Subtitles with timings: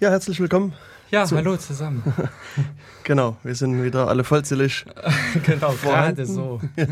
[0.00, 0.74] Ja, herzlich willkommen.
[1.10, 2.04] Ja, zu hallo zusammen.
[3.02, 4.84] genau, wir sind wieder alle vollzählig.
[5.44, 6.60] genau, gerade so.
[6.76, 6.86] ja,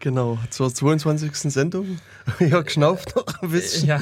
[0.00, 1.52] genau, zur 22.
[1.52, 1.98] Sendung.
[2.38, 3.88] Jörg schnauft noch ein bisschen.
[3.88, 3.96] Ja.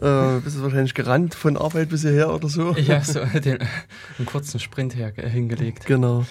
[0.00, 2.74] Äh, bist du wahrscheinlich gerannt von Arbeit bis hierher oder so?
[2.74, 3.58] Ja, so den,
[4.18, 5.86] einen kurzen Sprint her, hingelegt.
[5.86, 6.26] Genau.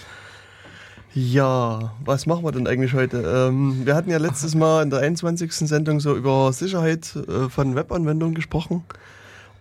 [1.14, 3.20] Ja, was machen wir denn eigentlich heute?
[3.20, 5.50] Ähm, wir hatten ja letztes Mal in der 21.
[5.54, 8.84] Sendung so über Sicherheit äh, von Webanwendungen gesprochen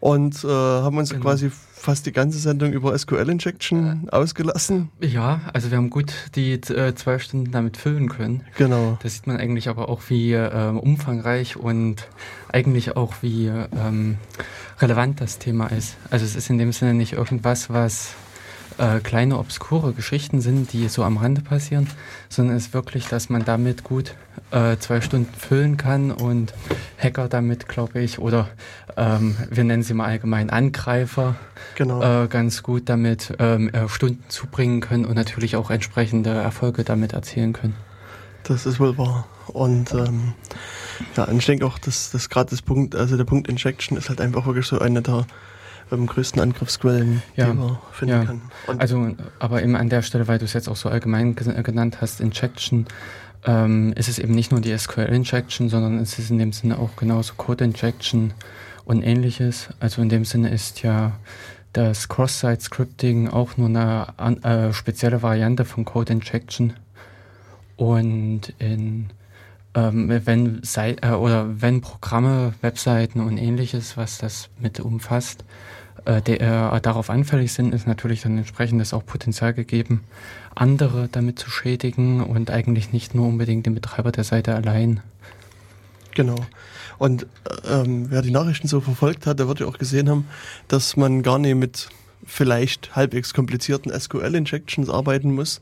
[0.00, 1.22] und äh, haben uns genau.
[1.22, 4.90] quasi fast die ganze Sendung über SQL-Injection äh, ausgelassen.
[5.00, 8.42] Ja, also wir haben gut die äh, zwei Stunden damit füllen können.
[8.56, 8.98] Genau.
[9.02, 12.08] Da sieht man eigentlich aber auch, wie äh, umfangreich und
[12.52, 14.18] eigentlich auch, wie ähm,
[14.80, 15.96] relevant das Thema ist.
[16.10, 18.14] Also es ist in dem Sinne nicht irgendwas, was
[18.78, 21.88] äh, kleine obskure Geschichten sind, die so am Rande passieren,
[22.28, 24.14] sondern es ist wirklich, dass man damit gut
[24.50, 26.54] äh, zwei Stunden füllen kann und
[26.98, 28.48] Hacker damit, glaube ich, oder
[28.96, 31.36] ähm, wir nennen sie mal allgemein Angreifer,
[31.74, 32.24] genau.
[32.24, 37.12] äh, ganz gut damit ähm, äh, Stunden zubringen können und natürlich auch entsprechende Erfolge damit
[37.12, 37.74] erzielen können.
[38.44, 39.26] Das ist wohl wahr.
[39.48, 40.34] Und ähm,
[41.16, 44.08] ja, und ich denke auch, dass, dass gerade das Punkt, also der Punkt Injection ist
[44.08, 45.26] halt einfach wirklich so eine der
[45.92, 48.24] ähm, größten Angriffsquellen, ja, die man finden ja.
[48.24, 48.42] kann.
[48.66, 51.98] Und also, aber eben an der Stelle, weil du es jetzt auch so allgemein genannt
[52.00, 52.86] hast, Injection,
[53.46, 56.96] ähm, ist es eben nicht nur die SQL-Injection, sondern es ist in dem Sinne auch
[56.96, 58.34] genauso Code-Injection
[58.84, 59.68] und ähnliches.
[59.80, 61.12] Also in dem Sinne ist ja
[61.72, 66.74] das Cross-Site-Scripting auch nur eine äh, spezielle Variante von Code-Injection.
[67.76, 69.10] Und in
[69.74, 75.44] ähm, wenn Sei äh, oder wenn Programme, Webseiten und ähnliches, was das mit umfasst,
[76.06, 80.04] äh, der, äh, darauf anfällig sind, ist natürlich dann entsprechendes auch Potenzial gegeben,
[80.54, 85.00] andere damit zu schädigen und eigentlich nicht nur unbedingt den Betreiber der Seite allein.
[86.14, 86.36] Genau.
[86.98, 87.26] Und
[87.68, 90.26] ähm, wer die Nachrichten so verfolgt hat, der wird ja auch gesehen haben,
[90.68, 91.88] dass man gar nicht mit
[92.24, 95.60] vielleicht halbwegs komplizierten SQL-Injections arbeiten muss,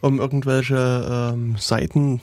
[0.00, 2.20] um irgendwelche ähm, Seiten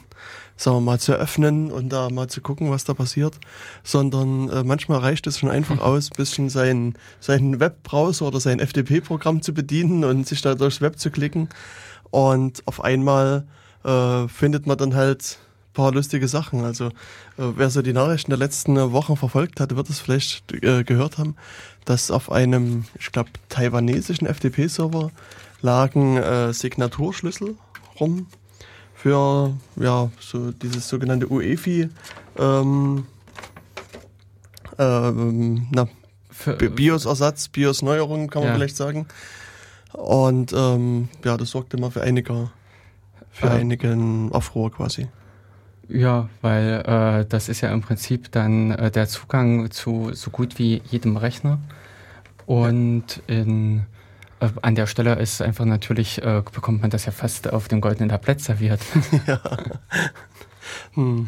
[0.58, 3.36] sagen wir mal, zu öffnen und da mal zu gucken, was da passiert,
[3.84, 8.60] sondern äh, manchmal reicht es schon einfach aus, ein bisschen seinen, seinen Webbrowser oder sein
[8.60, 11.50] FTP-Programm zu bedienen und sich da durchs Web zu klicken.
[12.12, 13.46] Und auf einmal
[13.84, 15.40] äh, findet man dann halt
[15.76, 16.64] paar lustige Sachen.
[16.64, 16.92] Also äh,
[17.38, 21.36] wer so die Nachrichten der letzten Wochen verfolgt hat, wird es vielleicht äh, gehört haben,
[21.84, 25.12] dass auf einem, ich glaube, taiwanesischen FTP-Server
[25.62, 27.56] lagen äh, Signaturschlüssel
[28.00, 28.26] rum
[29.06, 31.90] für ja, so dieses sogenannte UEFI
[32.40, 33.06] ähm,
[34.80, 35.88] ähm, na,
[36.46, 38.56] BIOS-Ersatz, BIOS-Neuerung kann man ja.
[38.56, 39.06] vielleicht sagen.
[39.94, 42.50] Und ähm, ja, das sorgte immer für einige,
[43.30, 45.08] für äh, einigen Aufruhr quasi.
[45.88, 50.58] Ja, weil äh, das ist ja im Prinzip dann äh, der Zugang zu so gut
[50.58, 51.60] wie jedem Rechner.
[52.48, 53.86] Und in
[54.62, 58.10] an der Stelle ist einfach natürlich, äh, bekommt man das ja fast auf dem goldenen
[58.10, 58.82] Tablett serviert.
[59.28, 59.40] ja.
[60.94, 61.28] Hm.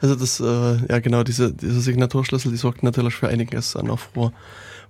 [0.00, 4.32] Also das, äh, ja genau, diese, diese Signaturschlüssel, die sorgt natürlich für einiges an Aufruhr.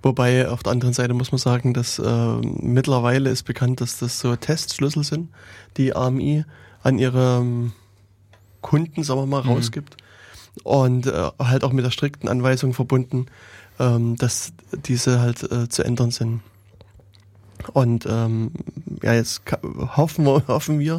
[0.03, 4.21] Wobei auf der anderen Seite muss man sagen, dass äh, mittlerweile ist bekannt, dass das
[4.21, 5.31] so Testschlüssel sind,
[5.77, 6.45] die AMI
[6.83, 7.73] an ihre ähm,
[8.61, 9.51] Kunden, sagen wir mal, mhm.
[9.51, 9.97] rausgibt.
[10.63, 13.27] Und äh, halt auch mit der strikten Anweisung verbunden,
[13.79, 14.53] ähm, dass
[14.87, 16.41] diese halt äh, zu ändern sind.
[17.73, 18.53] Und ähm,
[19.03, 19.43] ja, jetzt
[19.97, 20.99] hoffen wir, hoffen wir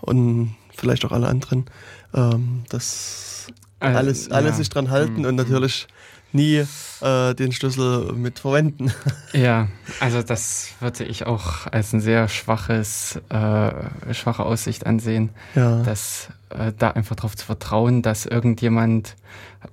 [0.00, 1.66] und vielleicht auch alle anderen,
[2.14, 3.48] ähm, dass
[3.80, 4.54] äh, alles, alle ja.
[4.54, 5.26] sich dran halten mhm.
[5.26, 5.86] und natürlich
[6.32, 6.64] nie
[7.00, 8.92] äh, den Schlüssel mit verwenden.
[9.32, 9.66] Ja,
[9.98, 15.82] also das würde ich auch als ein sehr schwaches, äh, schwache Aussicht ansehen, ja.
[15.82, 19.16] dass äh, da einfach darauf zu vertrauen, dass irgendjemand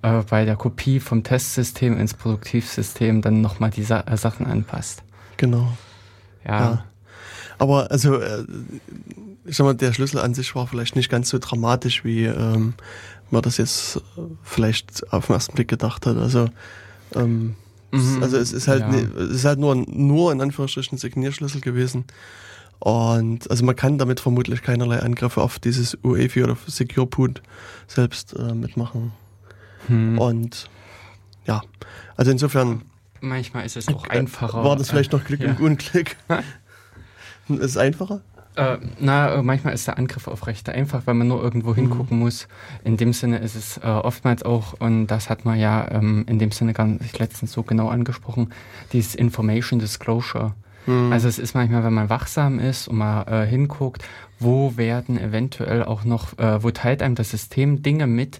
[0.01, 5.03] äh, bei der Kopie vom Testsystem ins Produktivsystem dann nochmal die Sa Sachen anpasst.
[5.37, 5.71] Genau.
[6.45, 6.59] Ja.
[6.59, 6.85] ja.
[7.57, 8.43] Aber also, äh,
[9.45, 12.73] ich sag mal, der Schlüssel an sich war vielleicht nicht ganz so dramatisch, wie ähm,
[13.29, 16.17] man das jetzt äh, vielleicht auf den ersten Blick gedacht hat.
[16.17, 16.49] Also,
[17.15, 17.55] ähm,
[17.91, 18.23] mhm.
[18.23, 19.21] also es ist halt, ja.
[19.21, 22.05] es ist halt nur, nur in Anführungsstrichen Signierschlüssel gewesen.
[22.79, 27.43] Und also man kann damit vermutlich keinerlei Angriffe auf dieses UEFI oder Secure Boot
[27.85, 29.11] selbst äh, mitmachen.
[29.85, 30.17] Hm.
[30.17, 30.67] Und
[31.45, 31.61] ja,
[32.15, 32.81] also insofern
[33.21, 34.63] Manchmal ist es auch einfacher.
[34.63, 35.51] War das vielleicht noch Glück ja.
[35.51, 36.15] und Unglück?
[37.49, 38.21] ist es einfacher?
[38.55, 41.75] Äh, na, manchmal ist der Angriff auf Rechte einfach, weil man nur irgendwo mhm.
[41.75, 42.23] hingucken mhm.
[42.23, 42.47] muss.
[42.83, 46.37] In dem Sinne ist es äh, oftmals auch, und das hat man ja ähm, in
[46.39, 48.51] dem Sinne gar nicht letztens so genau angesprochen,
[48.91, 50.53] dieses Information Disclosure.
[50.85, 51.13] Mhm.
[51.13, 54.03] Also es ist manchmal, wenn man wachsam ist und mal äh, hinguckt,
[54.39, 58.39] wo werden eventuell auch noch, äh, wo teilt einem das System Dinge mit,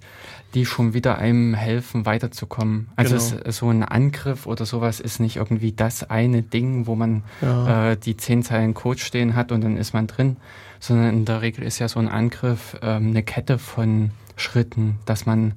[0.54, 2.90] die schon wieder einem helfen, weiterzukommen.
[2.96, 3.42] Also genau.
[3.46, 7.92] es, so ein Angriff oder sowas ist nicht irgendwie das eine Ding, wo man ja.
[7.92, 10.38] äh, die zehn Zeilen Code stehen hat und dann ist man drin,
[10.80, 15.26] sondern in der Regel ist ja so ein Angriff ähm, eine Kette von Schritten, dass
[15.26, 15.54] man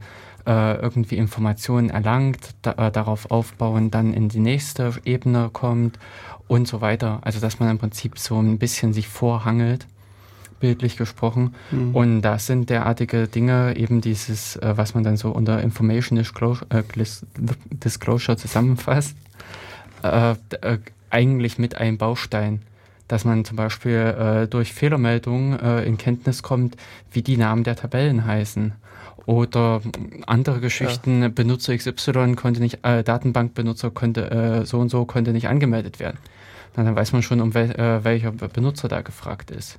[0.46, 5.98] äh, irgendwie Informationen erlangt, da, äh, darauf aufbauen, dann in die nächste Ebene kommt
[6.46, 7.20] und so weiter.
[7.22, 9.86] Also dass man im Prinzip so ein bisschen sich vorhangelt
[10.64, 11.54] bildlich gesprochen.
[11.70, 11.94] Mhm.
[11.94, 16.66] Und das sind derartige Dinge, eben dieses, äh, was man dann so unter Information Disclosure,
[16.70, 16.82] äh,
[17.70, 19.14] Disclosure zusammenfasst,
[20.02, 20.30] äh,
[20.62, 20.78] äh,
[21.10, 22.62] eigentlich mit einem Baustein.
[23.08, 26.78] Dass man zum Beispiel äh, durch Fehlermeldungen äh, in Kenntnis kommt,
[27.12, 28.72] wie die Namen der Tabellen heißen.
[29.26, 29.82] Oder
[30.26, 31.28] andere Geschichten, ja.
[31.28, 36.18] Benutzer XY konnte nicht, Datenbankbenutzer konnte so und so konnte nicht angemeldet werden.
[36.76, 39.78] Na, dann weiß man schon, um wel, welcher Benutzer da gefragt ist.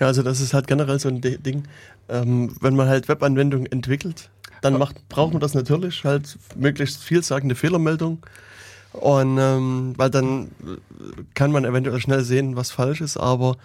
[0.00, 1.64] Ja, also das ist halt generell so ein Ding,
[2.08, 4.30] ähm, wenn man halt Webanwendungen entwickelt,
[4.62, 8.18] dann macht, braucht man das natürlich, halt möglichst vielsagende Fehlermeldung.
[8.92, 10.50] Und ähm, weil dann
[11.34, 13.56] kann man eventuell schnell sehen, was falsch ist, aber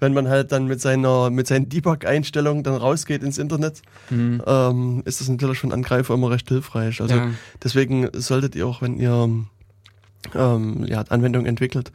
[0.00, 4.42] wenn man halt dann mit seiner mit seinen Debug-Einstellungen dann rausgeht ins Internet, mhm.
[4.44, 7.00] ähm, ist das natürlich einen Angreifer immer recht hilfreich.
[7.00, 7.30] Also ja.
[7.62, 9.28] deswegen solltet ihr auch, wenn ihr
[10.34, 11.92] ähm, ja, Anwendungen entwickelt,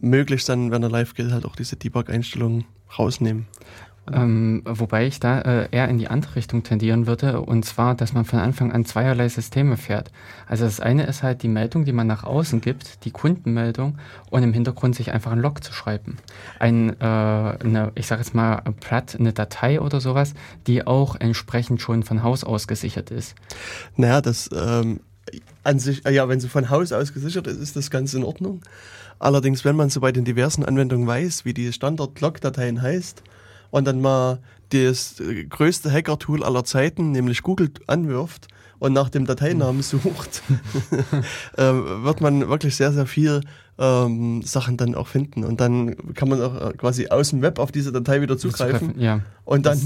[0.00, 2.64] möglichst dann, wenn er live geht, halt auch diese Debug-Einstellungen
[2.98, 3.46] rausnehmen.
[4.12, 8.12] Ähm, wobei ich da äh, eher in die andere Richtung tendieren würde, und zwar, dass
[8.12, 10.10] man von Anfang an zweierlei Systeme fährt.
[10.48, 13.98] Also das eine ist halt die Meldung, die man nach außen gibt, die Kundenmeldung,
[14.30, 16.16] und im Hintergrund sich einfach ein Log zu schreiben.
[16.58, 20.34] Ein, äh, eine, ich sage jetzt mal platt, eine Datei oder sowas,
[20.66, 23.36] die auch entsprechend schon von Haus aus gesichert ist.
[23.96, 25.00] Naja, das ähm,
[25.62, 28.62] an sich, ja, wenn sie von Haus aus gesichert ist, ist das ganz in Ordnung.
[29.20, 33.22] Allerdings, wenn man so bei den diversen Anwendungen weiß, wie die Standard-Log-Dateien heißt
[33.70, 34.40] und dann mal
[34.70, 38.48] das größte Hacker-Tool aller Zeiten, nämlich Google, anwirft
[38.80, 40.42] und nach dem Dateinamen sucht,
[41.56, 43.42] äh, wird man wirklich sehr, sehr viel
[43.78, 45.44] ähm, Sachen dann auch finden.
[45.44, 48.98] Und dann kann man auch äh, quasi aus dem Web auf diese Datei wieder zugreifen.
[48.98, 49.20] Ja.
[49.44, 49.78] Und dann.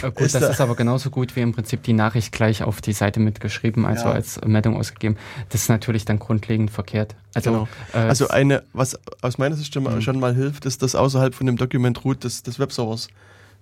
[0.00, 2.32] Das, äh, gut, ist das da ist aber genauso gut wie im Prinzip die Nachricht
[2.32, 4.12] gleich auf die Seite mitgeschrieben, also ja.
[4.12, 5.16] als Meldung ausgegeben.
[5.50, 7.14] Das ist natürlich dann grundlegend verkehrt.
[7.34, 7.68] Also, genau.
[7.92, 10.02] äh, also eine, was aus meiner Sicht schon mal, mhm.
[10.02, 13.08] schon mal hilft, ist, dass außerhalb von dem Document Root des, des Webservers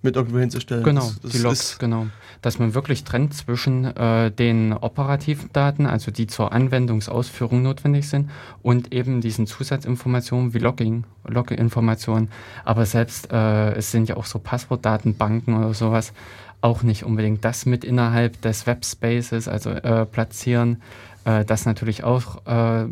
[0.02, 0.84] mit irgendwo hinzustellen.
[0.84, 2.06] Genau, das, das die Logs, genau.
[2.42, 8.30] Dass man wirklich trennt zwischen äh, den operativen Daten, also die zur Anwendungsausführung notwendig sind,
[8.62, 12.28] und eben diesen Zusatzinformationen wie Logging, Login-Informationen.
[12.64, 16.12] Aber selbst äh, es sind ja auch so Passwortdatenbanken oder sowas
[16.60, 20.80] auch nicht unbedingt das mit innerhalb des Webspaces, also äh, platzieren.
[21.24, 22.86] Äh, das natürlich auch äh,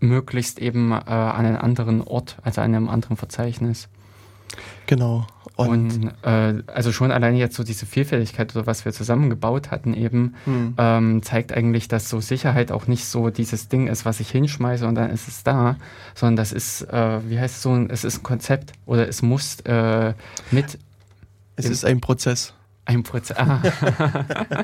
[0.00, 3.88] möglichst eben äh, an einem anderen Ort, also an einem anderen Verzeichnis.
[4.86, 5.26] Genau.
[5.56, 9.94] Und, und äh, also schon alleine jetzt so diese Vielfältigkeit oder was wir zusammengebaut hatten
[9.94, 10.74] eben, hm.
[10.76, 14.86] ähm, zeigt eigentlich, dass so Sicherheit auch nicht so dieses Ding ist, was ich hinschmeiße
[14.86, 15.76] und dann ist es da,
[16.14, 19.60] sondern das ist, äh, wie heißt es so, es ist ein Konzept oder es muss
[19.60, 20.12] äh,
[20.50, 20.78] mit.
[21.56, 22.52] Es ist ein Prozess.
[22.84, 23.38] Ein Prozess.
[23.38, 23.62] Ah.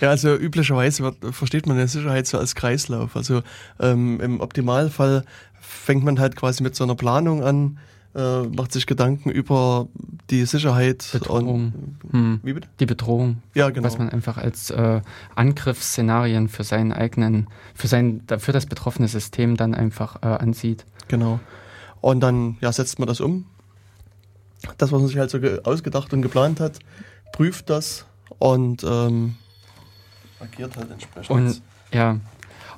[0.00, 3.14] ja, also üblicherweise wird, versteht man ja Sicherheit so als Kreislauf.
[3.14, 3.42] Also
[3.78, 5.24] ähm, im Optimalfall
[5.60, 7.78] fängt man halt quasi mit so einer Planung an,
[8.16, 9.88] äh, macht sich Gedanken über
[10.30, 11.08] die Sicherheit.
[11.12, 11.98] Bedrohung.
[12.02, 12.40] Und, hm.
[12.42, 12.68] Wie bitte?
[12.80, 13.42] Die Bedrohung.
[13.54, 13.86] Ja, genau.
[13.86, 15.02] Was man einfach als äh,
[15.34, 20.86] Angriffsszenarien für seinen eigenen, für sein, für das betroffene System dann einfach äh, ansieht.
[21.08, 21.40] Genau.
[22.00, 23.46] Und dann ja, setzt man das um.
[24.78, 26.78] Das, was man sich halt so ausgedacht und geplant hat,
[27.32, 28.06] prüft das
[28.38, 29.36] und ähm,
[30.40, 31.30] agiert halt entsprechend.
[31.30, 32.18] Und ja,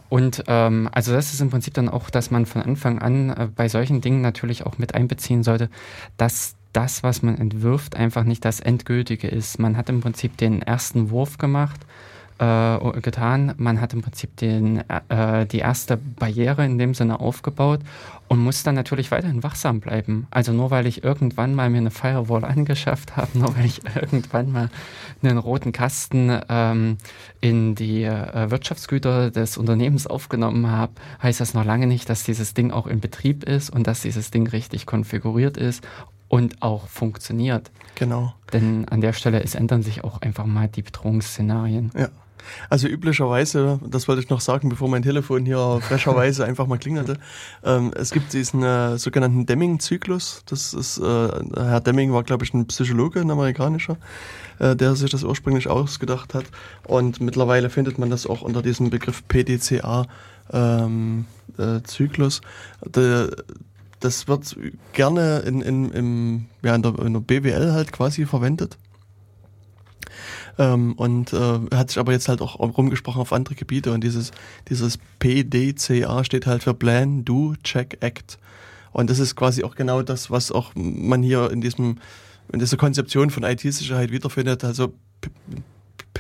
[0.09, 3.49] und ähm, also das ist im Prinzip dann auch, dass man von Anfang an äh,
[3.55, 5.69] bei solchen Dingen natürlich auch mit einbeziehen sollte,
[6.17, 9.59] dass das, was man entwirft, einfach nicht das Endgültige ist.
[9.59, 11.81] Man hat im Prinzip den ersten Wurf gemacht
[12.39, 13.55] äh, getan.
[13.57, 17.81] Man hat im Prinzip den, äh, die erste Barriere in dem Sinne aufgebaut
[18.29, 20.27] und muss dann natürlich weiterhin wachsam bleiben.
[20.31, 24.53] Also nur weil ich irgendwann mal mir eine Firewall angeschafft habe, nur weil ich irgendwann
[24.53, 24.71] mal
[25.23, 26.99] einen roten Kasten ähm,
[27.41, 30.93] in die äh, Wirtschaftsgüter des Unternehmens aufgenommen habe,
[31.23, 34.31] heißt das noch lange nicht, dass dieses Ding auch in Betrieb ist und dass dieses
[34.31, 35.83] Ding richtig konfiguriert ist
[36.29, 37.71] und auch funktioniert.
[37.95, 38.35] Genau.
[38.53, 41.91] Denn an der Stelle es ändern sich auch einfach mal die Bedrohungsszenarien.
[41.97, 42.09] Ja.
[42.69, 47.19] Also üblicherweise, das wollte ich noch sagen, bevor mein Telefon hier frecherweise einfach mal klingelte,
[47.65, 50.43] ähm, es gibt diesen äh, sogenannten Deming-Zyklus.
[50.47, 53.97] Das ist, äh, Herr Deming war, glaube ich, ein Psychologe, ein amerikanischer,
[54.59, 56.45] äh, der sich das ursprünglich ausgedacht hat.
[56.85, 60.07] Und mittlerweile findet man das auch unter diesem Begriff PDCA
[60.53, 61.27] ähm,
[61.59, 62.41] äh, Zyklus.
[64.01, 64.57] Das wird
[64.93, 68.79] gerne in, in, im, ja, in, der, in der BWL halt quasi verwendet.
[70.59, 74.33] Ähm, und äh, hat sich aber jetzt halt auch rumgesprochen auf andere Gebiete und dieses,
[74.69, 78.39] dieses PDCA steht halt für Plan, Do, Check, Act.
[78.93, 81.99] Und das ist quasi auch genau das, was auch man hier in diesem,
[82.53, 84.65] in dieser Konzeption von IT-Sicherheit wiederfindet.
[84.65, 84.95] Also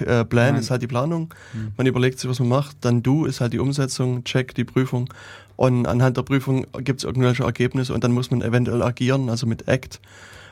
[0.00, 0.60] äh, Plan Nein.
[0.60, 1.72] ist halt die Planung, mhm.
[1.76, 5.12] man überlegt sich, was man macht, dann Do ist halt die Umsetzung, Check die Prüfung
[5.56, 9.46] und anhand der Prüfung gibt es irgendwelche Ergebnisse und dann muss man eventuell agieren, also
[9.46, 10.00] mit Act.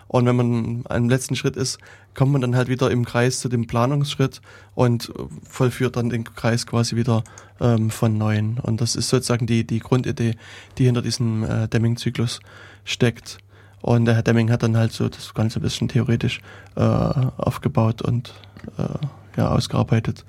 [0.08, 1.78] Und wenn man am letzten Schritt ist,
[2.14, 4.40] kommt man dann halt wieder im Kreis zu dem Planungsschritt
[4.74, 7.24] und vollführt dann den Kreis quasi wieder
[7.60, 8.58] ähm, von neuem.
[8.62, 10.36] Und das ist sozusagen die, die Grundidee,
[10.78, 12.40] die hinter diesem äh, Deming-Zyklus
[12.84, 13.38] steckt.
[13.82, 16.40] Und der Herr Deming hat dann halt so das Ganze ein bisschen theoretisch
[16.76, 18.34] äh, aufgebaut und
[18.78, 20.24] äh, ja, ausgearbeitet.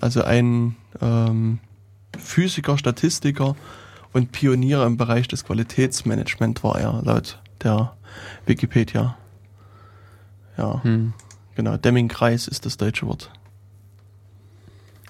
[0.00, 1.60] Also ein ähm,
[2.18, 3.56] Physiker, Statistiker
[4.12, 7.96] und Pionier im Bereich des Qualitätsmanagement war er, laut der
[8.46, 9.16] Wikipedia.
[10.56, 11.12] Ja, hm.
[11.54, 11.76] genau.
[11.76, 13.30] Deming-Kreis ist das deutsche Wort.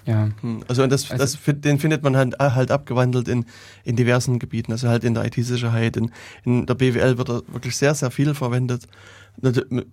[0.05, 0.29] Ja.
[0.41, 0.63] Hm.
[0.67, 3.45] Also, das, also das, den findet man halt, halt abgewandelt in,
[3.83, 6.11] in diversen Gebieten, also halt in der IT-Sicherheit, in,
[6.43, 8.87] in der BWL wird er wirklich sehr, sehr viel verwendet.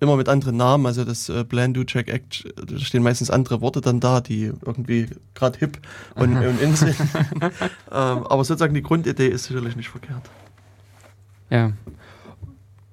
[0.00, 3.60] Immer mit anderen Namen, also das äh, Plan, Do, Check, Act, da stehen meistens andere
[3.60, 5.78] Worte dann da, die irgendwie gerade hip
[6.16, 6.96] und, und in sind.
[7.00, 7.48] ähm,
[7.90, 10.28] aber sozusagen die Grundidee ist sicherlich nicht verkehrt.
[11.50, 11.72] Ja,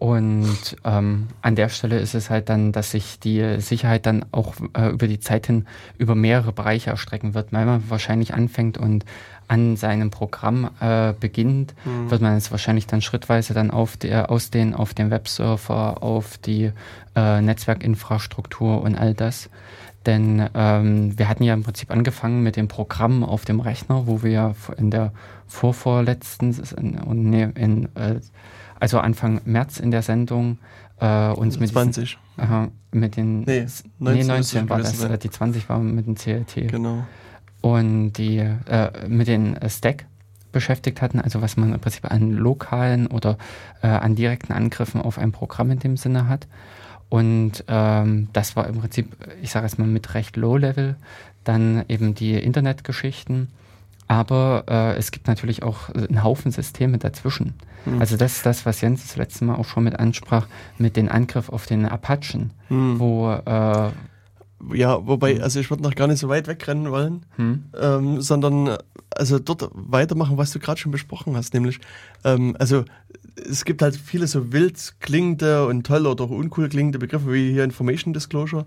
[0.05, 4.53] und ähm, an der Stelle ist es halt dann, dass sich die Sicherheit dann auch
[4.77, 5.65] äh, über die Zeit hin
[5.97, 7.51] über mehrere Bereiche erstrecken wird.
[7.51, 9.03] Weil man wahrscheinlich anfängt und
[9.47, 12.11] an seinem Programm äh, beginnt, mhm.
[12.11, 16.71] wird man es wahrscheinlich dann schrittweise dann auf der, ausdehnen auf den Webserver, auf die
[17.15, 19.49] äh, Netzwerkinfrastruktur und all das.
[20.05, 24.21] Denn ähm, wir hatten ja im Prinzip angefangen mit dem Programm auf dem Rechner, wo
[24.21, 25.13] wir ja in der
[25.47, 26.55] vorvorletzten
[27.07, 28.19] und nee, in äh,
[28.85, 30.59] also Anfang März in der Sendung
[30.99, 32.19] äh, uns mit 20.
[32.37, 33.65] Diesen, äh, mit den nee,
[33.97, 36.67] 19, nee, 19 war das, äh, die 20 war mit dem CLT.
[36.69, 37.03] Genau.
[37.61, 40.05] Und die äh, mit den äh, Stack
[40.51, 43.39] beschäftigt hatten, also was man im Prinzip an lokalen oder
[43.81, 46.45] äh, an direkten Angriffen auf ein Programm in dem Sinne hat.
[47.09, 50.95] Und ähm, das war im Prinzip, ich sage es mal mit recht Low Level,
[51.43, 53.47] dann eben die Internetgeschichten
[54.07, 57.53] aber äh, es gibt natürlich auch einen Haufen Systeme dazwischen.
[57.85, 57.99] Mhm.
[57.99, 60.47] Also das ist das, was Jens das letzte Mal auch schon mit ansprach,
[60.77, 62.99] mit dem Angriff auf den Apachen, mhm.
[62.99, 63.91] wo äh,
[64.73, 67.65] ja, wobei, also ich würde noch gar nicht so weit wegrennen wollen, hm.
[67.79, 68.77] ähm, sondern
[69.11, 71.79] also dort weitermachen, was du gerade schon besprochen hast, nämlich,
[72.23, 72.85] ähm, also
[73.49, 77.63] es gibt halt viele so wild klingende und toll oder uncool klingende Begriffe wie hier
[77.63, 78.65] Information Disclosure.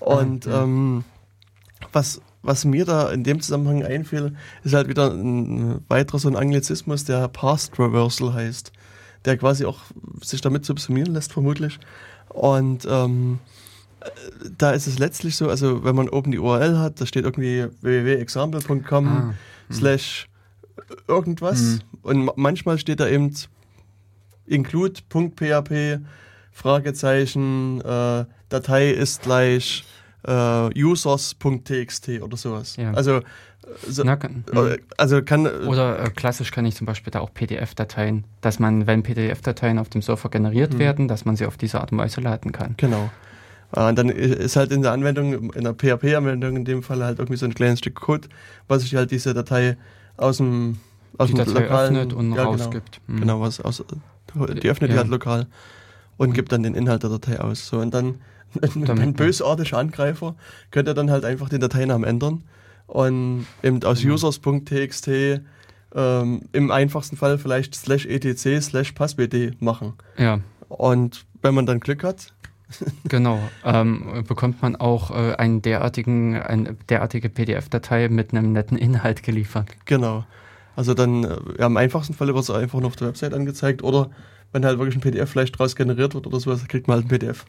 [0.00, 1.04] Und ah, ähm,
[1.92, 4.34] was was mir da in dem Zusammenhang einfiel,
[4.64, 8.72] ist halt wieder ein weiterer so ein Anglizismus, der Past Reversal heißt,
[9.24, 9.80] der quasi auch
[10.22, 11.78] sich damit subsumieren lässt, vermutlich.
[12.28, 13.38] Und ähm,
[14.58, 17.66] da ist es letztlich so, also wenn man oben die URL hat, da steht irgendwie
[17.80, 19.34] www.example.com ah,
[19.68, 19.74] hm.
[19.74, 20.28] slash
[21.06, 21.80] irgendwas hm.
[22.02, 23.32] und manchmal steht da eben
[24.46, 26.00] include.php
[26.54, 29.84] Fragezeichen, äh, Datei ist gleich
[30.26, 32.76] äh, users.txt oder sowas.
[32.76, 32.92] Ja.
[32.92, 33.20] Also,
[33.88, 35.46] so, Na, kann, äh, also kann.
[35.46, 39.88] Oder äh, klassisch kann ich zum Beispiel da auch PDF-Dateien, dass man, wenn PDF-Dateien auf
[39.88, 40.78] dem Server generiert mhm.
[40.78, 42.74] werden, dass man sie auf diese Art und Weise laden kann.
[42.76, 43.10] Genau.
[43.74, 47.18] Äh, und dann ist halt in der Anwendung, in der PHP-Anwendung in dem Fall halt
[47.18, 48.28] irgendwie so ein kleines Stück Code,
[48.68, 49.76] was sich halt diese Datei
[50.16, 50.78] aus dem
[51.18, 53.00] aus die dem Datei lokalen, öffnet und ja, rausgibt.
[53.06, 53.20] Genau, mhm.
[53.20, 53.84] genau, was aus,
[54.34, 54.94] die öffnet ja.
[54.94, 55.46] die halt lokal
[56.16, 56.34] und mhm.
[56.34, 57.66] gibt dann den Inhalt der Datei aus.
[57.66, 58.16] So und dann
[58.60, 60.34] ein, ein bösartiger Angreifer
[60.70, 62.44] könnte dann halt einfach den Dateinamen ändern
[62.86, 64.12] und eben aus mhm.
[64.12, 65.08] users.txt
[65.94, 69.94] ähm, im einfachsten Fall vielleicht slash etc slash passbd machen.
[70.16, 70.40] Ja.
[70.68, 72.32] Und wenn man dann Glück hat,
[73.04, 79.22] genau, ähm, bekommt man auch äh, einen derartigen, eine derartige PDF-Datei mit einem netten Inhalt
[79.22, 79.68] geliefert.
[79.84, 80.24] Genau.
[80.74, 83.82] Also dann, äh, ja, im einfachsten Fall wird es einfach nur auf der Website angezeigt
[83.82, 84.10] oder
[84.52, 87.08] wenn halt wirklich ein PDF vielleicht draus generiert wird oder sowas, kriegt man halt ein
[87.08, 87.44] PDF.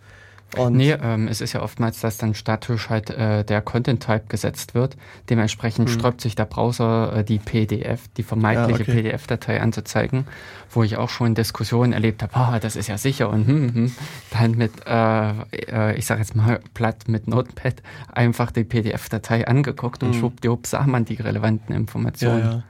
[0.57, 4.75] Und nee, ähm, es ist ja oftmals, dass dann statisch halt äh, der Content-Type gesetzt
[4.75, 4.95] wird.
[5.29, 5.99] Dementsprechend hm.
[5.99, 9.01] sträubt sich der Browser äh, die PDF, die vermeintliche ja, okay.
[9.01, 10.25] PDF-Datei anzuzeigen,
[10.69, 13.95] wo ich auch schon Diskussionen erlebt habe, oh, das ist ja sicher und hm, hm,
[14.31, 17.75] dann mit, äh, äh, ich sage jetzt mal platt mit Notepad
[18.11, 20.19] einfach die PDF-Datei angeguckt und hm.
[20.19, 22.39] schwuppdiwupp sah man die relevanten Informationen.
[22.39, 22.63] Ja, ja.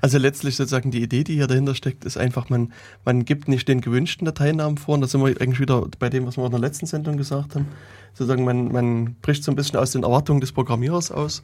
[0.00, 2.72] Also letztlich sozusagen die Idee, die hier dahinter steckt, ist einfach, man,
[3.04, 4.94] man gibt nicht den gewünschten Dateinamen vor.
[4.94, 7.54] Und da sind wir eigentlich wieder bei dem, was wir in der letzten Sendung gesagt
[7.54, 7.66] haben.
[8.14, 11.42] Sozusagen, man, man bricht so ein bisschen aus den Erwartungen des Programmierers aus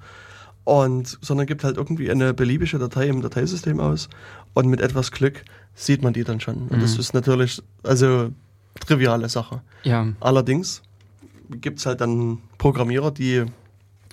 [0.65, 4.09] und sondern gibt halt irgendwie eine beliebige Datei im Dateisystem aus
[4.55, 5.45] und mit etwas Glück
[5.75, 6.69] sieht man die dann schon.
[6.69, 6.81] Und mhm.
[6.81, 8.31] das ist natürlich, also
[8.81, 9.61] triviale Sache.
[9.83, 10.09] Ja.
[10.21, 10.83] Allerdings
[11.51, 13.45] gibt es halt dann Programmierer, die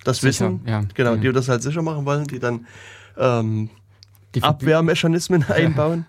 [0.03, 0.83] das sicher, wissen, ja.
[0.93, 2.65] genau, die das halt sicher machen wollen, die dann
[3.17, 3.69] ähm,
[4.41, 6.05] Abwehrmechanismen einbauen.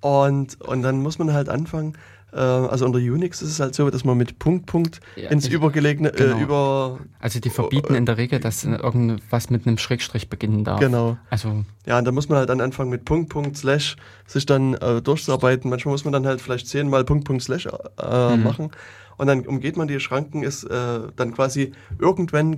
[0.00, 1.94] Und, und dann muss man halt anfangen,
[2.32, 5.46] äh, also unter Unix ist es halt so, dass man mit Punkt, Punkt ja, ins
[5.46, 6.36] ich, übergelegene, äh, genau.
[6.36, 6.98] äh, über...
[7.18, 10.80] Also die verbieten in der Regel, dass irgendwas mit einem Schrägstrich beginnen darf.
[10.80, 11.18] Genau.
[11.28, 14.74] Also ja, und da muss man halt dann anfangen mit Punkt, Punkt, Slash sich dann
[14.74, 15.70] äh, durchzuarbeiten.
[15.70, 18.42] Manchmal muss man dann halt vielleicht zehnmal Punkt, Punkt, Slash äh, mhm.
[18.42, 18.70] machen.
[19.16, 22.56] Und dann umgeht man die Schranken, ist äh, dann quasi irgendwann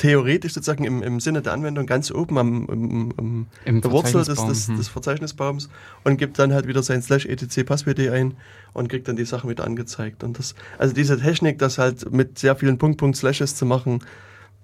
[0.00, 4.24] theoretisch sozusagen im, im Sinne der Anwendung ganz oben am, im, im, Im der Wurzel
[4.24, 4.78] des, des, hm.
[4.78, 5.68] des, Verzeichnisbaums
[6.04, 8.34] und gibt dann halt wieder sein slash etc passwd ein
[8.72, 10.24] und kriegt dann die Sachen wieder angezeigt.
[10.24, 14.00] Und das, also diese Technik, das halt mit sehr vielen Punkt, Punkt, Slashes zu machen,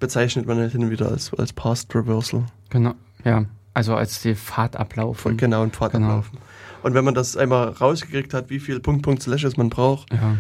[0.01, 2.47] bezeichnet man halt hin und wieder als, als Past Reversal.
[2.71, 3.45] Genau, ja.
[3.75, 5.29] Also als die Fahrtablauf.
[5.37, 6.31] Genau, ein Fahrtablauf.
[6.31, 6.43] Genau.
[6.83, 10.37] Und wenn man das einmal rausgekriegt hat, wie viel Punkt, Punkt, Slashes man braucht, ja.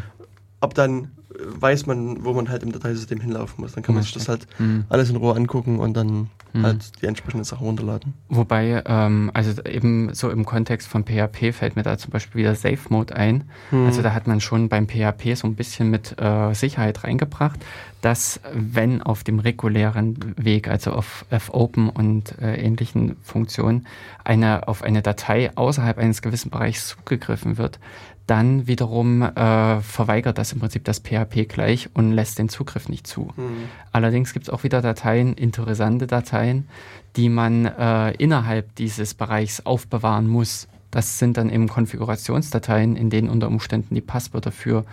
[0.60, 3.72] ab dann weiß man, wo man halt im Dateisystem hinlaufen muss.
[3.72, 4.84] Dann kann man sich das halt mhm.
[4.88, 6.62] alles in Ruhe angucken und dann mhm.
[6.62, 8.14] halt die entsprechenden Sachen runterladen.
[8.28, 12.54] Wobei, ähm, also eben so im Kontext von PHP fällt mir da zum Beispiel wieder
[12.54, 13.44] Safe Mode ein.
[13.70, 13.86] Mhm.
[13.86, 17.60] Also da hat man schon beim PHP so ein bisschen mit äh, Sicherheit reingebracht,
[18.00, 23.86] dass wenn auf dem regulären Weg, also auf F-Open und äh, ähnlichen Funktionen,
[24.24, 27.78] eine, auf eine Datei außerhalb eines gewissen Bereichs zugegriffen wird,
[28.26, 33.06] dann wiederum äh, verweigert das im Prinzip das PHP gleich und lässt den Zugriff nicht
[33.06, 33.32] zu.
[33.36, 33.68] Mhm.
[33.92, 36.68] Allerdings gibt es auch wieder Dateien, interessante Dateien,
[37.14, 40.66] die man äh, innerhalb dieses Bereichs aufbewahren muss.
[40.90, 44.84] Das sind dann eben Konfigurationsdateien, in denen unter Umständen die Passwörter für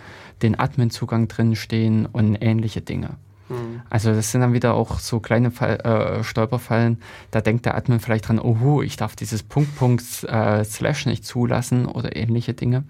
[0.42, 3.10] den Admin-Zugang drinstehen und ähnliche Dinge.
[3.48, 3.82] Mhm.
[3.90, 6.98] Also das sind dann wieder auch so kleine Fall, äh, Stolperfallen.
[7.32, 11.24] Da denkt der Admin vielleicht dran, oh, ich darf dieses Punkt, Punkt, äh, Slash nicht
[11.24, 12.84] zulassen oder ähnliche Dinge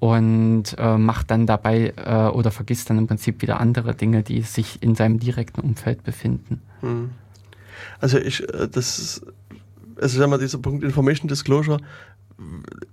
[0.00, 4.40] und äh, macht dann dabei äh, oder vergisst dann im Prinzip wieder andere Dinge, die
[4.42, 6.62] sich in seinem direkten Umfeld befinden.
[6.80, 7.10] Hm.
[8.00, 9.26] Also ich, äh, das ist,
[10.00, 11.80] also sagen wir dieser Punkt Information Disclosure,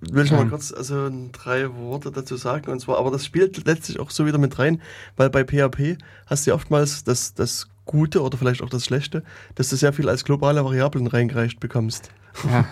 [0.02, 3.66] will ich noch mal kurz also drei Worte dazu sagen und zwar, aber das spielt
[3.66, 4.82] letztlich auch so wieder mit rein,
[5.16, 9.24] weil bei PHP hast du ja oftmals das, das Gute oder vielleicht auch das Schlechte,
[9.56, 12.12] dass du sehr viel als globale Variablen reingereicht bekommst.
[12.44, 12.66] Ja.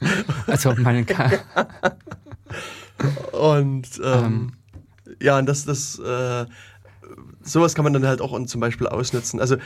[0.46, 1.32] also man kann
[3.32, 4.52] Und ähm,
[5.06, 5.16] ähm.
[5.20, 6.46] ja, und das, das, äh,
[7.42, 9.40] sowas kann man dann halt auch zum Beispiel ausnutzen.
[9.40, 9.56] Also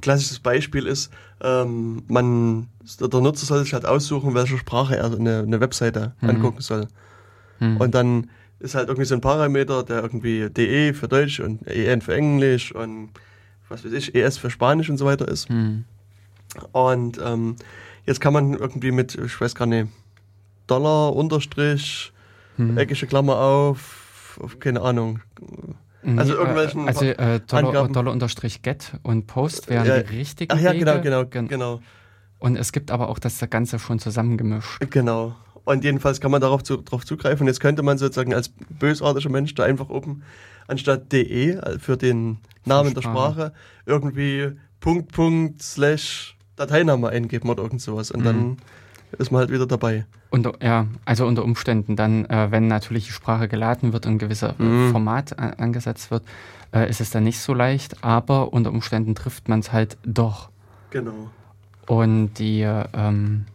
[0.00, 1.10] klassisches Beispiel ist,
[1.42, 2.68] ähm, man,
[3.00, 6.30] der Nutzer soll sich halt aussuchen, welche Sprache er eine, eine Webseite mhm.
[6.30, 6.88] angucken soll.
[7.58, 7.76] Mhm.
[7.78, 12.02] Und dann ist halt irgendwie so ein Parameter, der irgendwie DE für Deutsch und EN
[12.02, 13.10] für Englisch und
[13.68, 15.48] was weiß ich, ES für Spanisch und so weiter ist.
[15.48, 15.84] Mhm.
[16.72, 17.56] Und ähm,
[18.04, 19.88] jetzt kann man irgendwie mit, ich weiß gar nicht,
[20.66, 22.09] Dollar unterstrich
[22.68, 22.78] hm.
[22.78, 25.20] eckige Klammer auf, auf keine Ahnung.
[26.16, 26.88] Also irgendwelchen.
[26.88, 30.52] Also äh, Dollar, Dollar unterstrich get und post wären ja, die richtigen.
[30.52, 31.02] Ach ja, genau, Wege.
[31.02, 31.80] genau, genau, genau.
[32.38, 34.80] Und es gibt aber auch das Ganze schon zusammengemischt.
[34.90, 35.36] Genau.
[35.64, 37.46] Und jedenfalls kann man darauf, zu, darauf zugreifen.
[37.46, 40.22] Jetzt könnte man sozusagen als bösartiger Mensch da einfach oben
[40.66, 43.52] anstatt de äh, für den Namen der Sprache
[43.86, 48.10] irgendwie Punkt, Punkt, Slash Dateiname eingeben oder irgend sowas.
[48.10, 48.24] Und mhm.
[48.24, 48.56] dann
[49.18, 50.06] ist man halt wieder dabei.
[50.30, 54.18] Unter, ja, also unter Umständen dann, äh, wenn natürlich die Sprache geladen wird und ein
[54.18, 54.92] gewisser mhm.
[54.92, 56.22] Format angesetzt wird,
[56.72, 60.50] äh, ist es dann nicht so leicht, aber unter Umständen trifft man es halt doch.
[60.90, 61.30] Genau.
[61.86, 63.46] Und die, ähm,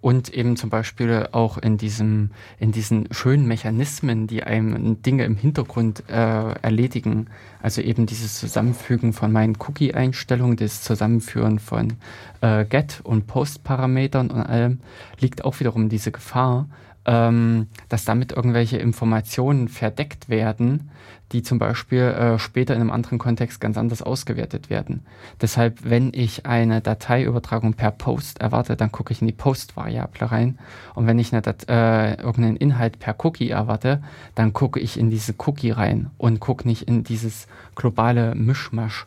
[0.00, 5.36] und eben zum Beispiel auch in diesem, in diesen schönen Mechanismen, die einem Dinge im
[5.36, 7.26] Hintergrund äh, erledigen.
[7.62, 11.94] Also eben dieses Zusammenfügen von meinen Cookie-Einstellungen, das Zusammenführen von
[12.40, 14.80] äh, Get- und Post-Parametern und allem,
[15.18, 16.68] liegt auch wiederum diese Gefahr,
[17.06, 20.90] ähm, dass damit irgendwelche Informationen verdeckt werden,
[21.32, 25.06] die zum Beispiel äh, später in einem anderen Kontext ganz anders ausgewertet werden.
[25.40, 30.58] Deshalb, wenn ich eine Dateiübertragung per Post erwarte, dann gucke ich in die Post-Variable rein.
[30.94, 34.02] Und wenn ich eine Dat äh, irgendeinen Inhalt per Cookie erwarte,
[34.34, 39.04] dann gucke ich in diese Cookie rein und gucke nicht in dieses globale Mischmasch.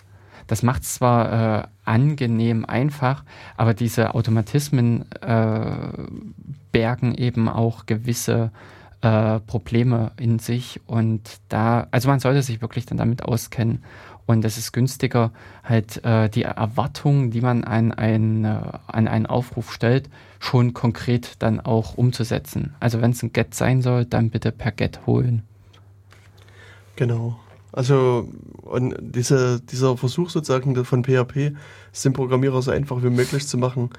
[0.48, 3.24] Das macht es zwar äh, angenehm einfach,
[3.58, 5.88] aber diese Automatismen äh,
[6.74, 8.52] bergen eben auch gewisse
[9.00, 13.84] äh, Probleme in sich und da, also man sollte sich wirklich dann damit auskennen
[14.26, 15.32] und es ist günstiger,
[15.64, 20.10] halt äh, die Erwartungen, die man an, ein, äh, an einen Aufruf stellt,
[20.40, 22.74] schon konkret dann auch umzusetzen.
[22.80, 25.44] Also wenn es ein Get sein soll, dann bitte per Get holen.
[26.96, 27.40] Genau.
[27.74, 28.30] Also
[28.62, 31.54] und diese, dieser Versuch sozusagen von PHP,
[31.92, 33.90] es den Programmierer so einfach wie möglich zu machen,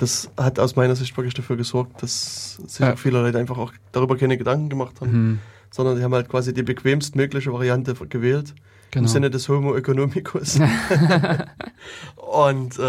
[0.00, 2.94] das hat aus meiner Sicht wirklich dafür gesorgt, dass sich ja.
[2.94, 5.38] auch viele Leute einfach auch darüber keine Gedanken gemacht haben, mhm.
[5.70, 8.54] sondern die haben halt quasi die bequemstmögliche Variante gewählt.
[8.92, 9.04] Genau.
[9.04, 10.58] Im Sinne des Homo economicus.
[12.16, 12.82] und äh,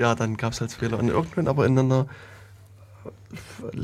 [0.00, 1.00] ja, dann gab es halt Fehler.
[1.00, 2.06] Und irgendwann aber in einer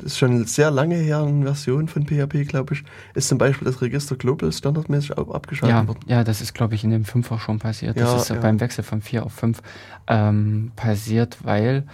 [0.05, 3.83] ist schon sehr lange her eine Version von PHP, glaube ich, ist zum Beispiel das
[3.83, 6.01] Register Global standardmäßig abgeschaltet ja, worden.
[6.07, 7.97] Ja, das ist, glaube ich, in dem 5 schon passiert.
[7.99, 8.37] Das ja, ist ja.
[8.37, 9.61] beim Wechsel von 4 auf 5
[10.07, 11.85] ähm, passiert, weil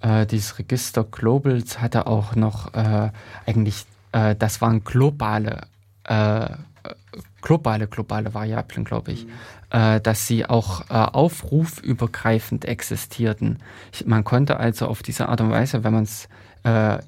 [0.00, 3.10] äh, dieses Register Globals hatte auch noch äh,
[3.46, 5.66] eigentlich, äh, das waren globale,
[6.04, 6.48] äh,
[7.42, 9.30] globale, globale Variablen, glaube ich, mhm.
[9.70, 13.58] Äh, dass sie auch äh, aufrufübergreifend existierten.
[13.92, 16.28] Ich, man konnte also auf diese Art und Weise, wenn man es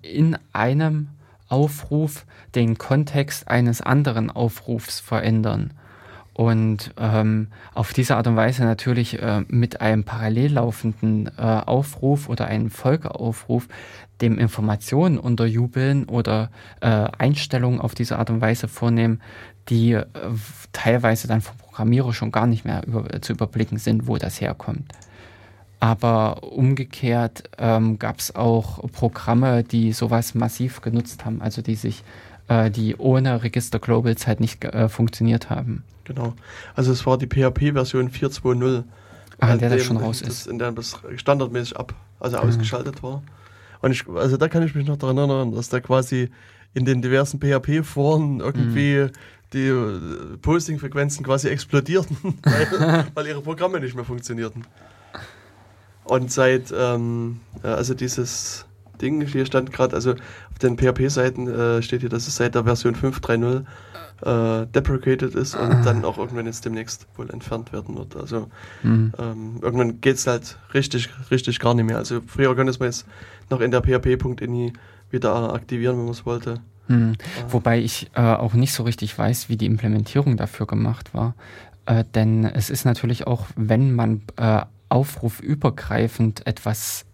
[0.03, 1.09] in einem
[1.49, 5.73] Aufruf den Kontext eines anderen Aufrufs verändern.
[6.39, 12.29] Und ähm, auf diese Art und Weise natürlich äh, mit einem parallel laufenden äh, Aufruf
[12.29, 13.67] oder einem Folgeaufruf
[14.21, 19.21] dem Informationen unterjubeln oder äh, Einstellungen auf diese Art und Weise vornehmen,
[19.69, 20.05] die äh,
[20.73, 24.93] teilweise dann vom Programmierer schon gar nicht mehr über, zu überblicken sind, wo das herkommt.
[25.81, 32.05] Aber umgekehrt ähm, gab es auch Programme, die sowas massiv genutzt haben, also die sich,
[32.47, 35.83] äh, die ohne Register Globals halt nicht äh, funktioniert haben.
[36.09, 36.35] Genau.
[36.75, 38.85] Also es war die PHP-Version 4.2.0.
[39.41, 40.49] Ah, in der das schon raus ist.
[40.49, 42.49] In der das standardmäßig ab, also mhm.
[42.49, 43.23] ausgeschaltet war.
[43.81, 46.31] Und ich, also da kann ich mich noch daran erinnern, dass da quasi
[46.75, 49.11] in den diversen PHP-Foren irgendwie mhm.
[49.53, 54.67] die äh, Posting-Frequenzen quasi explodierten, weil, weil ihre Programme nicht mehr funktionierten.
[56.05, 58.67] Und seit, ähm, also dieses
[59.01, 62.65] Ding, hier stand gerade, also auf den PHP-Seiten äh, steht hier, dass es seit der
[62.65, 63.65] Version 5.3.0
[64.23, 65.83] äh, deprecated ist und ah.
[65.85, 68.17] dann auch irgendwann jetzt demnächst wohl entfernt werden wird.
[68.17, 68.49] Also
[68.83, 69.13] mhm.
[69.19, 71.99] ähm, irgendwann geht es halt richtig, richtig gar nicht mehr.
[71.99, 73.05] Also früher konnte man es
[73.51, 74.73] noch in der php.ini
[75.11, 76.61] wieder aktivieren, wenn man es wollte.
[76.89, 77.13] Mhm.
[77.13, 77.53] Äh.
[77.53, 81.35] Wobei ich äh, auch nicht so richtig weiß, wie die Implementierung dafür gemacht war.
[81.87, 87.05] Äh, denn es ist natürlich auch, wenn man äh, aufrufübergreifend etwas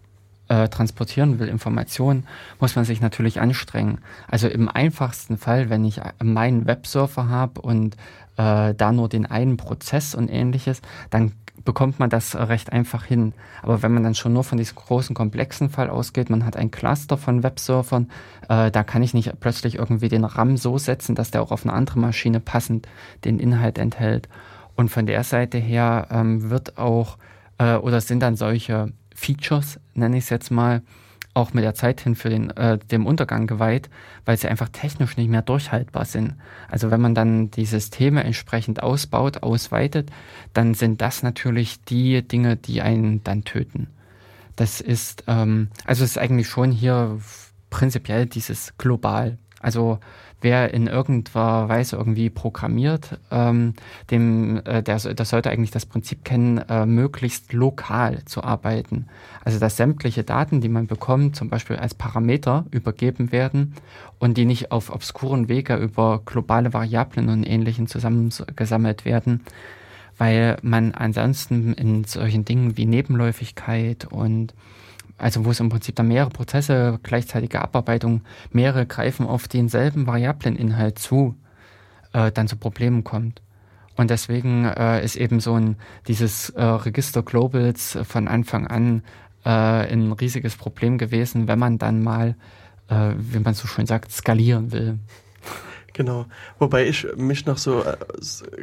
[0.47, 2.27] äh, transportieren will, Informationen,
[2.59, 3.99] muss man sich natürlich anstrengen.
[4.27, 7.95] Also im einfachsten Fall, wenn ich meinen Websurfer habe und
[8.37, 11.31] äh, da nur den einen Prozess und ähnliches, dann
[11.63, 13.33] bekommt man das recht einfach hin.
[13.63, 16.69] Aber wenn man dann schon nur von diesem großen, komplexen Fall ausgeht, man hat ein
[16.69, 18.09] Cluster von Websurfern,
[18.47, 21.65] äh, da kann ich nicht plötzlich irgendwie den RAM so setzen, dass der auch auf
[21.65, 22.87] eine andere Maschine passend
[23.23, 24.29] den Inhalt enthält.
[24.75, 27.17] Und von der Seite her ähm, wird auch
[27.57, 30.83] äh, oder sind dann solche Features, nenne ich es jetzt mal,
[31.33, 33.89] auch mit der Zeit hin für den, äh, dem Untergang geweiht,
[34.23, 36.35] weil sie einfach technisch nicht mehr durchhaltbar sind.
[36.69, 40.09] Also wenn man dann die Systeme entsprechend ausbaut, ausweitet,
[40.53, 43.87] dann sind das natürlich die Dinge, die einen dann töten.
[44.55, 47.19] Das ist, ähm, also es ist eigentlich schon hier
[47.69, 49.37] prinzipiell dieses global.
[49.59, 49.99] Also
[50.45, 53.73] wer in irgendeiner Weise irgendwie programmiert, ähm,
[54.11, 59.07] dem, äh, der, der sollte eigentlich das Prinzip kennen, äh, möglichst lokal zu arbeiten.
[59.43, 63.73] Also dass sämtliche Daten, die man bekommt, zum Beispiel als Parameter übergeben werden
[64.19, 69.41] und die nicht auf obskuren Wege über globale Variablen und Ähnlichem zusammengesammelt werden,
[70.19, 74.53] weil man ansonsten in solchen Dingen wie Nebenläufigkeit und
[75.17, 80.99] also wo es im Prinzip dann mehrere Prozesse, gleichzeitige Abarbeitung, mehrere greifen auf denselben Variableninhalt
[80.99, 81.35] zu,
[82.13, 83.41] äh, dann zu Problemen kommt.
[83.95, 89.03] Und deswegen äh, ist eben so ein dieses äh, Register Globals von Anfang an
[89.45, 92.35] äh, ein riesiges Problem gewesen, wenn man dann mal,
[92.89, 94.99] äh, wie man so schön sagt, skalieren will.
[95.93, 96.25] Genau.
[96.59, 97.95] Wobei ich mich noch so äh,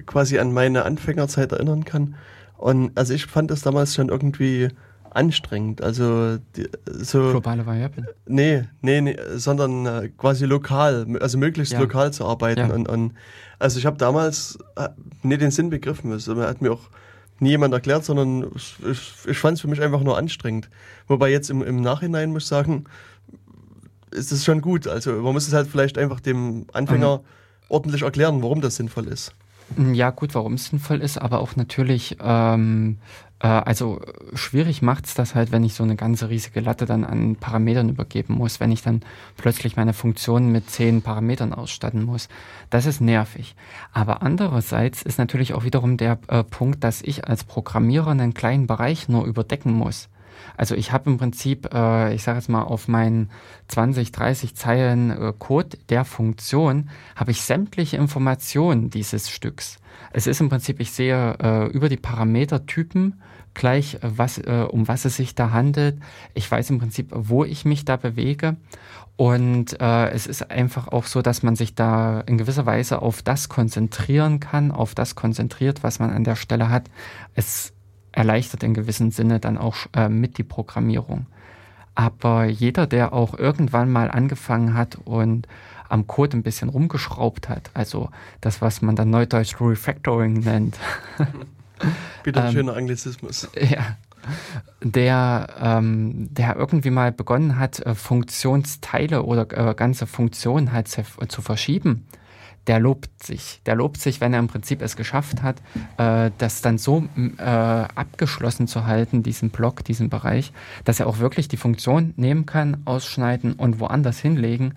[0.04, 2.16] quasi an meine Anfängerzeit erinnern kann.
[2.58, 4.68] Und also ich fand das damals schon irgendwie
[5.14, 5.82] anstrengend.
[5.82, 8.06] Also die, so globale Variablen.
[8.26, 11.80] Nee, nee, nee, sondern äh, quasi lokal, also möglichst ja.
[11.80, 12.68] lokal zu arbeiten.
[12.68, 12.74] Ja.
[12.74, 13.12] Und, und
[13.58, 14.88] also ich habe damals äh,
[15.22, 16.12] nie den Sinn begriffen.
[16.12, 16.90] Also hat mir auch
[17.38, 18.76] nie jemand erklärt, sondern ich,
[19.26, 20.70] ich fand es für mich einfach nur anstrengend.
[21.08, 22.84] Wobei jetzt im, im Nachhinein muss ich sagen,
[24.10, 24.86] ist es schon gut.
[24.86, 27.22] Also man muss es halt vielleicht einfach dem Anfänger mhm.
[27.68, 29.34] ordentlich erklären, warum das sinnvoll ist.
[29.92, 32.98] Ja, gut, warum es sinnvoll ist, aber auch natürlich ähm,
[33.42, 34.00] äh, also
[34.34, 37.88] schwierig macht es das halt, wenn ich so eine ganze riesige Latte dann an Parametern
[37.88, 39.02] übergeben muss, wenn ich dann
[39.36, 42.28] plötzlich meine Funktionen mit zehn Parametern ausstatten muss.
[42.70, 43.54] Das ist nervig.
[43.92, 48.66] Aber andererseits ist natürlich auch wiederum der äh, Punkt, dass ich als Programmierer einen kleinen
[48.66, 50.08] Bereich nur überdecken muss.
[50.56, 53.30] Also ich habe im Prinzip, äh, ich sage jetzt mal, auf meinen
[53.68, 59.78] 20, 30 Zeilen äh, Code der Funktion habe ich sämtliche Informationen dieses Stücks.
[60.12, 63.20] Es ist im Prinzip, ich sehe äh, über die Parametertypen
[63.54, 65.98] gleich, äh, was, äh, um was es sich da handelt.
[66.34, 68.56] Ich weiß im Prinzip, wo ich mich da bewege.
[69.16, 73.22] Und äh, es ist einfach auch so, dass man sich da in gewisser Weise auf
[73.22, 76.90] das konzentrieren kann, auf das konzentriert, was man an der Stelle hat.
[77.34, 77.72] Es
[78.10, 81.26] erleichtert in gewissem Sinne dann auch äh, mit die Programmierung.
[81.94, 85.46] Aber jeder, der auch irgendwann mal angefangen hat und
[85.92, 90.78] am Code ein bisschen rumgeschraubt hat, also das, was man dann neudeutsch Refactoring nennt.
[92.24, 93.48] Wieder ein ähm, schöner Anglizismus.
[93.54, 93.96] Ja.
[94.82, 101.02] Der, ähm, der irgendwie mal begonnen hat, äh, Funktionsteile oder äh, ganze Funktionen halt zu,
[101.28, 102.06] zu verschieben
[102.66, 103.60] der lobt sich.
[103.66, 105.56] Der lobt sich, wenn er im Prinzip es geschafft hat,
[105.98, 107.04] äh, das dann so
[107.38, 110.52] äh, abgeschlossen zu halten, diesen Block, diesen Bereich,
[110.84, 114.74] dass er auch wirklich die Funktion nehmen kann, ausschneiden und woanders hinlegen,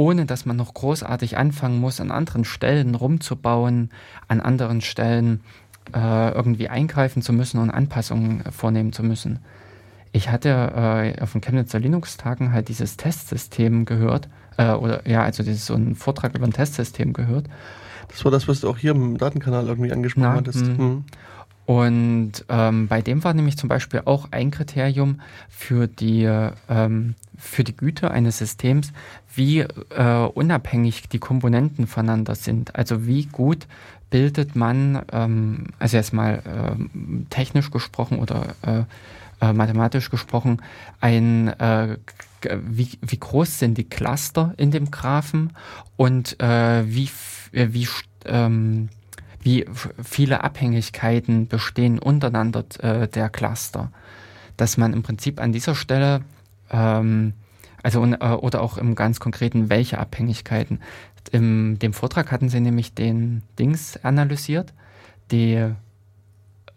[0.00, 3.90] ohne dass man noch großartig anfangen muss, an anderen Stellen rumzubauen,
[4.28, 5.42] an anderen Stellen
[5.94, 9.40] äh, irgendwie eingreifen zu müssen und Anpassungen vornehmen zu müssen.
[10.12, 15.42] Ich hatte äh, auf den Chemnitzer Linux-Tagen halt dieses Testsystem gehört, äh, oder ja, also
[15.42, 17.44] ist so ein Vortrag über ein Testsystem gehört.
[18.08, 20.64] Das war das, was du auch hier im Datenkanal irgendwie angesprochen Na, hattest.
[20.64, 21.04] Mhm.
[21.70, 26.24] Und ähm, bei dem war nämlich zum Beispiel auch ein Kriterium für die,
[26.68, 28.92] ähm, für die Güte eines Systems,
[29.36, 32.74] wie äh, unabhängig die Komponenten voneinander sind.
[32.74, 33.68] Also wie gut
[34.10, 38.82] bildet man, ähm, also erstmal ähm, technisch gesprochen oder äh,
[39.40, 40.60] äh, mathematisch gesprochen,
[41.00, 41.98] ein äh,
[42.64, 45.52] wie, wie groß sind die Cluster in dem Graphen
[45.96, 47.08] und äh, wie,
[47.52, 47.86] äh, wie,
[48.24, 48.88] ähm,
[49.42, 49.64] wie
[50.02, 53.90] viele Abhängigkeiten bestehen untereinander äh, der Cluster.
[54.56, 56.22] Dass man im Prinzip an dieser Stelle,
[56.70, 57.32] ähm,
[57.82, 60.80] also äh, oder auch im ganz konkreten, welche Abhängigkeiten.
[61.32, 64.72] In dem Vortrag hatten sie nämlich den Dings analysiert,
[65.30, 65.70] die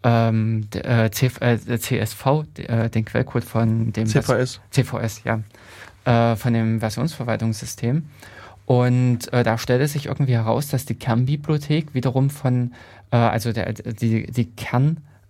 [0.02, 4.60] ähm, äh, CF, äh, CSV, äh, den Quellcode von dem CVS.
[4.70, 5.40] CVS, ja,
[6.04, 8.04] äh, von dem Versionsverwaltungssystem.
[8.66, 12.72] Und äh, da stellte sich irgendwie heraus, dass die Kernbibliothek wiederum von,
[13.10, 14.50] äh, also der, die, die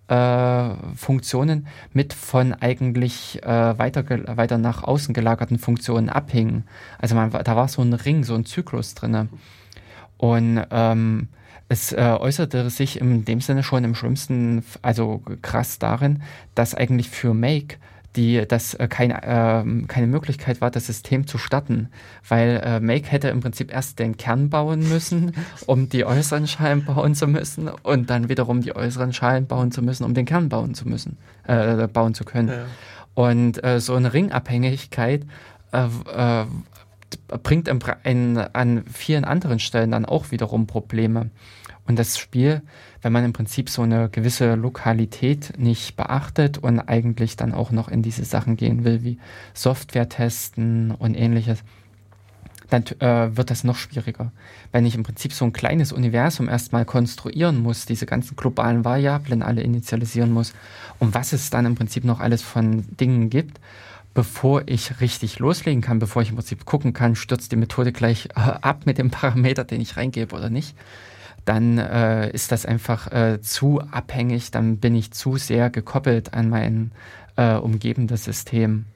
[0.09, 4.05] Kernfunktionen mit von eigentlich weiter,
[4.37, 6.65] weiter nach außen gelagerten Funktionen abhingen.
[6.99, 9.29] Also man, da war so ein Ring, so ein Zyklus drin.
[10.19, 11.29] Und ähm,
[11.69, 16.23] es äh, äußerte sich in dem Sinne schon im schlimmsten, also krass darin,
[16.55, 17.77] dass eigentlich für Make
[18.17, 21.89] die das äh, keine, äh, keine Möglichkeit war, das System zu starten,
[22.29, 25.33] weil äh, Make hätte im Prinzip erst den Kern bauen müssen,
[25.67, 29.83] um die äußeren Schalen bauen zu müssen und dann wiederum die äußeren Schalen bauen zu
[29.83, 32.49] müssen, um den Kern bauen zu müssen, äh, bauen zu können.
[32.49, 32.65] Ja.
[33.15, 35.25] Und äh, so eine Ringabhängigkeit
[35.73, 36.47] äh, äh,
[37.43, 41.31] bringt in, in, an vielen anderen Stellen dann auch wiederum Probleme.
[41.87, 42.63] Und das Spiel,
[43.03, 47.89] wenn man im Prinzip so eine gewisse Lokalität nicht beachtet und eigentlich dann auch noch
[47.89, 49.19] in diese Sachen gehen will, wie
[49.53, 51.63] Software testen und ähnliches,
[52.71, 54.33] dann äh, wird das noch schwieriger.
[54.73, 59.43] Wenn ich im Prinzip so ein kleines Universum erstmal konstruieren muss, diese ganzen globalen Variablen
[59.43, 60.55] alle initialisieren muss,
[60.99, 63.61] um was es dann im Prinzip noch alles von Dingen gibt
[64.15, 68.29] bevor ich richtig loslegen kann, bevor ich im Prinzip gucken kann, stürzt die Methode gleich
[68.37, 70.77] äh, ab mit dem Parameter, den ich reingebe oder nicht,
[71.45, 76.49] dann äh, ist das einfach äh, zu abhängig, dann bin ich zu sehr gekoppelt an
[76.49, 76.93] mein
[77.37, 78.87] äh, umgebendes System.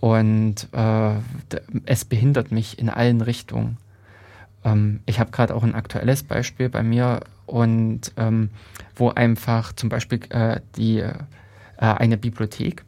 [0.00, 1.14] Und äh,
[1.86, 3.78] es behindert mich in allen Richtungen.
[4.64, 8.50] Ähm, ich habe gerade auch ein aktuelles Beispiel bei mir und ähm,
[8.96, 11.14] wo einfach zum Beispiel äh, die, äh,
[11.76, 12.84] eine Bibliothek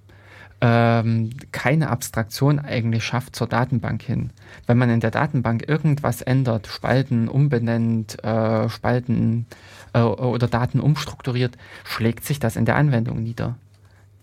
[0.67, 4.31] ähm, keine Abstraktion eigentlich schafft zur Datenbank hin.
[4.67, 9.47] Wenn man in der Datenbank irgendwas ändert, Spalten umbenennt, äh, Spalten
[9.93, 13.55] äh, oder Daten umstrukturiert, schlägt sich das in der Anwendung nieder.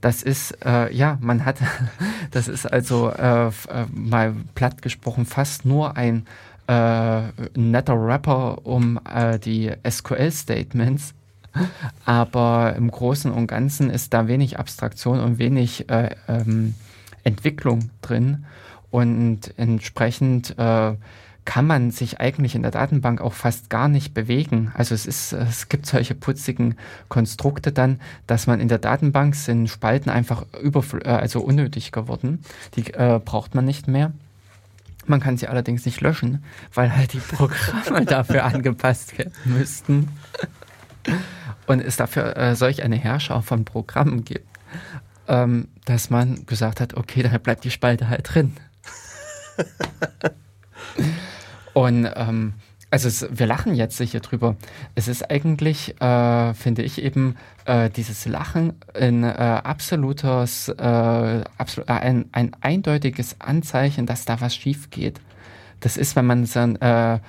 [0.01, 1.59] Das ist, äh, ja, man hat,
[2.31, 3.51] das ist also äh, äh,
[3.93, 6.25] mal platt gesprochen fast nur ein
[6.67, 7.21] äh,
[7.55, 8.99] netter Wrapper um
[9.45, 11.13] die SQL-Statements
[12.05, 16.75] aber im Großen und Ganzen ist da wenig Abstraktion und wenig äh, ähm,
[17.23, 18.45] Entwicklung drin.
[18.91, 20.93] Und entsprechend äh,
[21.45, 24.71] kann man sich eigentlich in der Datenbank auch fast gar nicht bewegen.
[24.75, 26.75] Also es ist, es gibt solche putzigen
[27.09, 32.43] Konstrukte dann, dass man in der Datenbank sind Spalten einfach über, äh, also unnötig geworden.
[32.75, 34.11] Die äh, braucht man nicht mehr.
[35.05, 40.07] Man kann sie allerdings nicht löschen, weil halt die Programme dafür angepasst werden müssten
[41.67, 44.47] und es dafür äh, solch eine Herrscher von Programmen gibt.
[45.27, 48.53] ähm, dass man gesagt hat, okay, dann bleibt die Spalte halt drin.
[51.73, 52.53] Und ähm,
[52.91, 54.55] also es, wir lachen jetzt sicher drüber.
[54.93, 61.89] Es ist eigentlich, äh, finde ich eben, äh, dieses Lachen ein äh, absolutes, äh, absolut,
[61.89, 65.19] äh, ein, ein eindeutiges Anzeichen, dass da was schief geht.
[65.79, 67.19] Das ist, wenn man dann äh,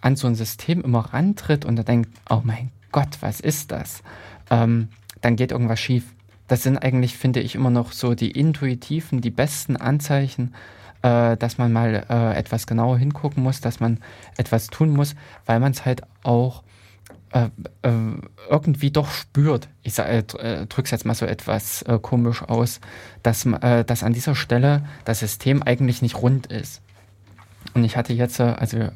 [0.00, 4.02] an so ein System immer rantritt und da denkt, oh mein Gott, was ist das?
[4.50, 4.88] Ähm,
[5.20, 6.14] dann geht irgendwas schief.
[6.48, 10.54] Das sind eigentlich, finde ich, immer noch so die intuitiven, die besten Anzeichen,
[11.02, 13.98] äh, dass man mal äh, etwas genauer hingucken muss, dass man
[14.38, 16.62] etwas tun muss, weil man es halt auch
[17.32, 17.50] äh,
[17.82, 17.90] äh,
[18.48, 19.68] irgendwie doch spürt.
[19.82, 22.80] Ich äh, drücke es jetzt mal so etwas komisch aus,
[23.22, 26.80] dass, dass an dieser Stelle das System eigentlich nicht rund ist.
[27.74, 28.88] Und ich hatte jetzt, also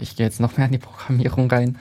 [0.00, 1.78] ich gehe jetzt noch mehr in die Programmierung rein,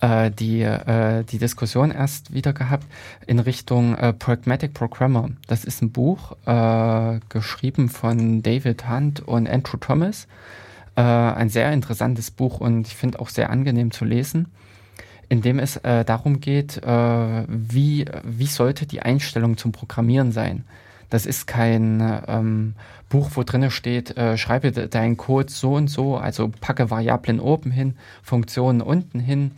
[0.00, 2.86] äh, die, äh, die Diskussion erst wieder gehabt
[3.26, 5.30] in Richtung äh, Pragmatic Programmer.
[5.46, 10.26] Das ist ein Buch äh, geschrieben von David Hunt und Andrew Thomas.
[10.96, 14.48] Äh, ein sehr interessantes Buch und ich finde auch sehr angenehm zu lesen,
[15.28, 20.64] in dem es äh, darum geht, wie, wie sollte die Einstellung zum Programmieren sein.
[21.10, 22.74] Das ist kein ähm,
[23.08, 27.70] Buch, wo drin steht, äh, schreibe deinen Code so und so, also packe Variablen oben
[27.70, 29.52] hin, Funktionen unten hin,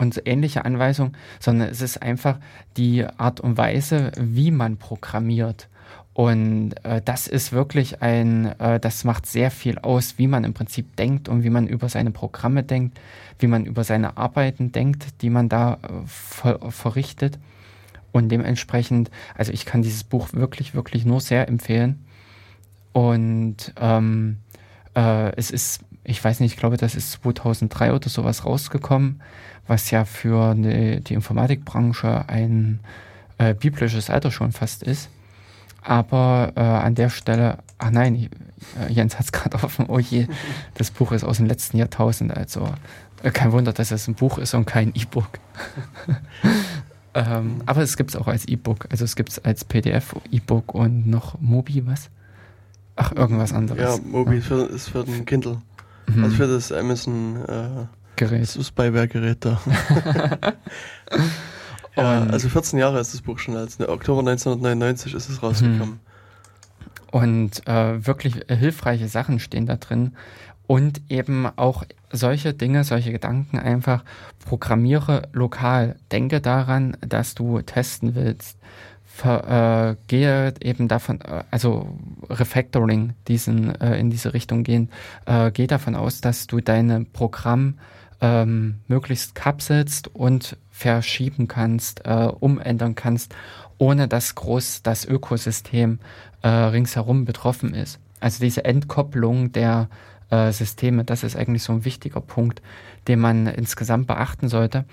[0.00, 2.38] und ähnliche Anweisungen, sondern es ist einfach
[2.76, 5.68] die Art und Weise, wie man programmiert.
[6.14, 10.54] Und äh, das ist wirklich ein, äh, das macht sehr viel aus, wie man im
[10.54, 12.98] Prinzip denkt und wie man über seine Programme denkt,
[13.38, 17.38] wie man über seine Arbeiten denkt, die man da äh, ver verrichtet.
[18.10, 22.04] Und dementsprechend, also ich kann dieses Buch wirklich, wirklich nur sehr empfehlen.
[22.92, 24.38] Und ähm,
[24.96, 29.20] äh, es ist, ich weiß nicht, ich glaube, das ist 2003 oder sowas rausgekommen
[29.70, 32.80] was ja für eine, die Informatikbranche ein
[33.38, 35.08] äh, biblisches Alter schon fast ist.
[35.80, 38.28] Aber äh, an der Stelle, ach nein,
[38.80, 40.26] äh, Jens hat es gerade offen, oh je,
[40.74, 42.68] das Buch ist aus dem letzten Jahrtausend, also
[43.22, 45.38] äh, kein Wunder, dass es ein Buch ist und kein E-Book.
[47.14, 50.74] ähm, aber es gibt es auch als E-Book, also es gibt es als PDF, E-Book
[50.74, 52.10] und noch Mobi, was?
[52.96, 53.98] Ach, irgendwas anderes.
[53.98, 54.40] Ja, Mobi ja.
[54.40, 55.62] Für, ist für den Kindle.
[56.08, 56.24] Mhm.
[56.24, 57.86] Also für das Amazon äh,
[58.20, 58.42] Gerät.
[58.42, 59.58] Das ist Beiwerkgerät da.
[61.96, 63.80] ja, also 14 Jahre ist das Buch schon alt.
[63.80, 65.94] Oktober 1999 ist es rausgekommen.
[65.94, 66.00] Mhm.
[67.10, 70.16] Und äh, wirklich hilfreiche Sachen stehen da drin.
[70.66, 74.04] Und eben auch solche Dinge, solche Gedanken einfach
[74.44, 75.96] programmiere lokal.
[76.12, 78.58] Denke daran, dass du testen willst.
[79.02, 81.88] Ver, äh, gehe eben davon, äh, also
[82.28, 84.90] Refactoring diesen, äh, in diese Richtung gehen,
[85.24, 87.78] äh, geh davon aus, dass du deine Programm
[88.20, 93.34] ähm, möglichst kapselst und verschieben kannst, äh, umändern kannst,
[93.78, 95.98] ohne dass groß das Ökosystem
[96.42, 97.98] äh, ringsherum betroffen ist.
[98.20, 99.88] Also diese Entkopplung der
[100.30, 102.62] äh, Systeme, das ist eigentlich so ein wichtiger Punkt,
[103.08, 104.84] den man insgesamt beachten sollte.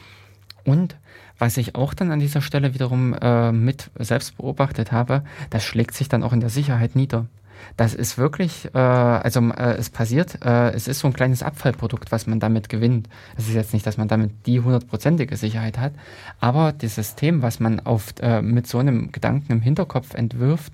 [0.63, 0.97] Und
[1.37, 5.93] was ich auch dann an dieser Stelle wiederum äh, mit selbst beobachtet habe, das schlägt
[5.93, 7.27] sich dann auch in der Sicherheit nieder.
[7.76, 12.12] Das ist wirklich, äh, also äh, es passiert, äh, es ist so ein kleines Abfallprodukt,
[12.12, 13.10] was man damit gewinnt.
[13.38, 15.93] Es ist jetzt nicht, dass man damit die hundertprozentige Sicherheit hat,
[16.39, 20.74] aber das System, was man auf, äh, mit so einem Gedanken im Hinterkopf entwirft,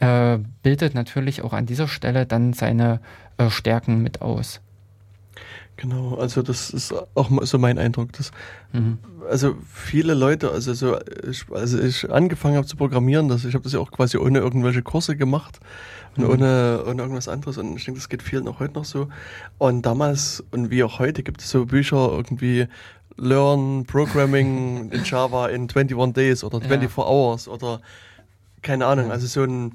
[0.00, 3.00] äh, bildet natürlich auch an dieser Stelle dann seine
[3.38, 4.60] äh, Stärken mit aus.
[5.76, 8.12] Genau, also das ist auch so mein Eindruck.
[8.12, 8.30] Dass,
[8.72, 8.98] mhm.
[9.28, 13.64] Also viele Leute, also so, ich, also ich angefangen habe zu programmieren, dass ich habe
[13.64, 15.58] das ja auch quasi ohne irgendwelche Kurse gemacht
[16.16, 16.30] und mhm.
[16.30, 17.58] ohne, ohne irgendwas anderes.
[17.58, 19.08] Und ich denke, das geht vielen auch heute noch so.
[19.58, 22.68] Und damals und wie auch heute gibt es so Bücher irgendwie
[23.16, 27.04] Learn Programming in Java in 21 Days oder 24 ja.
[27.04, 27.80] Hours oder
[28.62, 29.74] keine Ahnung, also so ein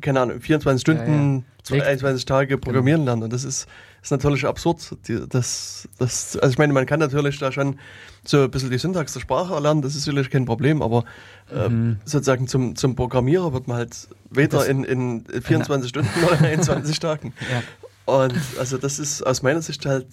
[0.00, 1.84] keine Ahnung, 24 Stunden, ja, ja.
[1.84, 3.10] 21 Tage programmieren genau.
[3.12, 3.24] lernen.
[3.24, 3.66] Und das ist
[4.02, 4.96] ist natürlich absurd.
[5.06, 7.78] Die, das, das, also ich meine, man kann natürlich da schon
[8.24, 11.04] so ein bisschen die Syntax der Sprache erlernen, das ist sicherlich kein Problem, aber
[11.52, 11.98] äh, mhm.
[12.04, 16.98] sozusagen zum, zum Programmierer wird man halt weder in, in 24 Stunden oder in 21
[17.00, 17.32] Tagen.
[17.50, 17.62] Ja.
[18.14, 20.06] Und also das ist aus meiner Sicht halt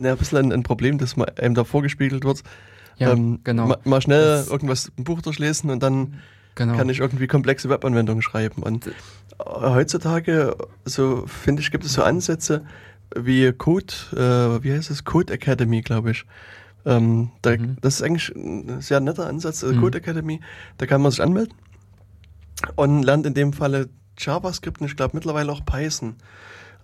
[0.00, 2.42] ja, ein bisschen ein, ein Problem, das einem da vorgespiegelt wird.
[2.96, 3.66] Ja, ähm, genau.
[3.66, 6.14] Mal, mal schnell das irgendwas im Buch durchlesen und dann
[6.54, 6.76] genau.
[6.76, 8.62] kann ich irgendwie komplexe Webanwendungen schreiben.
[8.62, 8.90] Und
[9.38, 12.64] heutzutage, so finde ich, gibt es so Ansätze,
[13.14, 15.04] wie Code, äh, wie heißt es?
[15.04, 16.24] Code Academy, glaube ich.
[16.84, 17.76] Ähm, da, mhm.
[17.80, 19.80] Das ist eigentlich ein sehr netter Ansatz, äh, mhm.
[19.80, 20.40] Code Academy.
[20.78, 21.54] Da kann man sich anmelden
[22.76, 26.16] und lernt in dem Falle JavaScript und ich glaube mittlerweile auch Python.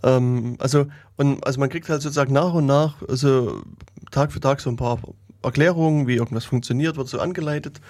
[0.02, 0.86] Ähm, also,
[1.16, 3.62] und, also man kriegt halt sozusagen nach und nach, also
[4.10, 4.98] Tag für Tag so ein paar
[5.42, 7.80] Erklärung, wie irgendwas funktioniert, wird so angeleitet.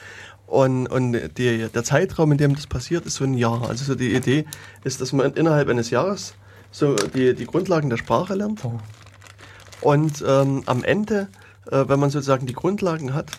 [0.46, 3.68] Und, und die, der Zeitraum, in dem das passiert, ist so ein Jahr.
[3.68, 4.44] Also so die Idee
[4.84, 6.34] ist, dass man innerhalb eines Jahres
[6.74, 8.64] so die, die Grundlagen der Sprache lernt.
[8.64, 8.80] Oh.
[9.80, 11.28] Und ähm, am Ende,
[11.70, 13.30] äh, wenn man sozusagen die Grundlagen hat,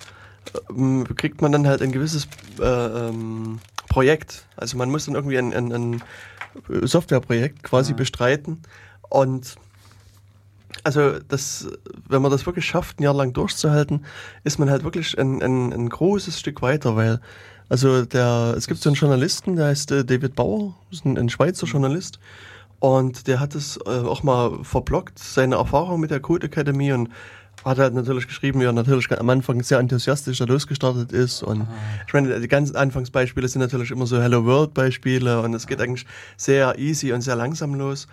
[0.70, 2.30] ähm, kriegt man dann halt ein gewisses
[2.62, 3.60] äh, ähm,
[3.90, 4.46] Projekt.
[4.56, 6.04] Also man muss dann irgendwie ein, ein, ein
[6.84, 7.98] Softwareprojekt quasi ja.
[7.98, 8.62] bestreiten.
[9.10, 9.56] Und
[10.86, 11.68] also das,
[12.08, 14.06] wenn man das wirklich schafft, ein Jahr lang durchzuhalten,
[14.46, 17.20] ist man halt wirklich ein, ein, ein großes Stück weiter, weil
[17.68, 21.30] also der, es gibt so einen Journalisten, der heißt äh, David Bauer, ist ein, ein
[21.30, 22.20] Schweizer Journalist,
[22.86, 27.10] und der hat es äh, auch mal verblockt, seine Erfahrung mit der Code Academy und
[27.64, 31.42] hat halt natürlich geschrieben, wie er natürlich am Anfang sehr enthusiastisch da losgestartet ist.
[31.42, 31.68] Und Aha.
[32.06, 35.82] ich meine, die ganzen Anfangsbeispiele sind natürlich immer so Hello World Beispiele und es geht
[35.82, 36.06] eigentlich
[36.38, 38.06] sehr easy und sehr langsam los.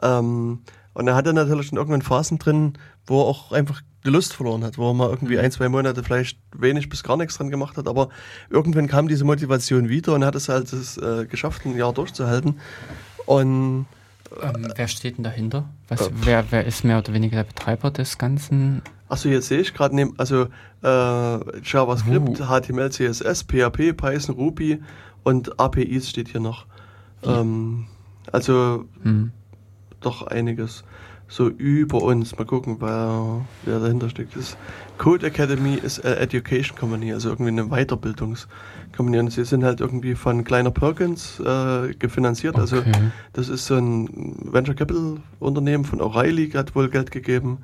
[0.00, 0.60] Ähm,
[0.92, 2.74] und er hatte natürlich in irgendwann Phasen drin,
[3.06, 6.04] wo er auch einfach die Lust verloren hat, wo er mal irgendwie ein, zwei Monate
[6.04, 8.10] vielleicht wenig bis gar nichts dran gemacht hat, aber
[8.48, 11.92] irgendwann kam diese Motivation wieder und er hat es halt das, äh, geschafft, ein Jahr
[11.92, 12.60] durchzuhalten.
[13.26, 13.86] Und
[14.42, 15.68] ähm, wer steht denn dahinter?
[15.88, 18.82] Was, äh, wer, wer ist mehr oder weniger der Betreiber des Ganzen?
[19.08, 20.46] Achso, jetzt sehe ich gerade, also
[20.82, 22.44] äh, JavaScript, uh.
[22.44, 24.80] HTML, CSS, PHP, Python, Ruby
[25.24, 26.66] und APIs steht hier noch.
[27.24, 27.86] Ähm,
[28.30, 29.32] also hm.
[30.00, 30.84] doch einiges
[31.30, 32.36] so über uns.
[32.36, 34.36] Mal gucken, wer, wer dahinter steckt.
[34.36, 34.56] Das
[34.98, 38.48] Code Academy ist eine Education Company, also irgendwie eine Weiterbildungskompanie.
[38.98, 42.56] Und sie sind halt irgendwie von Kleiner Perkins äh, gefinanziert.
[42.56, 42.92] Also okay.
[42.94, 47.58] Also das ist so ein Venture Capital Unternehmen von O'Reilly, hat wohl Geld gegeben.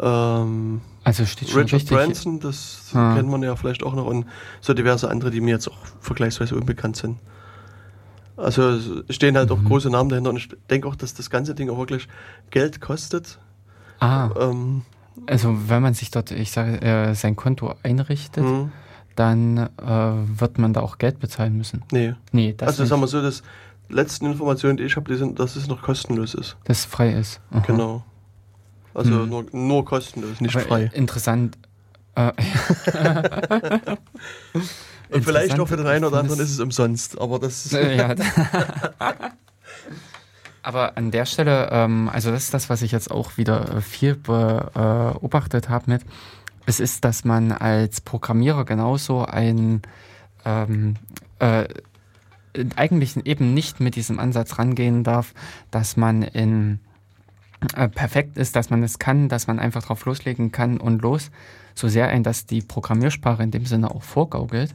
[0.00, 3.14] Ähm, also steht schon Richard Branson, das ah.
[3.14, 4.26] kennt man ja vielleicht auch noch und
[4.60, 7.18] so diverse andere, die mir jetzt auch vergleichsweise unbekannt sind.
[8.36, 8.78] Also
[9.10, 9.56] stehen halt mhm.
[9.56, 12.08] auch große Namen dahinter und ich denke auch, dass das ganze Ding auch wirklich
[12.50, 13.38] Geld kostet.
[14.00, 14.30] Ah.
[14.38, 14.82] Ähm,
[15.26, 18.70] also wenn man sich dort, ich sage, äh, sein Konto einrichtet, mhm.
[19.18, 19.68] Dann äh,
[20.40, 21.82] wird man da auch Geld bezahlen müssen.
[21.90, 22.14] Nee.
[22.32, 22.90] Nee, das Also nicht.
[22.90, 23.42] sagen wir so, dass
[23.88, 26.56] letzten Informationen, die ich habe, sind, dass es noch kostenlos ist.
[26.64, 27.40] Dass es frei ist.
[27.50, 27.60] Aha.
[27.66, 28.04] Genau.
[28.94, 29.28] Also hm.
[29.28, 30.90] nur, nur kostenlos, nicht Aber frei.
[30.94, 31.58] Interessant.
[32.14, 32.32] Äh,
[35.10, 38.14] Und vielleicht auch für den einen oder anderen ist es umsonst, aber das ja.
[40.62, 44.16] Aber an der Stelle, ähm, also das ist das, was ich jetzt auch wieder viel
[44.16, 46.02] beobachtet habe mit,
[46.68, 49.80] es ist, dass man als Programmierer genauso ein
[50.44, 50.96] ähm,
[51.38, 51.66] äh,
[52.76, 55.32] eigentlich eben nicht mit diesem Ansatz rangehen darf,
[55.70, 56.80] dass man in
[57.74, 61.30] äh, perfekt ist, dass man es kann, dass man einfach drauf loslegen kann und los,
[61.74, 64.74] so sehr ein, dass die Programmiersprache in dem Sinne auch vorgaukelt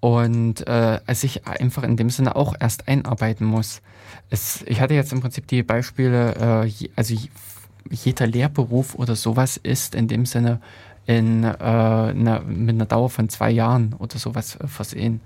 [0.00, 3.80] und äh, sich einfach in dem Sinne auch erst einarbeiten muss.
[4.28, 7.14] Es, ich hatte jetzt im Prinzip die Beispiele, äh, also
[7.90, 10.60] jeder Lehrberuf oder sowas ist in dem Sinne
[11.06, 15.20] in, äh, eine, mit einer Dauer von zwei Jahren oder sowas äh, versehen.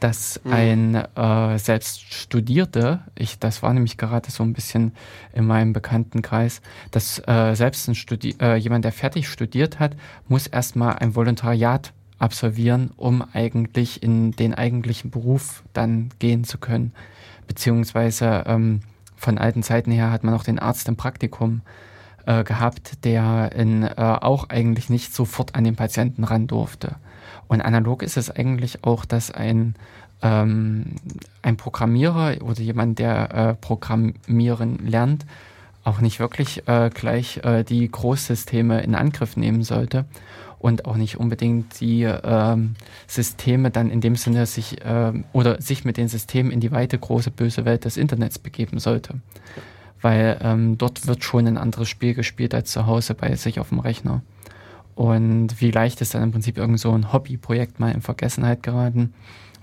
[0.00, 0.52] Dass mhm.
[0.52, 4.92] ein äh, selbst Studierte, ich, das war nämlich gerade so ein bisschen
[5.32, 6.60] in meinem Bekanntenkreis,
[6.90, 9.96] dass äh, selbst ein Studi äh, jemand, der fertig studiert hat,
[10.28, 16.92] muss erstmal ein Volontariat absolvieren, um eigentlich in den eigentlichen Beruf dann gehen zu können.
[17.46, 18.80] Beziehungsweise ähm,
[19.16, 21.62] von alten Zeiten her hat man auch den Arzt im Praktikum
[22.26, 26.96] äh, gehabt, der in, äh, auch eigentlich nicht sofort an den Patienten ran durfte.
[27.48, 29.74] Und analog ist es eigentlich auch, dass ein,
[30.22, 30.96] ähm,
[31.42, 35.26] ein Programmierer oder jemand, der äh, Programmieren lernt,
[35.84, 40.06] auch nicht wirklich äh, gleich äh, die Großsysteme in Angriff nehmen sollte
[40.58, 42.74] und auch nicht unbedingt die ähm,
[43.06, 46.98] Systeme dann in dem Sinne sich ähm, oder sich mit den Systemen in die weite
[46.98, 49.16] große böse Welt des Internets begeben sollte.
[50.04, 53.70] Weil ähm, dort wird schon ein anderes Spiel gespielt als zu Hause bei sich auf
[53.70, 54.20] dem Rechner.
[54.94, 59.14] Und wie leicht ist dann im Prinzip irgend so ein Hobbyprojekt mal in Vergessenheit geraten.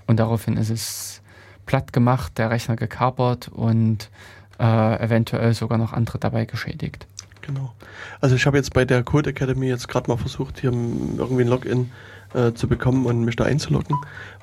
[0.08, 1.22] Und daraufhin ist es
[1.64, 4.10] platt gemacht, der Rechner gekapert und
[4.58, 7.06] äh, eventuell sogar noch andere dabei geschädigt.
[7.42, 7.72] Genau.
[8.20, 11.48] Also ich habe jetzt bei der Code Academy jetzt gerade mal versucht, hier irgendwie ein
[11.48, 11.92] Login
[12.34, 13.96] äh, zu bekommen und mich da einzuloggen.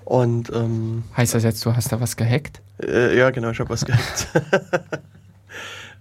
[0.06, 2.62] Und ähm, heißt das jetzt, du hast da was gehackt?
[2.82, 4.30] Äh, ja, genau, ich habe was gehackt.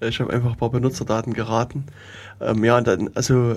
[0.01, 1.85] ich habe einfach ein paar Benutzerdaten geraten.
[2.41, 3.57] Ähm, ja, dann, also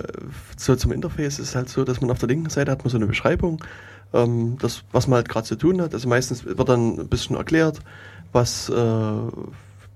[0.56, 2.96] so zum Interface ist halt so, dass man auf der linken Seite hat man so
[2.96, 3.62] eine Beschreibung,
[4.12, 5.94] ähm, das, was man halt gerade zu tun hat.
[5.94, 7.80] Also meistens wird dann ein bisschen erklärt,
[8.32, 9.12] was äh,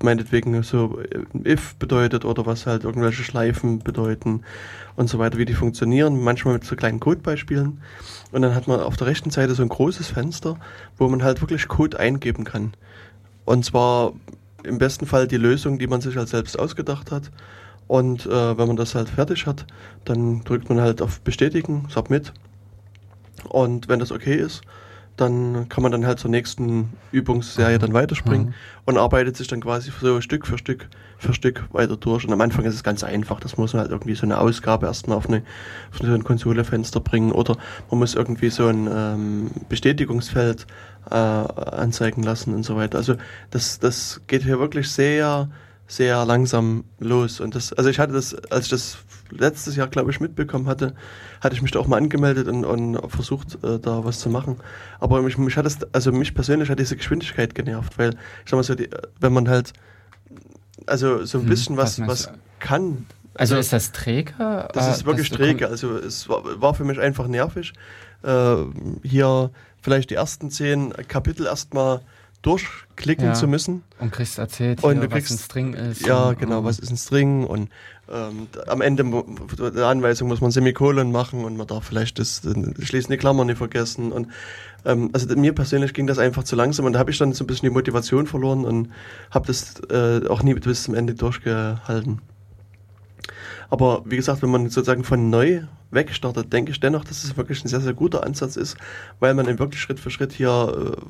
[0.03, 4.42] meinetwegen so äh, if bedeutet oder was halt irgendwelche Schleifen bedeuten
[4.94, 7.80] und so weiter, wie die funktionieren, manchmal mit so kleinen Codebeispielen.
[8.32, 10.59] Und dann hat man auf der rechten Seite so ein großes Fenster,
[10.97, 12.74] wo man halt wirklich Code eingeben kann.
[13.44, 14.12] Und zwar
[14.66, 17.30] im besten Fall die Lösung, die man sich halt selbst ausgedacht hat.
[17.86, 19.66] Und äh, wenn man das halt fertig hat,
[20.04, 22.32] dann drückt man halt auf Bestätigen, Submit.
[23.48, 24.62] Und wenn das okay ist,
[25.16, 28.54] dann kann man dann halt zur nächsten Übungsserie dann weiterspringen mhm.
[28.84, 30.88] und arbeitet sich dann quasi so Stück für Stück
[31.18, 32.26] für Stück weiter durch.
[32.26, 33.40] Und am Anfang ist es ganz einfach.
[33.40, 35.42] Das muss man halt irgendwie so eine Ausgabe erstmal auf, eine,
[35.90, 37.56] auf so ein Konsolefenster bringen oder
[37.90, 40.66] man muss irgendwie so ein ähm, Bestätigungsfeld
[41.10, 42.98] äh, anzeigen lassen und so weiter.
[42.98, 43.16] Also
[43.50, 45.48] das, das geht hier wirklich sehr
[45.88, 47.40] sehr langsam los.
[47.40, 48.98] Und das, also ich hatte das, als ich das
[49.31, 50.95] letztes Jahr, glaube ich, mitbekommen hatte,
[51.41, 54.57] hatte ich mich da auch mal angemeldet und, und versucht, äh, da was zu machen.
[55.01, 58.55] Aber mich, mich hat es, also mich persönlich hat diese Geschwindigkeit genervt, weil ich sag
[58.55, 58.89] mal so, die,
[59.20, 59.72] wenn man halt
[60.87, 63.07] also so ein hm, bisschen was, was, was kann.
[63.35, 64.33] Also, also, ist das träge?
[64.72, 65.68] Das ist wirklich träge.
[65.68, 67.72] Also es war, war, für mich einfach nervig.
[68.22, 68.57] Äh,
[69.03, 69.51] hier
[69.83, 72.01] vielleicht die ersten zehn Kapitel erstmal
[72.43, 73.35] durchklicken ja.
[73.35, 73.83] zu müssen.
[73.99, 76.07] Und kriegst erzählt, und hier, du kriegst, was ein String ist.
[76.07, 76.64] Ja, und, genau, oh.
[76.64, 77.68] was ist ein String und
[78.12, 79.04] ähm, am Ende
[79.74, 82.42] der Anweisung muss man Semikolon machen und man darf vielleicht das,
[82.80, 84.12] schließende Klammer nicht vergessen.
[84.12, 84.28] Und
[84.84, 87.44] ähm, also mir persönlich ging das einfach zu langsam und da habe ich dann so
[87.44, 88.90] ein bisschen die Motivation verloren und
[89.30, 92.20] habe das äh, auch nie bis zum Ende durchgehalten.
[93.68, 97.64] Aber wie gesagt, wenn man sozusagen von neu wegstartet, denke ich dennoch, dass es wirklich
[97.64, 98.76] ein sehr, sehr guter Ansatz ist,
[99.18, 101.00] weil man wirklich Schritt für Schritt hier äh,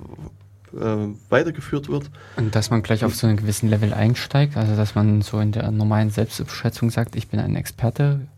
[0.80, 2.10] äh, weitergeführt wird.
[2.36, 5.52] Und dass man gleich auf so einen gewissen Level einsteigt, also dass man so in
[5.52, 8.28] der normalen Selbstüberschätzung sagt, ich bin ein Experte.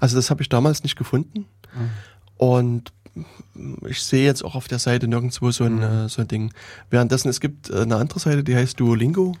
[0.00, 1.46] Also das habe ich damals nicht gefunden.
[1.74, 1.90] Mhm.
[2.36, 2.92] Und
[3.88, 6.08] ich sehe jetzt auch auf der Seite nirgendwo so ein, mhm.
[6.08, 6.52] so ein Ding.
[6.90, 9.36] Währenddessen, es gibt äh, eine andere Seite, die heißt Duolingo,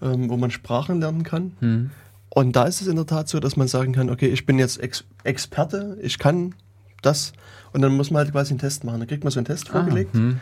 [0.00, 1.52] ähm, wo man Sprachen lernen kann.
[1.60, 1.90] Mhm.
[2.30, 4.58] Und da ist es in der Tat so, dass man sagen kann, okay, ich bin
[4.58, 6.54] jetzt Ex Experte, ich kann
[7.02, 7.32] das.
[7.72, 9.00] Und dann muss man halt quasi einen Test machen.
[9.00, 10.14] Dann kriegt man so einen Test ah, vorgelegt.
[10.14, 10.40] Hm.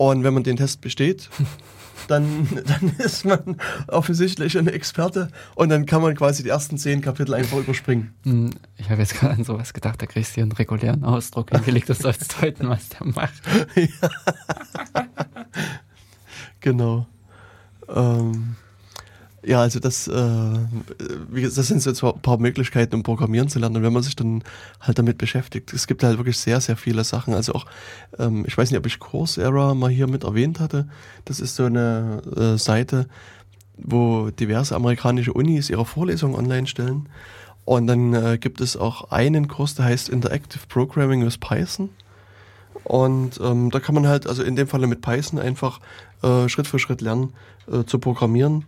[0.00, 1.28] Und wenn man den Test besteht,
[2.08, 7.02] dann, dann ist man offensichtlich ein Experte und dann kann man quasi die ersten zehn
[7.02, 8.14] Kapitel einfach überspringen.
[8.22, 8.48] Hm,
[8.78, 11.98] ich habe jetzt gerade an sowas gedacht, da kriegst du einen regulären Ausdruck hingelegt, das
[11.98, 13.42] sollst deuten, was der macht.
[13.76, 15.06] ja.
[16.60, 17.06] genau.
[17.94, 18.56] Ähm,
[19.42, 20.58] ja, also das, äh,
[21.32, 23.76] das sind so ein paar Möglichkeiten, um Programmieren zu lernen.
[23.76, 24.42] Und wenn man sich dann
[24.80, 27.32] halt damit beschäftigt, es gibt halt wirklich sehr, sehr viele Sachen.
[27.32, 27.66] Also auch,
[28.18, 30.88] ähm, ich weiß nicht, ob ich Coursera mal hier mit erwähnt hatte.
[31.24, 33.06] Das ist so eine äh, Seite,
[33.78, 37.08] wo diverse amerikanische Unis ihre Vorlesungen online stellen.
[37.64, 41.88] Und dann äh, gibt es auch einen Kurs, der heißt Interactive Programming with Python.
[42.84, 45.80] Und ähm, da kann man halt, also in dem Falle mit Python einfach
[46.22, 47.32] äh, Schritt für Schritt lernen
[47.72, 48.66] äh, zu programmieren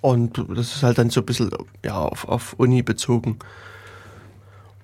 [0.00, 1.50] und das ist halt dann so ein bisschen
[1.84, 3.38] ja, auf, auf Uni bezogen.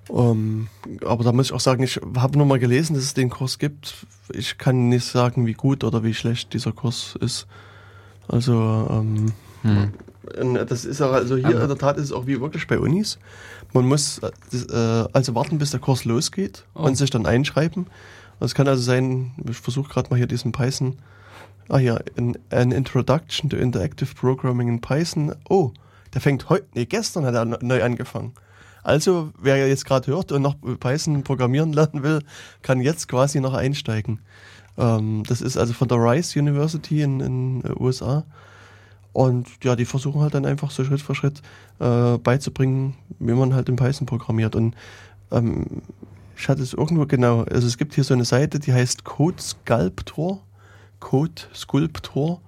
[0.09, 0.67] Ähm,
[1.05, 3.59] aber da muss ich auch sagen, ich habe nur mal gelesen, dass es den Kurs
[3.59, 4.05] gibt.
[4.33, 7.47] Ich kann nicht sagen, wie gut oder wie schlecht dieser Kurs ist.
[8.27, 10.67] Also, ähm, hm.
[10.67, 13.19] das ist auch, also hier in der Tat ist es auch wie wirklich bei Unis.
[13.73, 16.83] Man muss äh, also warten, bis der Kurs losgeht oh.
[16.83, 17.87] und sich dann einschreiben.
[18.39, 20.97] Es kann also sein, ich versuche gerade mal hier diesen Python
[21.71, 25.33] Ah ja, an, an Introduction to Interactive Programming in Python.
[25.49, 25.71] Oh,
[26.13, 28.33] der fängt heute, nee, gestern hat er neu angefangen.
[28.83, 32.23] Also, wer jetzt gerade hört und noch Python programmieren lernen will,
[32.61, 34.19] kann jetzt quasi noch einsteigen.
[34.77, 38.25] Ähm, das ist also von der Rice University in den USA.
[39.13, 41.41] Und ja, die versuchen halt dann einfach so Schritt für Schritt
[41.79, 44.57] äh, beizubringen, wie man halt in Python programmiert.
[44.57, 44.75] Und
[45.31, 45.83] ähm,
[46.35, 49.41] ich hatte es irgendwo genau, also es gibt hier so eine Seite, die heißt Code
[49.41, 50.43] Sculptor.
[51.01, 52.39] Code Sculptor.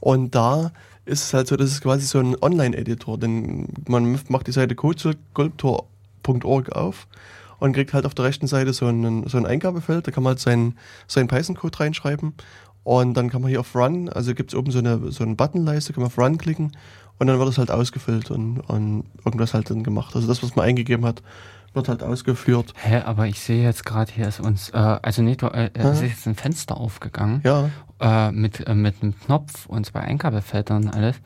[0.00, 0.72] Und da
[1.04, 4.74] ist es halt so, das ist quasi so ein Online-Editor, denn man macht die Seite
[4.74, 7.06] codesculptor.org auf
[7.58, 10.32] und kriegt halt auf der rechten Seite so ein, so ein Eingabefeld, da kann man
[10.32, 12.34] halt seinen, seinen Python-Code reinschreiben
[12.84, 15.34] und dann kann man hier auf Run, also gibt es oben so eine, so eine
[15.34, 16.72] Buttonleiste, kann man auf Run klicken
[17.18, 20.14] und dann wird es halt ausgefüllt und, und irgendwas halt dann gemacht.
[20.14, 21.22] Also das, was man eingegeben hat,
[21.78, 22.74] wird halt ausgeführt.
[22.82, 26.02] Hä, aber ich sehe jetzt gerade hier ist uns, äh, also du, äh, es ist
[26.02, 27.40] jetzt ein Fenster aufgegangen.
[27.44, 27.70] Ja.
[28.00, 31.16] Äh, mit, äh, mit einem Knopf und zwei Eingabefeldern und alles,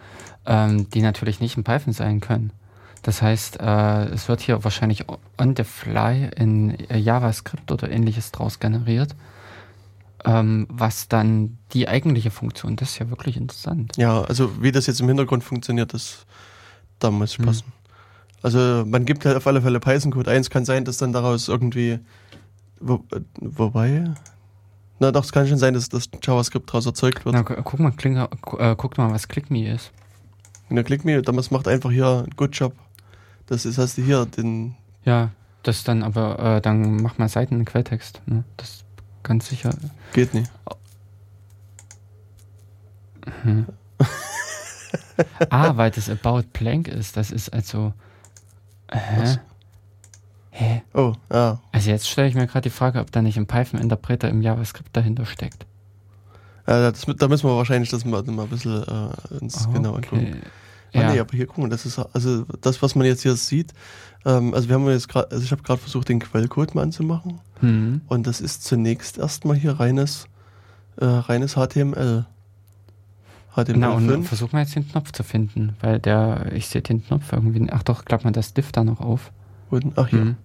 [0.47, 2.53] ähm, die natürlich nicht in Python sein können.
[3.03, 5.07] Das heißt, äh, es wird hier wahrscheinlich
[5.39, 9.17] on the fly in äh, JavaScript oder ähnliches draus generiert.
[10.25, 13.97] Ähm, was dann die eigentliche Funktion, das ist ja wirklich interessant.
[13.97, 16.27] Ja, also wie das jetzt im Hintergrund funktioniert, das
[17.01, 17.47] da muss ich hm.
[18.43, 22.01] Also man gibt halt auf alle Fälle Python-Code 1, kann sein, dass dann daraus irgendwie,
[22.81, 23.05] wo,
[23.41, 24.13] wobei,
[24.99, 27.35] na doch, es kann schon sein, dass das JavaScript daraus erzeugt wird.
[27.35, 29.93] Na, guck mal, kling, äh, guck mal, was ClickMe ist.
[30.69, 32.75] Na, ClickMe, damals macht einfach hier Good Job.
[33.47, 34.77] Das ist, hast du hier den...
[35.05, 35.31] Ja,
[35.63, 38.23] das dann aber, äh, dann mach mal Seiten in Quelltext.
[38.27, 38.45] Ne?
[38.57, 38.85] Das
[39.23, 39.71] ganz sicher...
[40.13, 40.51] Geht nicht.
[43.43, 43.67] Hm.
[45.51, 47.17] ah, weil das About Blank ist.
[47.17, 47.93] Das ist also.
[48.93, 49.39] Hä?
[50.51, 50.83] Hä?
[50.93, 51.61] Oh, ja.
[51.73, 54.95] Also jetzt stelle ich mir gerade die Frage, ob da nicht ein Python-Interpreter im JavaScript
[54.95, 55.67] dahinter steckt.
[56.67, 59.75] Ja, das, da müssen wir wahrscheinlich das mal, mal ein bisschen äh, uns okay.
[59.75, 60.43] genau angucken.
[60.95, 61.13] Ah, ja.
[61.13, 63.73] nee, aber hier gucken, das ist also das, was man jetzt hier sieht.
[64.27, 67.41] Ähm, also wir haben jetzt gerade, also ich habe gerade versucht, den Quellcode mal anzumachen.
[67.63, 68.03] Mhm.
[68.09, 70.27] Und das ist zunächst erstmal hier reines,
[70.97, 72.27] äh, reines HTML.
[73.55, 77.05] HTML Na, und versuchen wir jetzt den Knopf zu finden, weil der, ich sehe den
[77.05, 77.67] Knopf irgendwie.
[77.71, 79.33] Ach doch, klappt man das Diff da noch auf.
[79.71, 80.25] Und, ach hier.
[80.25, 80.37] Mhm.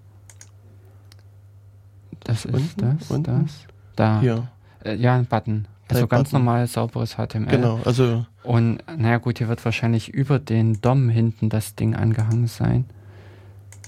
[2.24, 3.44] Das ist unten, das, unten?
[3.46, 3.52] das.
[3.96, 4.20] Da.
[4.20, 4.48] Hier.
[4.84, 5.68] Äh, ja, ein Button.
[5.90, 7.46] Also ganz normal sauberes HTML.
[7.46, 8.26] Genau, also.
[8.44, 12.86] Und naja gut, hier wird wahrscheinlich über den DOM hinten das Ding angehangen sein.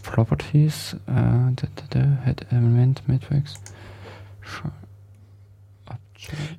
[0.03, 1.65] Properties, äh,
[2.24, 3.55] Head Element Matrix.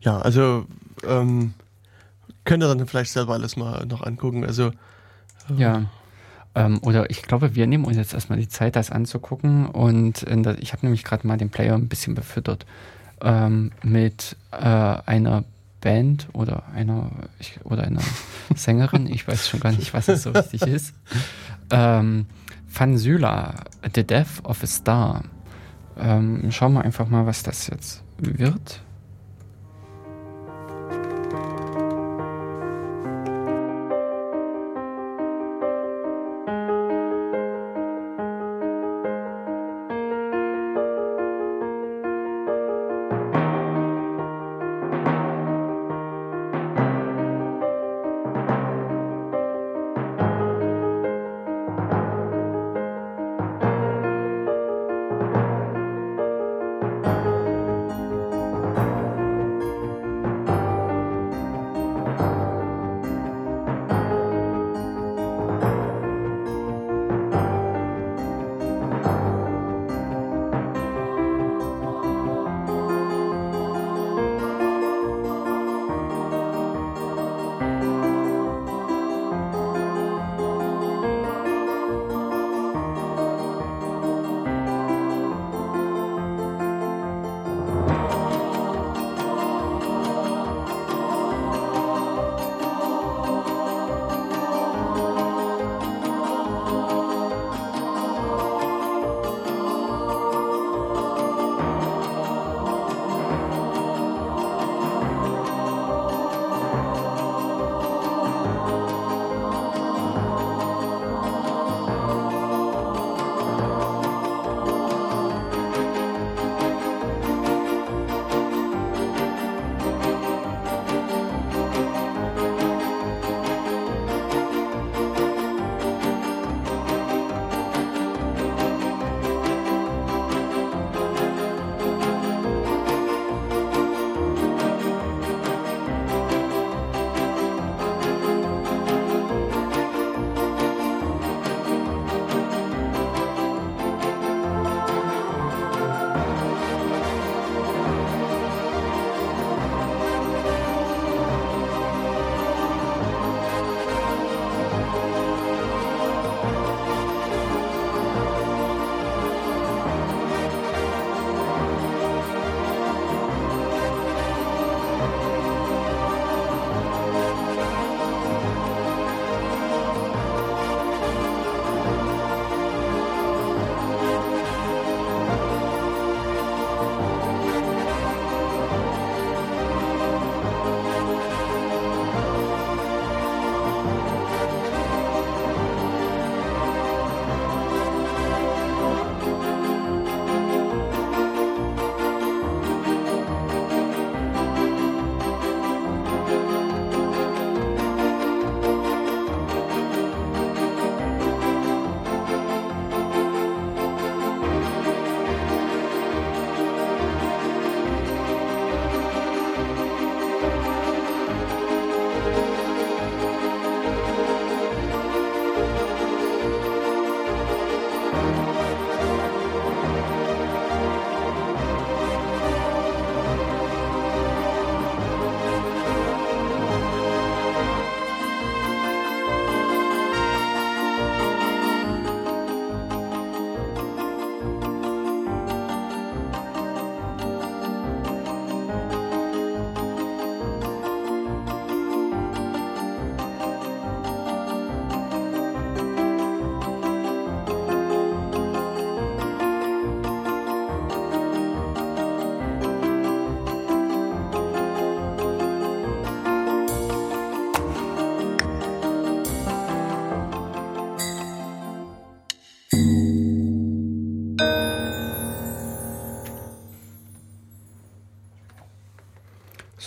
[0.00, 0.66] Ja, also
[1.06, 1.54] ähm,
[2.45, 4.45] könnt ihr dann vielleicht selber alles mal noch angucken.
[4.45, 5.82] Also äh, ja.
[6.55, 9.66] Ähm, oder ich glaube, wir nehmen uns jetzt erstmal die Zeit, das anzugucken.
[9.66, 12.66] Und der, ich habe nämlich gerade mal den Player ein bisschen befüttert
[13.20, 15.45] ähm, mit äh, einer
[15.80, 18.03] Band oder einer ich, oder einer
[18.55, 20.95] Sängerin, ich weiß schon gar nicht, was es so richtig ist.
[21.70, 22.26] Ähm,
[22.72, 23.55] Van Syla,
[23.95, 25.24] The Death of a Star.
[25.99, 28.80] Ähm, schauen wir einfach mal, was das jetzt wird.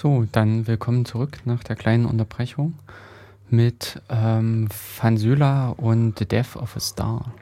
[0.04, 2.74] So, dann willkommen zurück nach der kleinen Unterbrechung
[3.49, 7.34] mit ähm, Fansula und The Death of a Star.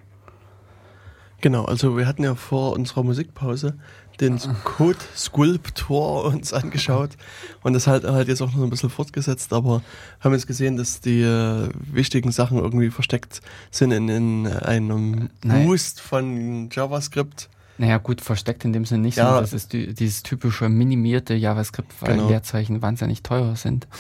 [1.42, 3.80] Genau, also wir hatten ja vor unserer Musikpause
[4.20, 7.18] den Code Sculptor uns angeschaut
[7.64, 9.82] und das halt halt jetzt auch noch ein bisschen fortgesetzt, aber
[10.20, 13.42] haben jetzt gesehen, dass die äh, wichtigen Sachen irgendwie versteckt
[13.72, 15.66] sind in, in einem Nein.
[15.66, 17.50] Boost von JavaScript.
[17.82, 19.42] Naja, gut, versteckt in dem Sinne nicht, ja.
[19.42, 22.30] das ist die, dieses typische minimierte JavaScript, weil genau.
[22.30, 23.88] Leerzeichen wahnsinnig teuer sind.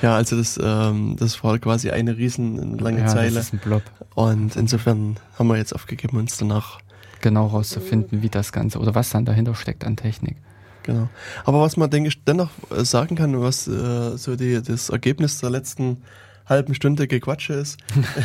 [0.00, 3.34] Ja, also das, ähm, das war quasi eine riesen lange ja, Zeile.
[3.34, 3.82] Das ist ein Blob.
[4.14, 6.78] Und insofern haben wir jetzt aufgegeben, uns danach
[7.20, 10.38] genau rauszufinden, wie das Ganze oder was dann dahinter steckt an Technik.
[10.82, 11.10] Genau.
[11.44, 15.40] Aber was man, denke ich, dennoch äh, sagen kann, was äh, so die, das Ergebnis
[15.40, 15.98] der letzten
[16.46, 17.76] halben Stunde Gequatsche ist,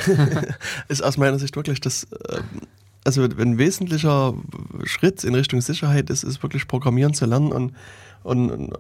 [0.88, 2.40] ist aus meiner Sicht wirklich das, äh,
[3.06, 4.34] also ein wesentlicher
[4.84, 7.74] Schritt in Richtung Sicherheit ist, ist wirklich Programmieren zu lernen und
[8.24, 8.74] und, und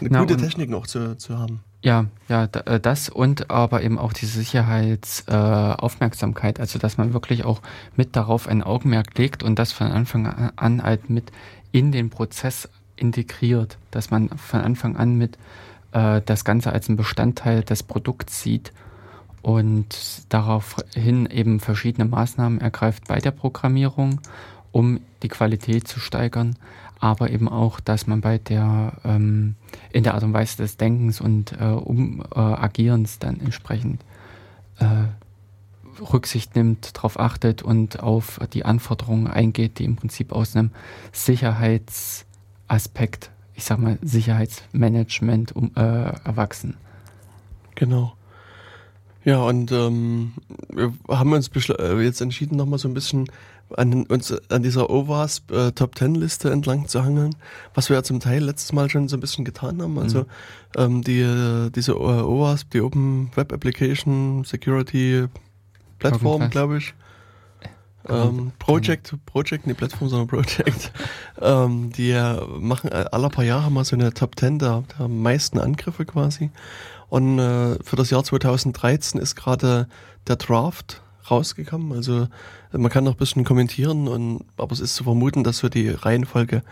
[0.00, 1.60] Na, gute und, Techniken auch zu, zu haben.
[1.82, 7.44] Ja, ja, äh, das und aber eben auch die Sicherheitsaufmerksamkeit, äh, also dass man wirklich
[7.44, 7.60] auch
[7.96, 11.32] mit darauf ein Augenmerk legt und das von Anfang an halt mit
[11.70, 15.36] in den Prozess integriert, dass man von Anfang an mit
[15.92, 18.72] äh, das Ganze als ein Bestandteil des Produkts sieht
[19.46, 24.20] und daraufhin eben verschiedene Maßnahmen ergreift bei der Programmierung,
[24.72, 26.56] um die Qualität zu steigern
[26.98, 29.56] aber eben auch, dass man bei der ähm,
[29.92, 34.02] in der Art und Weise des Denkens und äh, um, äh, Agierens dann entsprechend
[34.78, 35.08] äh,
[36.00, 40.70] Rücksicht nimmt, darauf achtet und auf die Anforderungen eingeht, die im Prinzip aus einem
[41.12, 46.78] Sicherheitsaspekt, ich sag mal Sicherheitsmanagement um, äh, erwachsen.
[47.74, 48.15] Genau.
[49.26, 50.34] Ja, und ähm,
[50.68, 53.28] wir haben uns äh, jetzt entschieden, nochmal so ein bisschen
[53.76, 57.34] an uns an dieser OWASP äh, Top 10 Liste entlang zu hangeln,
[57.74, 59.98] was wir ja zum Teil letztes Mal schon so ein bisschen getan haben.
[59.98, 60.26] Also mhm.
[60.76, 65.26] ähm, die diese äh, OWASP, die Open Web Application Security
[65.98, 66.94] Plattform, glaube ich.
[68.08, 70.92] Ähm, Project, Project, nicht Plattform, sondern Project.
[71.42, 72.14] ähm, die
[72.60, 76.52] machen äh, alle paar Jahre mal so eine Top 10 der, der meisten Angriffe quasi.
[77.08, 79.88] Und äh, für das Jahr 2013 ist gerade
[80.26, 81.92] der Draft rausgekommen.
[81.92, 82.28] Also
[82.72, 85.88] man kann noch ein bisschen kommentieren, und, aber es ist zu vermuten, dass so die
[85.88, 86.62] Reihenfolge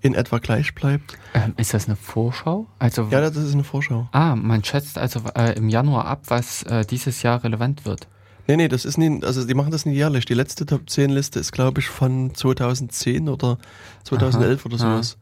[0.00, 1.16] in etwa gleich bleibt.
[1.34, 2.66] Ähm, ist das eine Vorschau?
[2.78, 4.08] Also, ja, das ist eine Vorschau.
[4.12, 8.06] Ah, man schätzt also äh, im Januar ab, was äh, dieses Jahr relevant wird.
[8.46, 10.24] Nee, nee, das ist nie, also die machen das nicht jährlich.
[10.24, 13.58] Die letzte Top 10 Liste ist, glaube ich, von 2010 oder
[14.04, 15.18] 2011 Aha, oder sowas.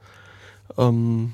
[0.77, 1.33] Ähm,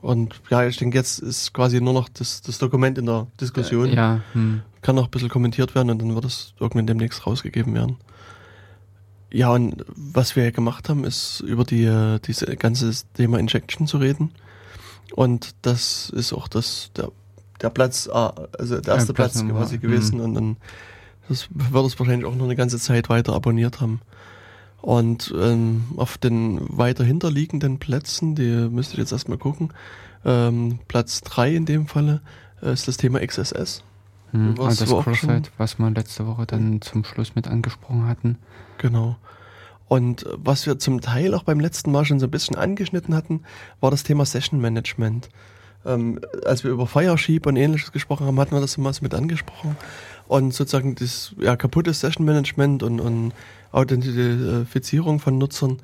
[0.00, 3.90] und ja, ich denke, jetzt ist quasi nur noch das, das Dokument in der Diskussion.
[3.90, 4.20] Äh, ja.
[4.32, 4.62] Hm.
[4.80, 7.96] Kann noch ein bisschen kommentiert werden und dann wird es irgendwann demnächst rausgegeben werden.
[9.30, 13.98] Ja, und was wir gemacht haben, ist über die, äh, diese ganze Thema Injection zu
[13.98, 14.32] reden.
[15.14, 17.10] Und das ist auch das, der,
[17.60, 20.18] der Platz, also der erste ja, Platz, Platz quasi gewesen.
[20.18, 20.24] Mhm.
[20.24, 20.56] Und dann
[21.28, 24.00] das wird es wahrscheinlich auch noch eine ganze Zeit weiter abonniert haben.
[24.82, 29.72] Und ähm, auf den weiter hinterliegenden Plätzen, die müsste ich jetzt erstmal gucken,
[30.24, 32.20] ähm, Platz 3 in dem Falle
[32.60, 33.84] äh, ist das Thema XSS.
[34.32, 38.38] Hm, was, also das Crossfit, was wir letzte Woche dann zum Schluss mit angesprochen hatten.
[38.78, 39.16] Genau.
[39.86, 43.42] Und was wir zum Teil auch beim letzten Mal schon so ein bisschen angeschnitten hatten,
[43.80, 45.28] war das Thema Session Management.
[45.84, 49.76] Ähm, als wir über Firesheep und ähnliches gesprochen haben, hatten wir das mal mit angesprochen.
[50.28, 53.32] Und sozusagen das ja, kaputte Session Management und, und
[53.72, 55.78] Authentifizierung von Nutzern,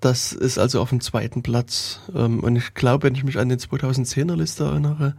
[0.00, 2.00] das ist also auf dem zweiten Platz.
[2.14, 5.14] Ähm, und ich glaube, wenn ich mich an die 2010er Liste erinnere,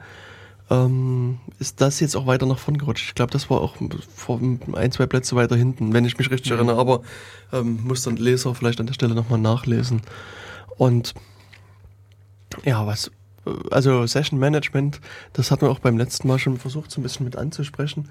[0.69, 3.07] ähm, ist das jetzt auch weiter nach vorn gerutscht.
[3.07, 3.75] Ich glaube, das war auch
[4.15, 6.57] vor ein, zwei Plätze weiter hinten, wenn ich mich richtig mhm.
[6.57, 7.01] erinnere, aber
[7.53, 10.01] ähm, muss dann Leser vielleicht an der Stelle nochmal nachlesen.
[10.77, 11.13] Und
[12.63, 13.11] ja, was,
[13.71, 15.01] also Session Management,
[15.33, 18.09] das hatten wir auch beim letzten Mal schon versucht, so ein bisschen mit anzusprechen.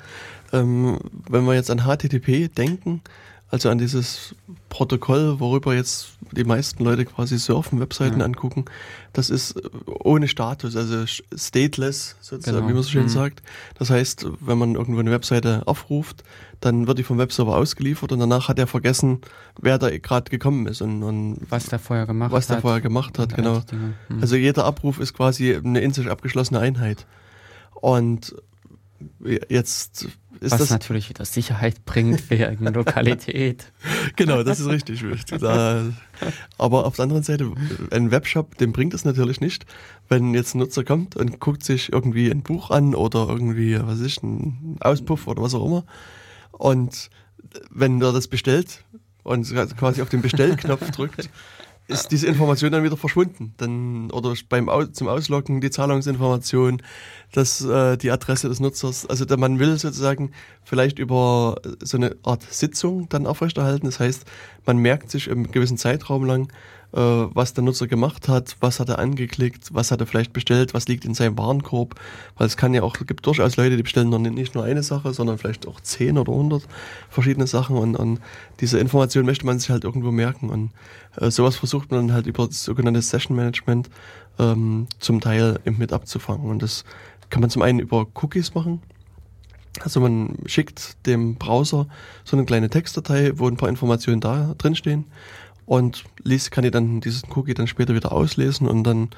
[0.52, 0.98] Ähm,
[1.28, 3.02] wenn wir jetzt an HTTP denken,
[3.51, 4.34] also an dieses
[4.68, 8.26] Protokoll, worüber jetzt die meisten Leute quasi surfen, Webseiten ja.
[8.26, 8.64] angucken,
[9.12, 9.55] das ist
[9.86, 12.68] ohne Status, also stateless, sozusagen, genau.
[12.68, 13.09] wie man so schön mhm.
[13.09, 13.42] sagt.
[13.78, 16.24] Das heißt, wenn man irgendwo eine Webseite aufruft,
[16.61, 19.20] dann wird die vom Webserver ausgeliefert und danach hat er vergessen,
[19.61, 22.40] wer da gerade gekommen ist und, und was der vorher gemacht was hat.
[22.40, 23.62] Was der vorher gemacht hat, genau.
[23.70, 24.20] Mhm.
[24.20, 27.07] Also jeder Abruf ist quasi eine in sich abgeschlossene Einheit.
[27.74, 28.34] Und
[29.49, 30.09] jetzt
[30.45, 33.72] ist Was das natürlich wieder Sicherheit bringt wegen Lokalität.
[34.16, 35.03] genau, das ist richtig.
[35.42, 37.51] aber auf der anderen Seite,
[37.90, 39.66] ein Webshop, dem bringt es natürlich nicht,
[40.09, 44.01] wenn jetzt ein Nutzer kommt und guckt sich irgendwie ein Buch an oder irgendwie, was
[44.01, 45.84] ist, ein Auspuff oder was auch immer.
[46.53, 47.11] Und
[47.70, 48.84] wenn er das bestellt
[49.22, 51.28] und quasi auf den Bestellknopf drückt,
[51.87, 53.55] ist diese Information dann wieder verschwunden.
[53.59, 56.82] Dann, oder beim zum Ausloggen die Zahlungsinformation,
[57.32, 59.07] das, äh, die Adresse des Nutzers.
[59.07, 60.32] Also der, man will sozusagen
[60.64, 63.87] vielleicht über so eine Art Sitzung dann aufrechterhalten.
[63.87, 64.24] Das heißt,
[64.64, 66.53] man merkt sich im gewissen Zeitraum lang, äh,
[66.97, 70.86] was der Nutzer gemacht hat, was hat er angeklickt, was hat er vielleicht bestellt, was
[70.86, 71.97] liegt in seinem Warenkorb.
[72.36, 75.12] Weil es kann ja auch, gibt durchaus Leute, die bestellen noch nicht nur eine Sache,
[75.12, 76.68] sondern vielleicht auch zehn oder hundert
[77.11, 78.20] verschiedene Sachen und, und
[78.61, 80.51] diese Information möchte man sich halt irgendwo merken.
[80.51, 80.70] Und
[81.16, 83.90] äh, sowas versucht man dann halt über das sogenannte Session Management
[84.38, 86.49] ähm, zum Teil mit abzufangen.
[86.49, 86.84] Und das
[87.28, 88.80] kann man zum einen über Cookies machen,
[89.80, 91.88] also man schickt dem Browser
[92.22, 95.07] so eine kleine Textdatei, wo ein paar Informationen da drin stehen
[95.66, 99.10] und liest, kann die dann diesen Cookie dann später wieder auslesen und dann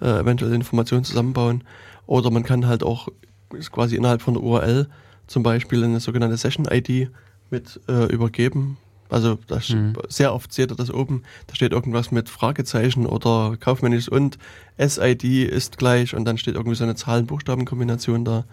[0.00, 1.64] äh, eventuell Informationen zusammenbauen.
[2.06, 3.08] Oder man kann halt auch
[3.70, 4.88] quasi innerhalb von der URL
[5.26, 7.10] zum Beispiel eine sogenannte Session-ID
[7.50, 8.78] mit äh, übergeben.
[9.08, 9.94] Also das, mhm.
[10.08, 14.38] sehr oft seht ihr das oben, da steht irgendwas mit Fragezeichen oder kaufmännisch und
[14.78, 18.44] SID ist gleich und dann steht irgendwie so eine Zahlen-Buchstaben-Kombination da.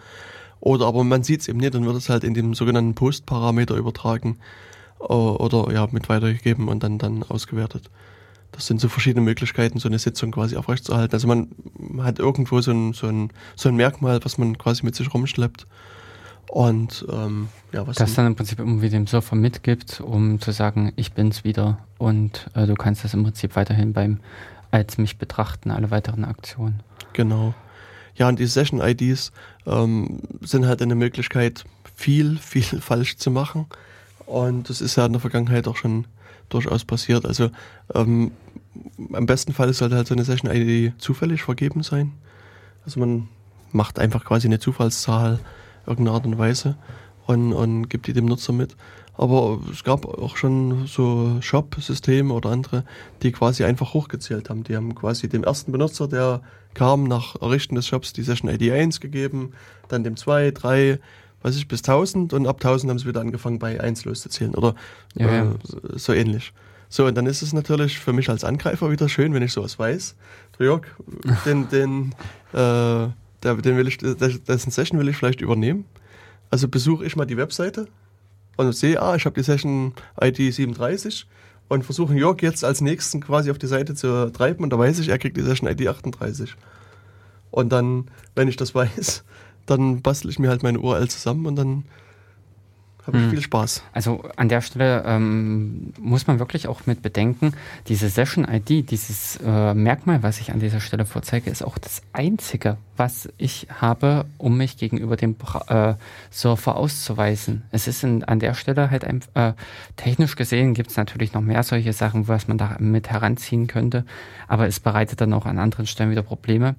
[0.59, 3.75] Oder aber man sieht es eben nicht, dann wird es halt in dem sogenannten Post-Parameter
[3.75, 4.39] übertragen
[4.99, 7.89] oder ja, mit weitergegeben und dann, dann ausgewertet.
[8.51, 11.13] Das sind so verschiedene Möglichkeiten, so eine Sitzung quasi aufrechtzuerhalten.
[11.13, 11.49] Also man
[11.99, 15.67] hat irgendwo so ein, so ein, so ein Merkmal, was man quasi mit sich rumschleppt.
[16.49, 20.93] Und ähm, ja, was das dann im Prinzip irgendwie dem Surfer mitgibt, um zu sagen,
[20.95, 24.19] ich bin's wieder und äh, du kannst das im Prinzip weiterhin beim
[24.71, 26.81] als mich betrachten, alle weiteren Aktionen.
[27.13, 27.53] Genau.
[28.15, 29.31] Ja, und die Session-IDs
[29.65, 33.67] ähm, sind halt eine Möglichkeit, viel, viel falsch zu machen.
[34.27, 36.05] Und das ist ja in der Vergangenheit auch schon
[36.49, 37.25] durchaus passiert.
[37.25, 37.49] Also
[37.95, 38.31] ähm,
[39.13, 42.11] am besten Fall sollte halt so eine Session-ID zufällig vergeben sein.
[42.85, 43.29] Also man
[43.71, 45.39] macht einfach quasi eine Zufallszahl
[45.85, 46.77] irgendeiner Art und Weise
[47.25, 48.75] und, und gibt die dem Nutzer mit.
[49.13, 52.83] Aber es gab auch schon so Shop-Systeme oder andere,
[53.23, 54.63] die quasi einfach hochgezählt haben.
[54.63, 56.41] Die haben quasi dem ersten Benutzer, der
[56.75, 59.53] kam nach Errichten des Shops, die Session ID 1 gegeben,
[59.87, 60.99] dann dem 2, 3,
[61.41, 64.75] weiß ich, bis 1000 und ab 1000 haben sie wieder angefangen bei 1 loszuzählen oder
[65.15, 65.55] ja, äh, ja.
[65.95, 66.53] so ähnlich.
[66.89, 69.77] So, und dann ist es natürlich für mich als Angreifer wieder schön, wenn ich sowas
[69.77, 70.15] weiß.
[70.57, 70.83] Der Jörg,
[71.45, 72.15] den, den,
[72.53, 73.09] äh,
[73.43, 75.85] der, den will ich, dessen Session will ich vielleicht übernehmen.
[76.49, 77.87] Also besuche ich mal die Webseite
[78.55, 81.27] und sehe, ah, ich habe die Session ID 37
[81.67, 84.99] und versuche Jörg jetzt als nächsten quasi auf die Seite zu treiben und da weiß
[84.99, 86.55] ich, er kriegt die Session ID 38.
[87.51, 89.23] Und dann, wenn ich das weiß,
[89.67, 91.83] dann bastel ich mir halt meine URL zusammen und dann
[93.07, 93.29] habe ich hm.
[93.31, 93.83] viel Spaß.
[93.93, 97.53] Also an der Stelle ähm, muss man wirklich auch mit bedenken,
[97.87, 102.77] diese Session-ID, dieses äh, Merkmal, was ich an dieser Stelle vorzeige, ist auch das einzige,
[102.97, 105.35] was ich habe, um mich gegenüber dem
[105.69, 105.93] äh,
[106.29, 107.63] Surfer auszuweisen.
[107.71, 109.53] Es ist in, an der Stelle halt ein, äh,
[109.95, 114.05] technisch gesehen gibt es natürlich noch mehr solche Sachen, was man da mit heranziehen könnte,
[114.47, 116.75] aber es bereitet dann auch an anderen Stellen wieder Probleme.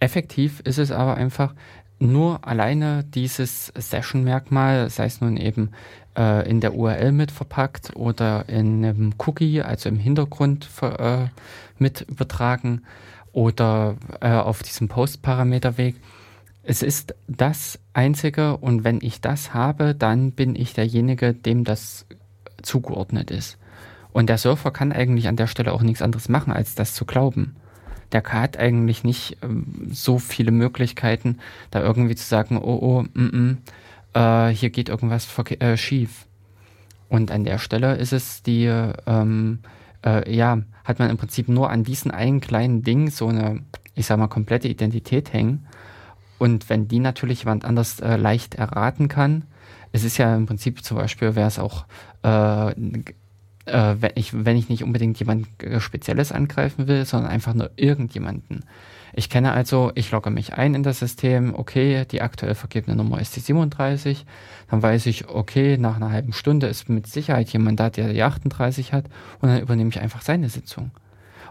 [0.00, 1.54] Effektiv ist es aber einfach,
[1.98, 5.70] nur alleine dieses Session-Merkmal, sei es nun eben
[6.16, 11.26] äh, in der URL mit verpackt oder in einem Cookie, also im Hintergrund äh,
[11.78, 12.82] mit übertragen
[13.32, 15.96] oder äh, auf diesem Post-Parameterweg.
[16.62, 22.06] Es ist das Einzige und wenn ich das habe, dann bin ich derjenige, dem das
[22.62, 23.58] zugeordnet ist.
[24.12, 27.04] Und der Surfer kann eigentlich an der Stelle auch nichts anderes machen, als das zu
[27.04, 27.56] glauben
[28.12, 31.38] der hat eigentlich nicht ähm, so viele Möglichkeiten,
[31.70, 33.58] da irgendwie zu sagen, oh, oh, mm, mm,
[34.14, 35.28] äh, hier geht irgendwas
[35.60, 36.26] äh, schief.
[37.08, 38.66] Und an der Stelle ist es die,
[39.06, 39.60] ähm,
[40.04, 43.62] äh, ja, hat man im Prinzip nur an diesen einen kleinen Ding so eine,
[43.94, 45.66] ich sag mal, komplette Identität hängen.
[46.38, 49.44] Und wenn die natürlich jemand anders äh, leicht erraten kann,
[49.92, 51.86] es ist ja im Prinzip zum Beispiel, wäre es auch
[52.22, 52.74] äh,
[53.66, 57.70] äh, wenn, ich, wenn ich nicht unbedingt jemand äh, Spezielles angreifen will, sondern einfach nur
[57.76, 58.64] irgendjemanden.
[59.12, 63.20] Ich kenne also, ich logge mich ein in das System, okay, die aktuell vergebene Nummer
[63.20, 64.26] ist die 37,
[64.70, 68.22] dann weiß ich, okay, nach einer halben Stunde ist mit Sicherheit jemand da, der die
[68.22, 69.06] 38 hat
[69.40, 70.90] und dann übernehme ich einfach seine Sitzung.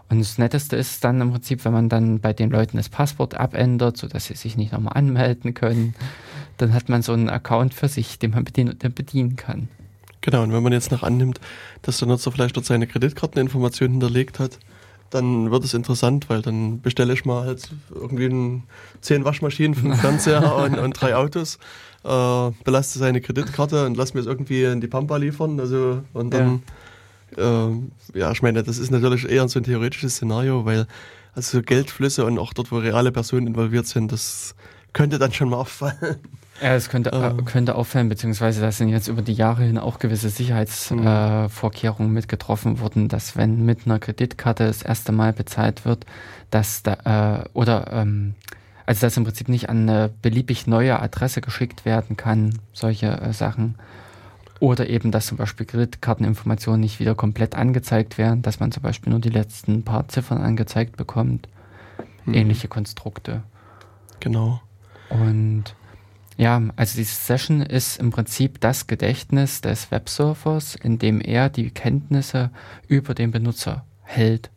[0.08, 3.34] Und das Netteste ist dann im Prinzip, wenn man dann bei den Leuten das Passwort
[3.34, 5.94] abändert, sodass sie sich nicht nochmal anmelden können,
[6.58, 9.68] dann hat man so einen Account für sich, den man bedienen, bedienen kann.
[10.20, 11.40] Genau, und wenn man jetzt noch annimmt,
[11.82, 14.58] dass der Nutzer vielleicht dort seine Kreditkarteninformationen hinterlegt hat,
[15.10, 18.62] dann wird es interessant, weil dann bestelle ich mal halt irgendwie
[19.00, 21.58] zehn Waschmaschinen, fünf Fernseher und, und, drei Autos,
[22.04, 25.60] äh, belaste seine Kreditkarte und lass mir es irgendwie in die Pampa liefern.
[25.60, 26.62] Also und dann,
[27.36, 27.68] ja.
[27.68, 27.70] Äh,
[28.14, 30.86] ja, ich meine, das ist natürlich eher so ein theoretisches Szenario, weil
[31.34, 34.54] also Geldflüsse und auch dort, wo reale Personen involviert sind, das
[34.92, 36.16] könnte dann schon mal auffallen.
[36.60, 39.98] Ja, es könnte, äh, könnte auffallen, beziehungsweise da sind jetzt über die Jahre hin auch
[39.98, 42.16] gewisse Sicherheitsvorkehrungen mhm.
[42.16, 46.06] äh, mit getroffen worden, dass wenn mit einer Kreditkarte das erste Mal bezahlt wird,
[46.50, 48.34] dass da, äh, oder ähm,
[48.86, 53.32] also dass im Prinzip nicht an eine beliebig neue Adresse geschickt werden kann, solche äh,
[53.32, 53.74] Sachen.
[54.58, 59.10] Oder eben, dass zum Beispiel Kreditkarteninformationen nicht wieder komplett angezeigt werden, dass man zum Beispiel
[59.10, 61.48] nur die letzten paar Ziffern angezeigt bekommt.
[62.24, 62.32] Hm.
[62.32, 63.42] Ähnliche Konstrukte.
[64.20, 64.62] Genau.
[65.10, 65.74] Und
[66.36, 71.70] ja, also diese Session ist im Prinzip das Gedächtnis des Websurfers, in dem er die
[71.70, 72.50] Kenntnisse
[72.88, 74.50] über den Benutzer hält.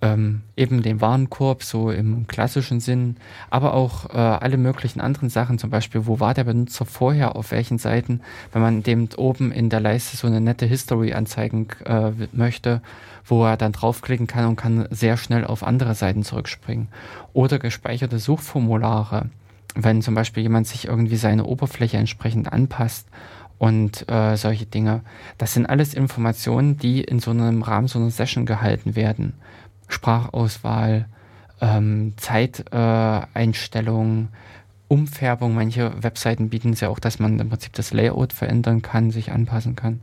[0.00, 3.16] Ähm, eben den Warenkorb, so im klassischen Sinn,
[3.48, 7.52] aber auch äh, alle möglichen anderen Sachen, zum Beispiel, wo war der Benutzer vorher, auf
[7.52, 8.20] welchen Seiten,
[8.52, 12.82] wenn man dem oben in der Leiste so eine nette History anzeigen äh, möchte,
[13.24, 16.88] wo er dann draufklicken kann und kann sehr schnell auf andere Seiten zurückspringen.
[17.32, 19.30] Oder gespeicherte Suchformulare,
[19.74, 23.08] wenn zum Beispiel jemand sich irgendwie seine Oberfläche entsprechend anpasst
[23.58, 25.02] und äh, solche Dinge.
[25.38, 29.34] Das sind alles Informationen, die in so einem Rahmen so einer Session gehalten werden.
[29.88, 31.06] Sprachauswahl,
[31.60, 34.28] ähm, Zeiteinstellungen,
[34.88, 35.54] Umfärbung.
[35.54, 39.32] Manche Webseiten bieten es ja auch, dass man im Prinzip das Layout verändern kann, sich
[39.32, 40.00] anpassen kann.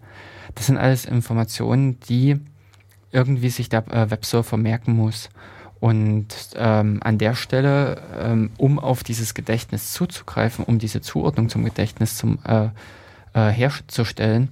[0.55, 2.39] Das sind alles Informationen, die
[3.11, 5.29] irgendwie sich der äh, Websurfer merken muss.
[5.81, 11.65] Und ähm, an der Stelle, ähm, um auf dieses Gedächtnis zuzugreifen, um diese Zuordnung zum
[11.65, 12.69] Gedächtnis zum, äh,
[13.33, 14.49] äh, herzustellen,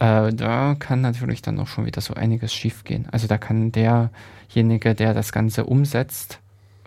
[0.00, 3.08] äh, da kann natürlich dann auch schon wieder so einiges schiefgehen.
[3.10, 4.10] Also da kann der
[4.54, 6.38] derjenige, der das Ganze umsetzt,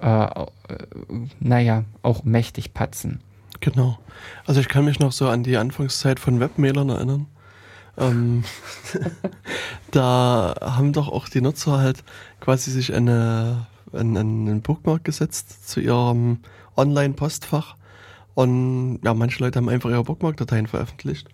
[0.01, 0.47] äh, äh,
[1.39, 3.21] naja, auch mächtig patzen.
[3.59, 3.97] Genau.
[4.45, 7.25] Also ich kann mich noch so an die Anfangszeit von Webmailern erinnern.
[7.97, 8.43] Ähm,
[9.91, 12.03] da haben doch auch die Nutzer halt
[12.39, 16.39] quasi sich eine, einen, einen Bookmark gesetzt zu ihrem
[16.75, 17.75] Online-Postfach.
[18.33, 21.27] Und ja, manche Leute haben einfach ihre Bookmark-Dateien veröffentlicht.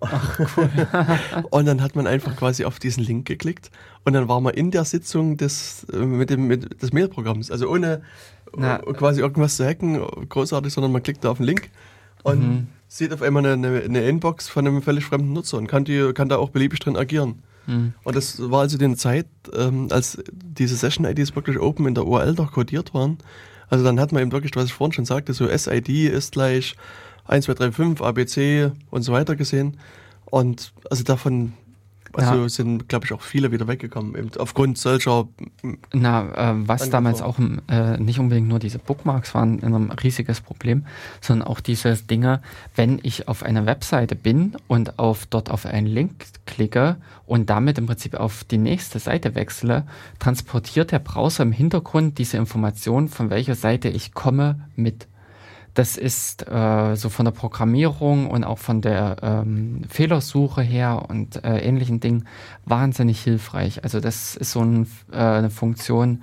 [0.00, 0.70] Ach, cool.
[1.50, 3.70] und dann hat man einfach quasi auf diesen Link geklickt
[4.04, 7.50] und dann war man in der Sitzung des, äh, mit dem, mit des Mailprogramms.
[7.50, 8.02] Also ohne
[8.56, 8.78] Na.
[8.78, 11.70] quasi irgendwas zu hacken, großartig, sondern man klickt da auf den Link
[12.22, 12.66] und mhm.
[12.88, 16.28] sieht auf einmal eine, eine Inbox von einem völlig fremden Nutzer und kann, die, kann
[16.28, 17.42] da auch beliebig drin agieren.
[17.66, 17.94] Mhm.
[18.04, 22.34] Und das war also die Zeit, ähm, als diese Session-IDs wirklich open in der URL
[22.34, 23.18] doch codiert waren.
[23.68, 26.76] Also dann hat man eben wirklich, was ich vorhin schon sagte, so SID ist gleich
[27.26, 29.78] 1, 2, 3, 5, ABC und so weiter gesehen.
[30.26, 31.52] Und also davon
[32.16, 32.48] also ja.
[32.48, 35.28] sind, glaube ich, auch viele wieder weggekommen, eben aufgrund solcher.
[35.92, 37.38] Na, äh, was damals auch
[37.68, 40.86] äh, nicht unbedingt nur diese Bookmarks waren ein riesiges Problem,
[41.20, 42.40] sondern auch diese Dinge,
[42.74, 46.96] wenn ich auf einer Webseite bin und auf dort auf einen Link klicke
[47.26, 49.86] und damit im Prinzip auf die nächste Seite wechsle,
[50.18, 55.06] transportiert der Browser im Hintergrund diese Information, von welcher Seite ich komme, mit.
[55.76, 61.44] Das ist äh, so von der Programmierung und auch von der ähm, Fehlersuche her und
[61.44, 62.26] äh, ähnlichen Dingen
[62.64, 63.84] wahnsinnig hilfreich.
[63.84, 66.22] Also das ist so ein, äh, eine Funktion,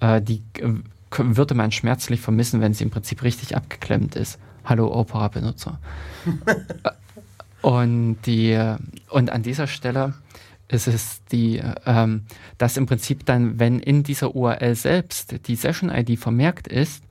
[0.00, 0.72] äh, die äh,
[1.18, 4.38] würde man schmerzlich vermissen, wenn sie im Prinzip richtig abgeklemmt ist.
[4.64, 5.78] Hallo Opera-Benutzer.
[7.60, 8.58] und die
[9.10, 10.14] und an dieser Stelle
[10.68, 12.22] ist es die, ähm,
[12.56, 17.04] dass im Prinzip dann, wenn in dieser URL selbst die Session-ID vermerkt ist,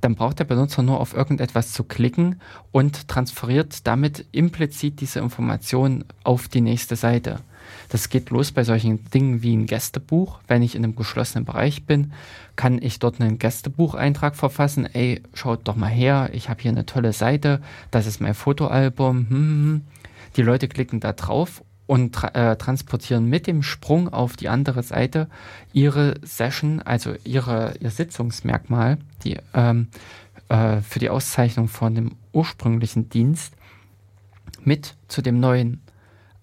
[0.00, 2.40] dann braucht der Benutzer nur auf irgendetwas zu klicken
[2.72, 7.40] und transferiert damit implizit diese Information auf die nächste Seite.
[7.88, 10.40] Das geht los bei solchen Dingen wie ein Gästebuch.
[10.48, 12.12] Wenn ich in einem geschlossenen Bereich bin,
[12.56, 14.86] kann ich dort einen Gästebucheintrag verfassen.
[14.86, 19.16] Ey, schaut doch mal her, ich habe hier eine tolle Seite, das ist mein Fotoalbum.
[19.16, 19.80] Hm, hm, hm.
[20.36, 24.84] Die Leute klicken da drauf und tra äh, transportieren mit dem Sprung auf die andere
[24.84, 25.28] Seite
[25.72, 29.88] ihre Session, also ihre, ihr Sitzungsmerkmal, die ähm,
[30.48, 33.54] äh, für die Auszeichnung von dem ursprünglichen Dienst
[34.62, 35.80] mit zu dem neuen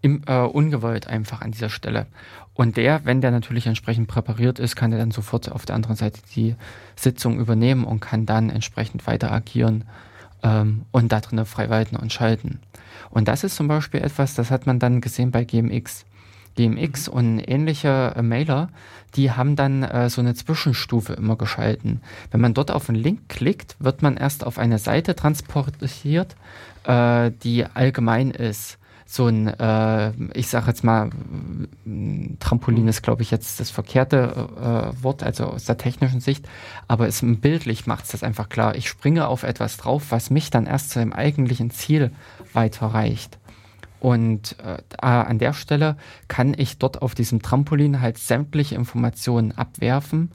[0.01, 2.07] im, äh, ungewollt einfach an dieser Stelle.
[2.53, 5.95] Und der, wenn der natürlich entsprechend präpariert ist, kann er dann sofort auf der anderen
[5.95, 6.57] Seite die
[6.97, 9.85] Sitzung übernehmen und kann dann entsprechend weiter agieren
[10.43, 12.59] ähm, und da drinnen frei walten und schalten.
[13.09, 16.05] Und das ist zum Beispiel etwas, das hat man dann gesehen bei GMX.
[16.55, 18.69] GMX und ähnliche äh, Mailer,
[19.15, 22.01] die haben dann äh, so eine Zwischenstufe immer geschalten.
[22.31, 26.35] Wenn man dort auf einen Link klickt, wird man erst auf eine Seite transportiert,
[26.83, 28.77] äh, die allgemein ist
[29.09, 31.09] so ein, äh, ich sage jetzt mal,
[32.39, 36.45] Trampolin ist, glaube ich, jetzt das verkehrte äh, Wort, also aus der technischen Sicht,
[36.89, 38.75] aber es bildlich macht es das einfach klar.
[38.75, 42.11] Ich springe auf etwas drauf, was mich dann erst zu dem eigentlichen Ziel
[42.57, 43.37] weiterreicht.
[43.99, 45.95] Und äh, an der Stelle
[46.27, 50.31] kann ich dort auf diesem Trampolin halt sämtliche Informationen abwerfen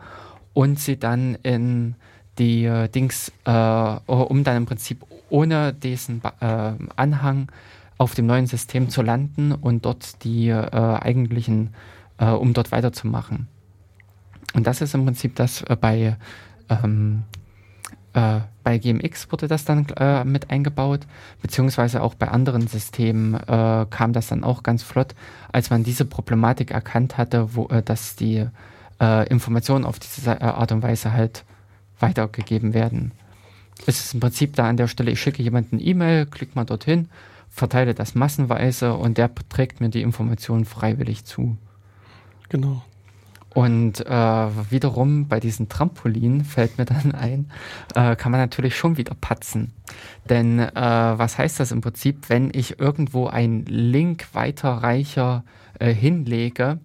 [0.53, 1.95] und sie dann in
[2.39, 7.51] die äh, Dings, äh, um dann im Prinzip ohne diesen äh, Anhang
[7.99, 11.71] auf dem neuen System zu landen und dort die äh, eigentlichen,
[12.19, 13.49] äh, um dort weiterzumachen.
[14.55, 16.17] Und das ist im Prinzip das bei,
[16.69, 17.23] ähm,
[18.15, 21.01] äh, bei GMX wurde das dann äh, mit eingebaut,
[21.41, 25.15] beziehungsweise auch bei anderen Systemen äh, kam das dann auch ganz flott,
[25.51, 28.47] als man diese Problematik erkannt hatte, wo, dass die
[29.29, 31.45] Informationen auf diese Art und Weise halt
[31.99, 33.11] weitergegeben werden.
[33.85, 37.09] Es ist im Prinzip da an der Stelle, ich schicke jemanden E-Mail, klickt mal dorthin,
[37.49, 41.57] verteile das massenweise und der trägt mir die Informationen freiwillig zu.
[42.49, 42.83] Genau.
[43.55, 47.51] Und äh, wiederum bei diesen Trampolinen fällt mir dann ein,
[47.95, 49.73] äh, kann man natürlich schon wieder patzen.
[50.29, 55.45] Denn äh, was heißt das im Prinzip, wenn ich irgendwo einen Link weiterreicher
[55.79, 56.79] äh, hinlege,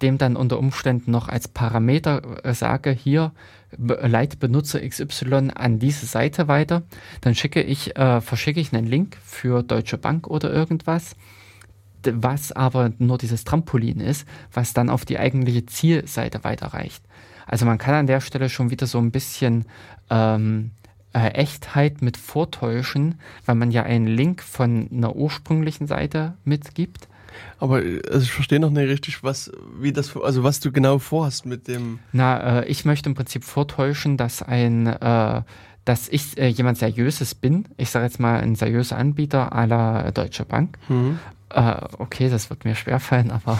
[0.00, 3.32] dem dann unter Umständen noch als Parameter äh, sage, hier
[3.76, 6.82] leite Benutzer XY an diese Seite weiter,
[7.22, 11.16] dann schicke ich, äh, verschicke ich einen Link für Deutsche Bank oder irgendwas,
[12.12, 17.02] was aber nur dieses Trampolin ist, was dann auf die eigentliche Zielseite weiterreicht.
[17.46, 19.64] Also man kann an der Stelle schon wieder so ein bisschen
[20.10, 20.70] ähm,
[21.12, 27.08] äh, Echtheit mit vortäuschen, weil man ja einen Link von einer ursprünglichen Seite mitgibt
[27.58, 31.46] aber also ich verstehe noch nicht richtig, was, wie das, also was du genau vorhast
[31.46, 31.98] mit dem.
[32.12, 35.42] Na, äh, ich möchte im Prinzip vortäuschen, dass ein, äh,
[35.84, 37.66] dass ich äh, jemand Seriöses bin.
[37.76, 40.78] Ich sage jetzt mal ein seriöser Anbieter la Deutsche Bank.
[40.88, 41.18] Mhm.
[41.52, 43.58] Äh, okay, das wird mir schwerfallen, aber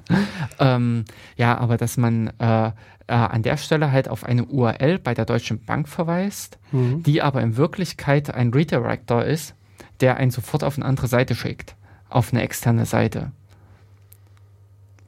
[0.58, 1.04] ähm,
[1.36, 2.72] ja, aber dass man äh, äh,
[3.06, 7.02] an der Stelle halt auf eine URL bei der Deutschen Bank verweist, mhm.
[7.02, 9.54] die aber in Wirklichkeit ein Redirector ist,
[10.00, 11.76] der einen sofort auf eine andere Seite schickt
[12.14, 13.32] auf eine externe Seite.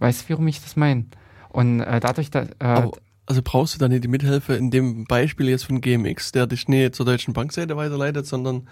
[0.00, 1.06] Weißt du, warum ich das meine?
[1.48, 2.48] Und äh, dadurch, dass.
[2.58, 2.88] Äh,
[3.28, 6.68] also brauchst du dann nicht die Mithilfe in dem Beispiel jetzt von GMX, der dich
[6.68, 8.68] nicht zur deutschen Bankseite weiterleitet, sondern.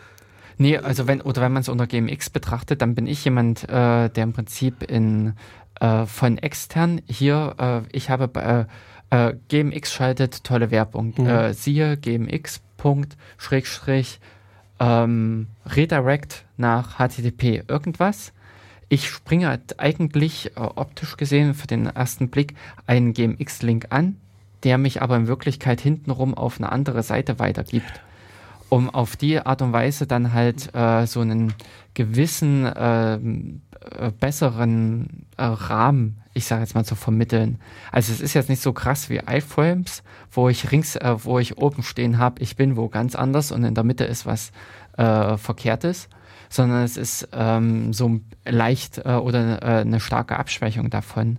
[0.59, 4.09] Nee, also wenn, oder wenn man es unter GMX betrachtet, dann bin ich jemand, äh,
[4.09, 5.35] der im Prinzip in
[5.81, 8.67] äh, von extern hier, äh, ich habe
[9.11, 11.15] äh, äh, GMX schaltet tolle Werbung.
[11.17, 11.27] Mhm.
[11.27, 14.21] Äh, siehe GMX Punkt Schrägstrich
[14.79, 18.33] ähm, Redirect nach HTTP irgendwas.
[18.89, 22.55] Ich springe halt eigentlich optisch gesehen für den ersten Blick
[22.87, 24.17] einen GMX-Link an,
[24.63, 28.03] der mich aber in Wirklichkeit hintenrum auf eine andere Seite weitergibt,
[28.75, 31.55] um auf die Art und Weise dann halt äh, so einen
[31.95, 33.63] gewissen ähm,
[33.97, 37.61] äh, besseren äh, Rahmen, ich sage jetzt mal, zu vermitteln.
[37.93, 41.57] Also es ist jetzt nicht so krass wie iFrames, wo ich rings, äh, wo ich
[41.57, 44.51] oben stehen habe, ich bin wo ganz anders und in der Mitte ist was
[44.97, 46.09] äh, Verkehrtes,
[46.49, 51.39] sondern es ist ähm, so leicht äh, oder äh, eine starke Abschwächung davon.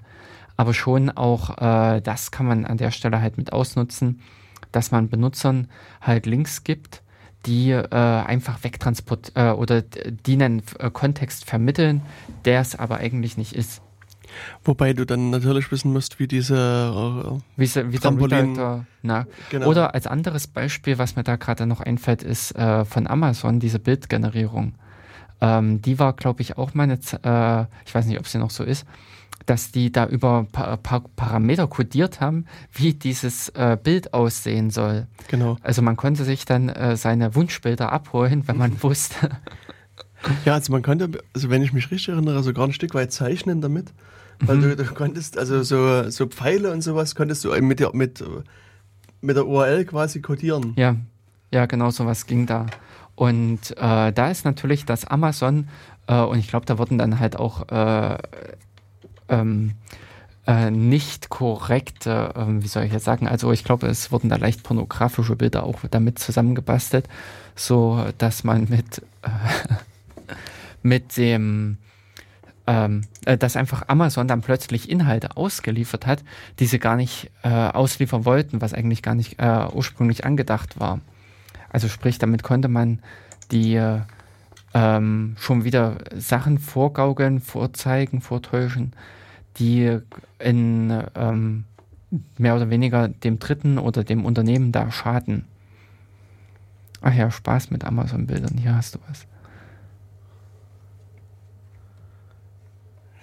[0.55, 4.21] Aber schon auch äh, das kann man an der Stelle halt mit ausnutzen,
[4.71, 5.67] dass man Benutzern
[5.99, 7.01] halt Links gibt,
[7.45, 12.01] die äh, einfach wegtransport äh, oder die einen äh, Kontext vermitteln,
[12.45, 13.81] der es aber eigentlich nicht ist.
[14.63, 19.27] Wobei du dann natürlich wissen musst, wie diese äh, wie, sie, wie Trampolin, da, na.
[19.49, 19.67] Genau.
[19.67, 23.79] Oder als anderes Beispiel, was mir da gerade noch einfällt, ist äh, von Amazon diese
[23.79, 24.73] Bildgenerierung.
[25.41, 28.63] Ähm, die war, glaube ich, auch meine, äh, ich weiß nicht, ob sie noch so
[28.63, 28.85] ist,
[29.45, 35.07] dass die da über pa pa Parameter kodiert haben, wie dieses äh, Bild aussehen soll.
[35.27, 35.57] Genau.
[35.61, 39.29] Also man konnte sich dann äh, seine Wunschbilder abholen, wenn man wusste.
[40.43, 43.61] Ja, also man konnte, also wenn ich mich richtig erinnere, sogar ein Stück weit zeichnen
[43.61, 43.93] damit.
[44.39, 44.61] Weil mhm.
[44.61, 48.23] du, du, konntest, also so, so Pfeile und sowas konntest du mit der, mit,
[49.21, 50.73] mit der URL quasi codieren.
[50.75, 50.97] Ja,
[51.51, 52.65] ja, genau sowas ging da.
[53.15, 55.69] Und äh, da ist natürlich das Amazon,
[56.07, 58.17] äh, und ich glaube, da wurden dann halt auch äh,
[59.29, 59.73] ähm,
[60.47, 64.35] äh, nicht korrekte, äh, wie soll ich jetzt sagen, also ich glaube, es wurden da
[64.35, 67.07] leicht pornografische Bilder auch damit zusammengebastelt,
[67.55, 69.29] so dass man mit, äh,
[70.83, 71.77] mit dem
[72.67, 76.23] ähm, äh, dass einfach Amazon dann plötzlich Inhalte ausgeliefert hat,
[76.59, 80.99] die sie gar nicht äh, ausliefern wollten, was eigentlich gar nicht äh, ursprünglich angedacht war.
[81.69, 82.99] Also sprich, damit konnte man
[83.51, 83.79] die
[84.75, 88.91] ähm, schon wieder Sachen vorgaukeln, vorzeigen, vortäuschen,
[89.57, 89.99] die
[90.37, 91.63] in ähm,
[92.37, 95.45] mehr oder weniger dem Dritten oder dem Unternehmen da schaden.
[96.99, 99.25] Ach ja, Spaß mit Amazon-Bildern, hier hast du was.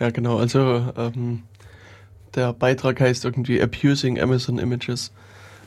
[0.01, 0.39] Ja, genau.
[0.39, 1.43] Also ähm,
[2.35, 5.13] der Beitrag heißt irgendwie Abusing Amazon Images.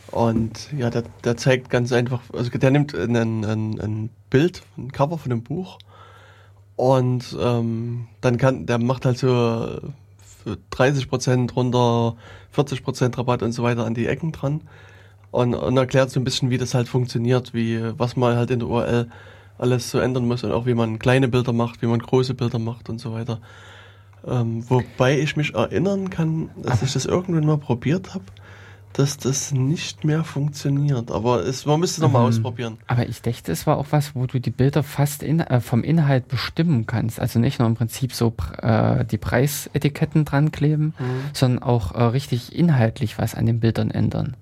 [0.10, 4.92] Und ja, der, der zeigt ganz einfach, also der nimmt ein, ein, ein Bild, ein
[4.92, 5.80] Cover von einem Buch
[6.76, 9.80] und ähm, dann kann, der macht halt so
[10.74, 12.18] 30% runter,
[12.54, 14.60] 40% Rabatt und so weiter an die Ecken dran.
[15.32, 18.60] und, und erklärt so ein bisschen, wie das halt funktioniert, wie was man halt in
[18.60, 19.10] der URL
[19.58, 22.60] alles so ändern muss und auch wie man kleine Bilder macht, wie man große Bilder
[22.60, 23.40] macht und so weiter.
[24.28, 28.26] Ähm, wobei ich mich erinnern kann, dass ich das irgendwann mal probiert habe,
[28.98, 31.12] dass das nicht mehr funktioniert.
[31.12, 32.28] Aber es, man müsste nochmal mhm.
[32.30, 32.78] ausprobieren.
[32.88, 35.84] Aber ich dachte, es war auch was, wo du die Bilder fast in, äh, vom
[35.84, 37.20] Inhalt bestimmen kannst.
[37.20, 41.24] Also nicht nur im Prinzip so äh, die Preisetiketten dran kleben, mhm.
[41.34, 44.38] sondern auch äh, richtig inhaltlich was an den Bildern ändern.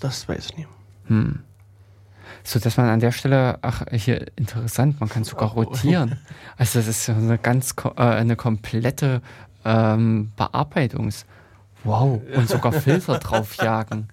[0.00, 0.68] Das weiß ich nicht.
[1.06, 1.40] Hm.
[2.44, 6.18] So dass man an der Stelle, ach, hier interessant, man kann sogar rotieren.
[6.56, 9.22] Also das ist eine ganz äh, eine komplette
[9.64, 11.24] ähm, Bearbeitungs-
[11.86, 14.08] Wow, und sogar Filter draufjagen.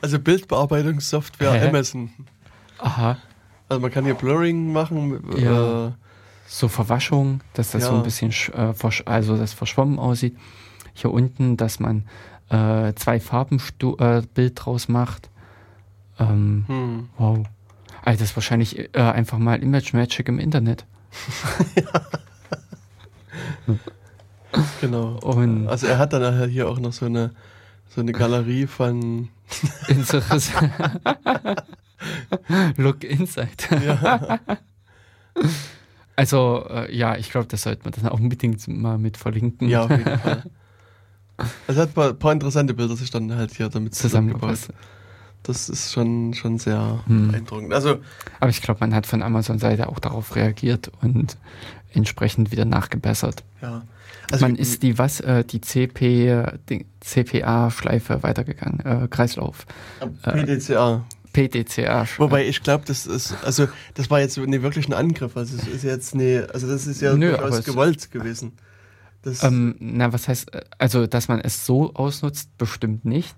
[0.00, 1.68] Also Bildbearbeitungssoftware Hä?
[1.68, 2.10] Amazon.
[2.78, 3.18] Aha.
[3.68, 5.20] Also man kann hier Blurring machen.
[5.36, 5.88] Ja.
[5.88, 5.92] Äh,
[6.46, 7.88] so Verwaschung, dass das ja.
[7.88, 8.72] so ein bisschen, äh,
[9.04, 10.36] also das verschwommen aussieht.
[10.94, 12.04] Hier unten, dass man
[12.48, 13.60] äh, zwei Farben
[13.98, 15.28] äh, Bild draus macht.
[16.18, 17.08] Ähm, hm.
[17.18, 17.46] Wow.
[18.02, 20.86] Also das ist wahrscheinlich äh, einfach mal Image Magic im Internet.
[24.80, 25.18] genau.
[25.22, 27.32] Und also er hat dann hier auch noch so eine
[27.88, 29.28] so eine Galerie von
[32.76, 33.84] Look Inside.
[33.84, 34.40] Ja.
[36.16, 39.68] Also äh, ja, ich glaube, das sollte man dann auch unbedingt mal mit verlinken.
[39.68, 40.42] Ja, auf jeden Fall.
[41.66, 44.58] Also hat ein paar, paar interessante Bilder sich dann halt hier damit zusammengebaut.
[45.42, 47.30] Das ist schon, schon sehr hm.
[47.30, 47.72] beeindruckend.
[47.72, 47.98] Also,
[48.40, 51.36] Aber ich glaube, man hat von Amazon-Seite auch darauf reagiert und
[51.92, 53.44] entsprechend wieder nachgebessert.
[53.62, 53.82] Ja.
[54.30, 56.44] Also man ist die was äh, die CP
[57.00, 59.66] CPA-Schleife weitergegangen, äh, Kreislauf.
[60.22, 61.04] PDCA.
[61.32, 62.06] PDCA.
[62.16, 65.36] Wobei ich glaube, das ist, also das war jetzt nicht wirklich ein Angriff.
[65.36, 68.52] Also es ist jetzt ne, also das ist ja Nö, durchaus gewollt gewesen.
[69.42, 73.34] Ähm, na, was heißt, also dass man es so ausnutzt, bestimmt nicht.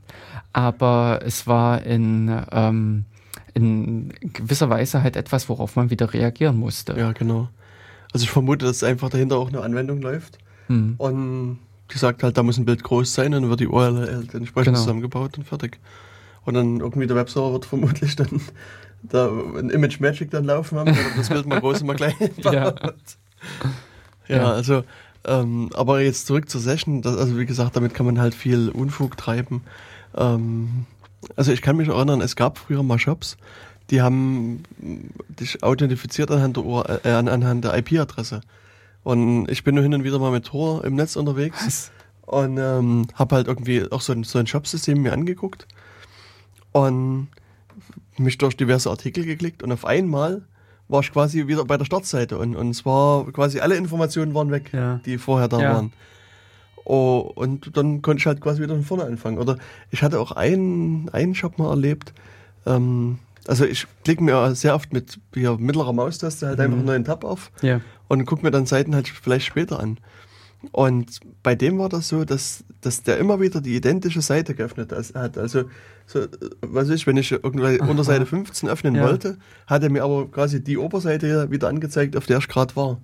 [0.53, 3.05] Aber es war in, ähm,
[3.55, 6.95] in gewisser Weise halt etwas, worauf man wieder reagieren musste.
[6.99, 7.49] Ja, genau.
[8.13, 10.39] Also ich vermute, dass einfach dahinter auch eine Anwendung läuft.
[10.69, 10.95] Mhm.
[10.99, 11.59] Und
[11.93, 14.65] die sagt halt, da muss ein Bild groß sein und dann wird die URL entsprechend
[14.65, 14.79] genau.
[14.79, 15.79] zusammengebaut und fertig.
[16.45, 18.41] Und dann irgendwie der Webserver wird vermutlich dann
[19.03, 22.53] da ein Image Magic dann laufen haben, das Bild mal groß und mal klein ja.
[22.53, 22.75] ja.
[24.29, 24.83] ja, also
[25.25, 27.03] ähm, aber jetzt zurück zur Session.
[27.03, 29.63] Das, also wie gesagt, damit kann man halt viel Unfug treiben.
[30.17, 30.87] Ähm,
[31.37, 33.37] also ich kann mich erinnern, es gab früher mal Shops,
[33.91, 34.63] die haben
[35.29, 38.41] dich authentifiziert anhand der, äh, anhand der IP-Adresse.
[39.09, 41.57] Und ich bin nur hin und wieder mal mit Tor im Netz unterwegs.
[41.65, 41.91] Was?
[42.27, 45.67] Und ähm, habe halt irgendwie auch so ein, so ein Shop-System mir angeguckt
[46.73, 47.29] und
[48.19, 50.43] mich durch diverse Artikel geklickt und auf einmal
[50.89, 54.51] war ich quasi wieder bei der Startseite und, und es war quasi alle Informationen waren
[54.51, 55.01] weg, ja.
[55.07, 55.73] die vorher da ja.
[55.73, 55.95] waren.
[56.85, 59.39] Oh, und dann konnte ich halt quasi wieder von vorne anfangen.
[59.39, 59.57] Oder
[59.91, 62.13] ich hatte auch einen, einen Shop mal erlebt,
[62.67, 66.65] ähm, also ich klicke mir sehr oft mit hier mittlerer Maustaste halt mhm.
[66.65, 67.81] einfach einen neuen Tab auf ja.
[68.07, 69.99] und gucke mir dann Seiten halt vielleicht später an.
[70.73, 74.93] Und bei dem war das so, dass, dass der immer wieder die identische Seite geöffnet
[74.93, 75.39] hat.
[75.39, 75.65] Also,
[76.07, 76.27] so,
[76.63, 79.05] was ich, wenn ich irgendwie unter Seite 15 öffnen ja.
[79.05, 83.01] wollte, hat er mir aber quasi die Oberseite wieder angezeigt, auf der ich gerade war.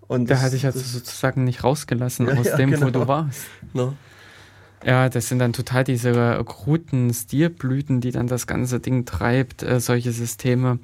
[0.00, 2.86] Und da hatte ich also sozusagen nicht rausgelassen ja, aus ja, dem, genau.
[2.86, 3.46] wo du warst.
[3.72, 3.94] No.
[4.84, 9.78] Ja, das sind dann total diese kruten Stilblüten, die dann das ganze Ding treibt, äh,
[9.78, 10.80] solche Systeme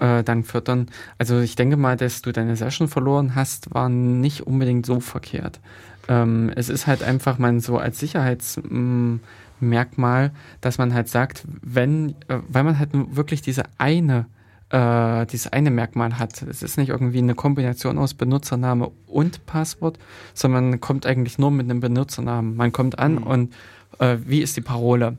[0.00, 0.88] äh, dann fördern.
[1.18, 5.60] Also ich denke mal, dass du deine Session verloren hast, war nicht unbedingt so verkehrt.
[6.08, 12.38] Ähm, es ist halt einfach man so als Sicherheitsmerkmal, dass man halt sagt, wenn, äh,
[12.48, 14.26] weil man halt wirklich diese eine
[14.70, 16.42] äh, dieses eine Merkmal hat.
[16.42, 19.98] Es ist nicht irgendwie eine Kombination aus Benutzername und Passwort,
[20.34, 22.56] sondern man kommt eigentlich nur mit einem Benutzernamen.
[22.56, 23.22] Man kommt an mhm.
[23.22, 23.54] und
[23.98, 25.18] äh, wie ist die Parole?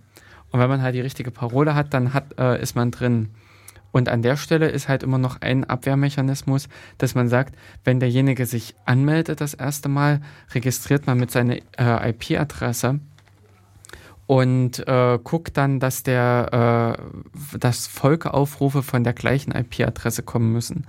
[0.51, 3.29] Und wenn man halt die richtige Parole hat, dann hat, äh, ist man drin.
[3.91, 6.67] Und an der Stelle ist halt immer noch ein Abwehrmechanismus,
[6.97, 10.21] dass man sagt, wenn derjenige sich anmeldet das erste Mal,
[10.53, 12.99] registriert man mit seiner äh, IP-Adresse
[14.27, 16.97] und äh, guckt dann, dass der,
[17.53, 20.85] äh, dass Folgeaufrufe von der gleichen IP-Adresse kommen müssen.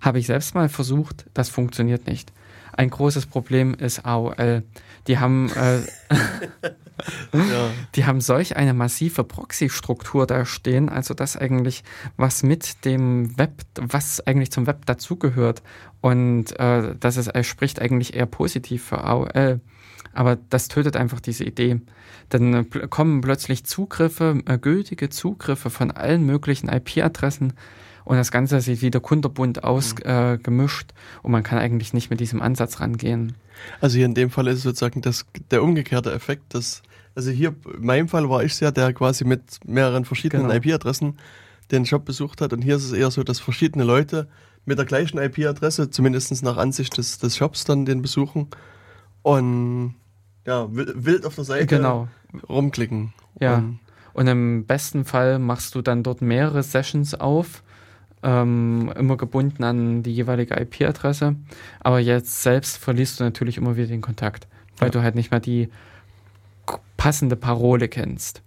[0.00, 2.32] Habe ich selbst mal versucht, das funktioniert nicht.
[2.72, 4.62] Ein großes Problem ist AOL.
[5.08, 5.78] Die haben, äh,
[7.32, 7.70] ja.
[7.96, 11.82] die haben solch eine massive Proxy-Struktur da stehen, also das eigentlich,
[12.16, 15.64] was mit dem Web, was eigentlich zum Web dazugehört.
[16.00, 19.60] Und äh, das ist, spricht eigentlich eher positiv für AOL.
[20.12, 21.80] Aber das tötet einfach diese Idee.
[22.28, 27.52] Dann äh, kommen plötzlich Zugriffe, äh, gültige Zugriffe von allen möglichen IP-Adressen
[28.08, 32.40] und das Ganze sieht wieder kunterbunt ausgemischt äh, und man kann eigentlich nicht mit diesem
[32.40, 33.34] Ansatz rangehen.
[33.82, 36.82] Also hier in dem Fall ist es sozusagen das, der umgekehrte Effekt, dass,
[37.14, 40.56] also hier in meinem Fall war ich ja, der quasi mit mehreren verschiedenen genau.
[40.56, 41.18] IP-Adressen
[41.70, 44.26] den Shop besucht hat und hier ist es eher so, dass verschiedene Leute
[44.64, 48.48] mit der gleichen IP-Adresse, zumindest nach Ansicht des, des Shops, dann den besuchen
[49.28, 49.94] und
[50.46, 52.08] ja, wild auf der Seite genau.
[52.48, 53.12] rumklicken.
[53.38, 53.56] Ja.
[53.56, 53.80] Und,
[54.14, 57.62] und im besten Fall machst du dann dort mehrere Sessions auf,
[58.22, 61.36] ähm, immer gebunden an die jeweilige IP-Adresse.
[61.80, 64.48] Aber jetzt selbst verlierst du natürlich immer wieder den Kontakt,
[64.78, 64.92] weil ja.
[64.92, 65.68] du halt nicht mehr die
[66.96, 68.40] passende Parole kennst.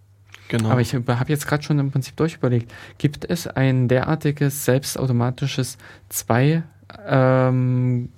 [0.47, 0.71] Genau.
[0.71, 5.77] Aber ich habe jetzt gerade schon im Prinzip durchüberlegt, gibt es ein derartiges selbstautomatisches
[6.09, 6.63] zwei
[7.05, 8.09] ähm,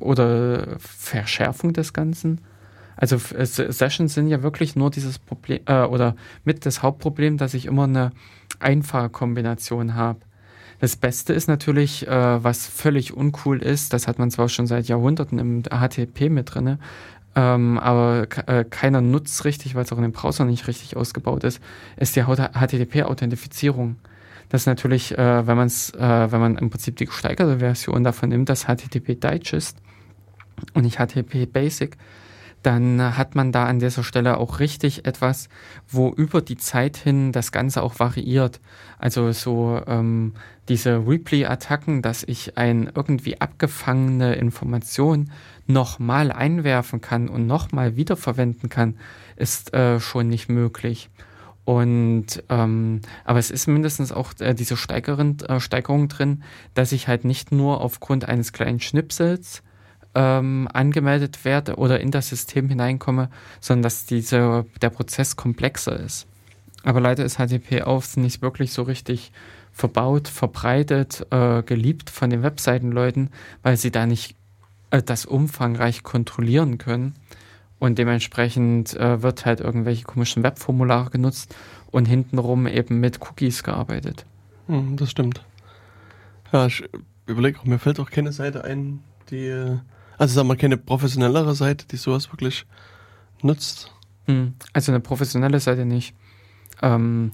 [0.00, 2.40] oder Verschärfung des Ganzen?
[2.96, 7.66] Also Sessions sind ja wirklich nur dieses Problem äh, oder mit das Hauptproblem, dass ich
[7.66, 8.10] immer eine
[8.58, 10.18] Einfahrkombination habe.
[10.80, 14.88] Das Beste ist natürlich, äh, was völlig uncool ist, das hat man zwar schon seit
[14.88, 16.78] Jahrhunderten im HTTP mit drin,
[17.34, 21.44] ähm, aber äh, keiner nutzt richtig, weil es auch in dem Browser nicht richtig ausgebaut
[21.44, 21.60] ist,
[21.96, 23.96] ist die HTTP-Authentifizierung.
[24.48, 28.30] Das ist natürlich, äh, wenn, man's, äh, wenn man im Prinzip die gesteigerte Version davon
[28.30, 29.78] nimmt, das HTTP Digest
[30.74, 31.96] und nicht HTTP Basic,
[32.62, 35.48] dann hat man da an dieser Stelle auch richtig etwas,
[35.86, 38.60] wo über die Zeit hin das Ganze auch variiert.
[38.98, 40.34] Also so ähm,
[40.68, 45.30] diese Replay-Attacken, dass ich ein irgendwie abgefangene Information
[45.66, 48.96] nochmal einwerfen kann und nochmal wiederverwenden kann,
[49.36, 51.10] ist äh, schon nicht möglich.
[51.68, 56.42] Und ähm, aber es ist mindestens auch äh, diese Steigerung, äh, Steigerung drin,
[56.72, 59.62] dass ich halt nicht nur aufgrund eines kleinen Schnipsels
[60.14, 63.28] ähm, angemeldet werde oder in das System hineinkomme,
[63.60, 66.26] sondern dass diese, der Prozess komplexer ist.
[66.84, 69.30] Aber leider ist HTTP auf nicht wirklich so richtig
[69.70, 73.28] verbaut, verbreitet, äh, geliebt von den Webseitenleuten,
[73.62, 74.36] weil sie da nicht
[74.90, 77.14] äh, das umfangreich kontrollieren können.
[77.78, 81.54] Und dementsprechend äh, wird halt irgendwelche komischen Webformulare genutzt
[81.90, 84.26] und hintenrum eben mit Cookies gearbeitet.
[84.66, 85.44] Hm, das stimmt.
[86.52, 86.82] Ja, ich
[87.26, 89.00] überlege auch, mir fällt auch keine Seite ein,
[89.30, 89.78] die
[90.18, 92.66] also sagen wir keine professionellere Seite, die sowas wirklich
[93.40, 93.92] nutzt.
[94.26, 96.14] Hm, also eine professionelle Seite nicht.
[96.82, 97.30] Ähm,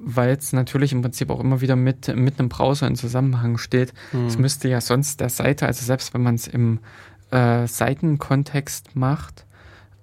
[0.00, 3.92] weil es natürlich im Prinzip auch immer wieder mit, mit einem Browser in Zusammenhang steht.
[4.26, 4.40] Es hm.
[4.40, 6.80] müsste ja sonst der Seite, also selbst wenn man es im
[7.30, 9.44] äh, Seitenkontext macht,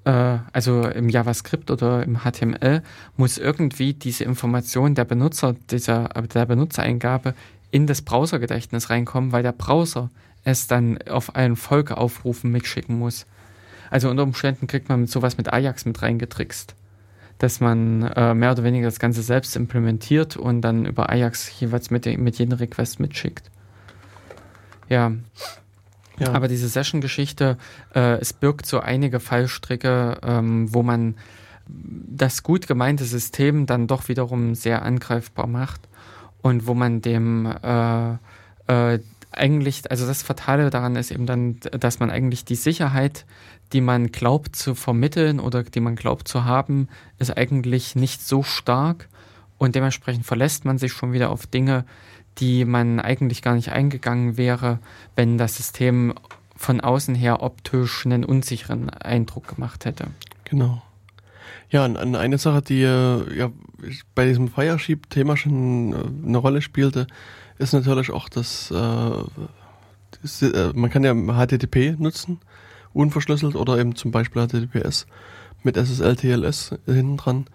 [0.09, 2.83] also im JavaScript oder im HTML,
[3.17, 7.33] muss irgendwie diese Information der Benutzer, dieser, der Benutzereingabe
[7.71, 10.09] in das Browsergedächtnis reinkommen, weil der Browser
[10.43, 13.25] es dann auf einen Folgeaufrufen mitschicken muss.
[13.89, 16.75] Also unter Umständen kriegt man sowas mit Ajax mit reingetrickst.
[17.37, 21.91] Dass man äh, mehr oder weniger das Ganze selbst implementiert und dann über Ajax jeweils
[21.91, 23.51] mit, mit jedem Request mitschickt.
[24.87, 25.11] Ja.
[26.19, 26.33] Ja.
[26.33, 27.57] Aber diese Session-Geschichte,
[27.93, 31.15] äh, es birgt so einige Fallstricke, ähm, wo man
[31.67, 35.81] das gut gemeinte System dann doch wiederum sehr angreifbar macht
[36.41, 38.13] und wo man dem äh,
[38.67, 38.99] äh,
[39.31, 43.25] eigentlich, also das Fatale daran ist eben dann, dass man eigentlich die Sicherheit,
[43.73, 46.87] die man glaubt zu vermitteln oder die man glaubt zu haben,
[47.19, 49.09] ist eigentlich nicht so stark
[49.57, 51.85] und dementsprechend verlässt man sich schon wieder auf Dinge,
[52.37, 54.79] die man eigentlich gar nicht eingegangen wäre,
[55.15, 56.13] wenn das System
[56.55, 60.07] von außen her optisch einen unsicheren Eindruck gemacht hätte.
[60.45, 60.81] Genau.
[61.69, 63.51] Ja, und eine Sache, die äh, ja
[64.13, 67.07] bei diesem Firesheep-Thema schon äh, eine Rolle spielte,
[67.57, 68.75] ist natürlich auch das, äh,
[70.45, 72.39] äh, man kann ja HTTP nutzen,
[72.93, 75.07] unverschlüsselt oder eben zum Beispiel HTTPS
[75.63, 77.45] mit SSL TLS hinten dran.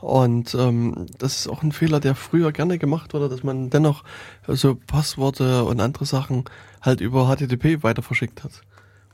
[0.00, 4.04] Und ähm, das ist auch ein Fehler, der früher gerne gemacht wurde, dass man dennoch
[4.46, 6.44] so Passworte und andere Sachen
[6.82, 8.62] halt über HTTP weiter verschickt hat.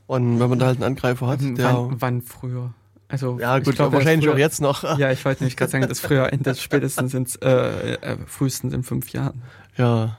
[0.07, 1.73] Und wenn man da halt einen Angreifer hat, der.
[1.73, 2.73] Wann, wann früher?
[3.07, 4.97] Also ja, gut, glaub, wahrscheinlich früher, auch jetzt noch.
[4.97, 8.83] Ja, ich wollte nämlich gerade sagen, das früher endet spätestens ins, äh, äh, frühestens in
[8.83, 9.41] fünf Jahren.
[9.77, 10.17] Ja,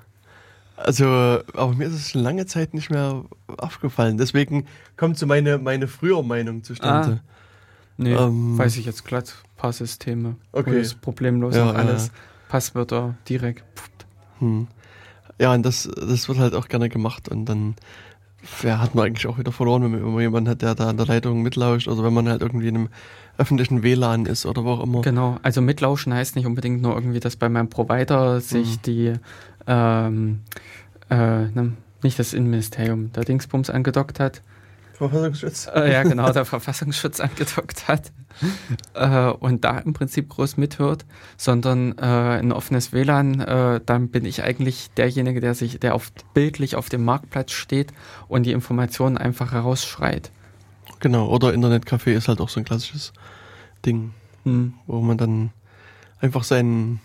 [0.77, 3.25] also, aber mir ist es schon lange Zeit nicht mehr
[3.59, 4.19] aufgefallen.
[4.19, 4.67] Deswegen
[4.97, 7.21] kommt so meine, meine frühere Meinung zustande.
[7.23, 7.34] Ah,
[7.97, 9.35] nee, ähm, weiß ich jetzt glatt.
[9.57, 10.37] Passsysteme.
[10.53, 10.81] Okay.
[10.81, 12.09] ist problemlos ja, alles.
[12.09, 12.13] Ja.
[12.49, 13.65] Passwörter direkt.
[14.39, 14.69] Hm.
[15.39, 17.75] Ja, und das, das wird halt auch gerne gemacht und dann
[18.63, 21.07] ja, hat man eigentlich auch wieder verloren, wenn man jemanden hat, der da an der
[21.07, 22.89] Leitung mitlauscht oder wenn man halt irgendwie in einem
[23.39, 25.01] öffentlichen WLAN ist oder wo auch immer.
[25.01, 28.83] Genau, also mitlauschen heißt nicht unbedingt nur irgendwie, dass bei meinem Provider sich mhm.
[28.83, 29.13] die
[29.67, 30.41] ähm,
[31.11, 31.73] äh, ne,
[32.03, 34.43] nicht das Innenministerium der Dingsbums angedockt hat,
[34.95, 35.69] Verfassungsschutz.
[35.75, 38.13] Äh, ja, genau, der Verfassungsschutz angedockt hat
[38.95, 41.05] äh, und da im Prinzip groß mithört,
[41.37, 46.13] sondern äh, ein offenes WLAN, äh, dann bin ich eigentlich derjenige, der sich, der auf,
[46.33, 47.93] bildlich auf dem Marktplatz steht
[48.29, 50.31] und die Informationen einfach herausschreit.
[51.01, 53.13] Genau, oder Internetcafé ist halt auch so ein klassisches
[53.85, 54.15] Ding,
[54.45, 54.75] hm.
[54.87, 55.51] wo man dann
[56.21, 57.01] einfach sein,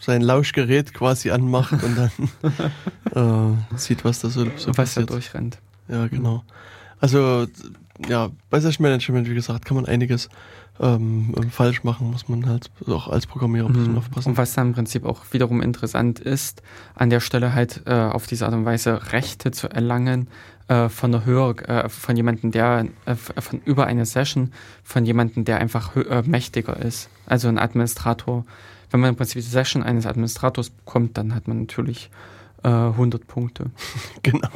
[0.00, 5.10] sein Lauschgerät quasi anmacht und dann äh, sieht, was da so, so was passiert.
[5.10, 5.58] da durchrennt.
[5.88, 6.42] Ja, genau.
[7.00, 7.46] Also
[8.08, 10.28] ja, bei Session Management, wie gesagt, kann man einiges
[10.80, 13.98] ähm, falsch machen, muss man halt auch als Programmierer ein bisschen mhm.
[13.98, 14.30] aufpassen.
[14.30, 16.62] Und was dann im Prinzip auch wiederum interessant ist,
[16.94, 20.28] an der Stelle halt äh, auf diese Art und Weise Rechte zu erlangen
[20.68, 24.52] äh, von der höher, äh, von jemandem, der äh, von über eine Session,
[24.84, 27.10] von jemandem, der einfach äh, mächtiger ist.
[27.26, 28.44] Also ein Administrator.
[28.90, 32.10] Wenn man im Prinzip die Session eines Administrators bekommt, dann hat man natürlich
[32.62, 33.70] 100 äh, Punkte.
[34.22, 34.48] genau.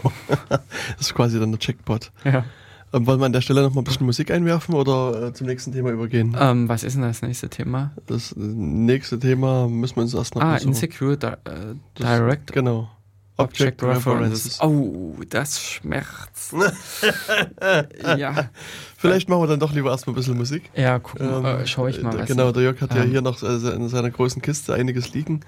[0.49, 2.11] das ist quasi dann der Checkpot.
[2.25, 2.45] Ja.
[2.93, 5.47] Ähm, wollen wir an der Stelle noch mal ein bisschen Musik einwerfen oder äh, zum
[5.47, 6.37] nächsten Thema übergehen?
[6.39, 7.93] Ähm, was ist denn das nächste Thema?
[8.07, 12.53] Das nächste Thema müssen wir uns erst noch Ah, so Insecure Di äh, Direct.
[12.53, 12.91] Genau.
[13.39, 14.61] Object, Object References.
[14.61, 16.53] Oh, das schmerzt.
[18.19, 18.51] ja.
[18.99, 20.71] Vielleicht machen wir dann doch lieber erstmal ein bisschen Musik.
[20.77, 22.27] Ja, gucken, ähm, äh, schau ich mal.
[22.27, 22.99] Genau, der Jörg hat ähm.
[22.99, 25.41] ja hier noch äh, in seiner großen Kiste einiges liegen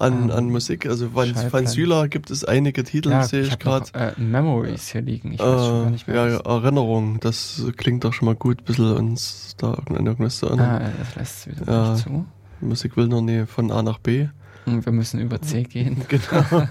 [0.00, 0.86] an, an Musik.
[0.86, 3.86] Also von, von Syla gibt es einige Titel, ja, sehe ich, ich gerade.
[3.94, 5.32] Äh, Memories hier liegen.
[5.32, 6.28] Ich weiß äh, schon gar nicht mehr.
[6.28, 10.46] Ja, Erinnerung, das klingt doch schon mal gut, ein bisschen uns da an irgendwas zu
[10.46, 10.82] erinnern.
[10.82, 12.26] Ah, das lässt wieder ja, nicht zu.
[12.60, 14.28] Musik will nur nee, von A nach B.
[14.66, 16.02] Wir müssen über C gehen.
[16.08, 16.66] Genau.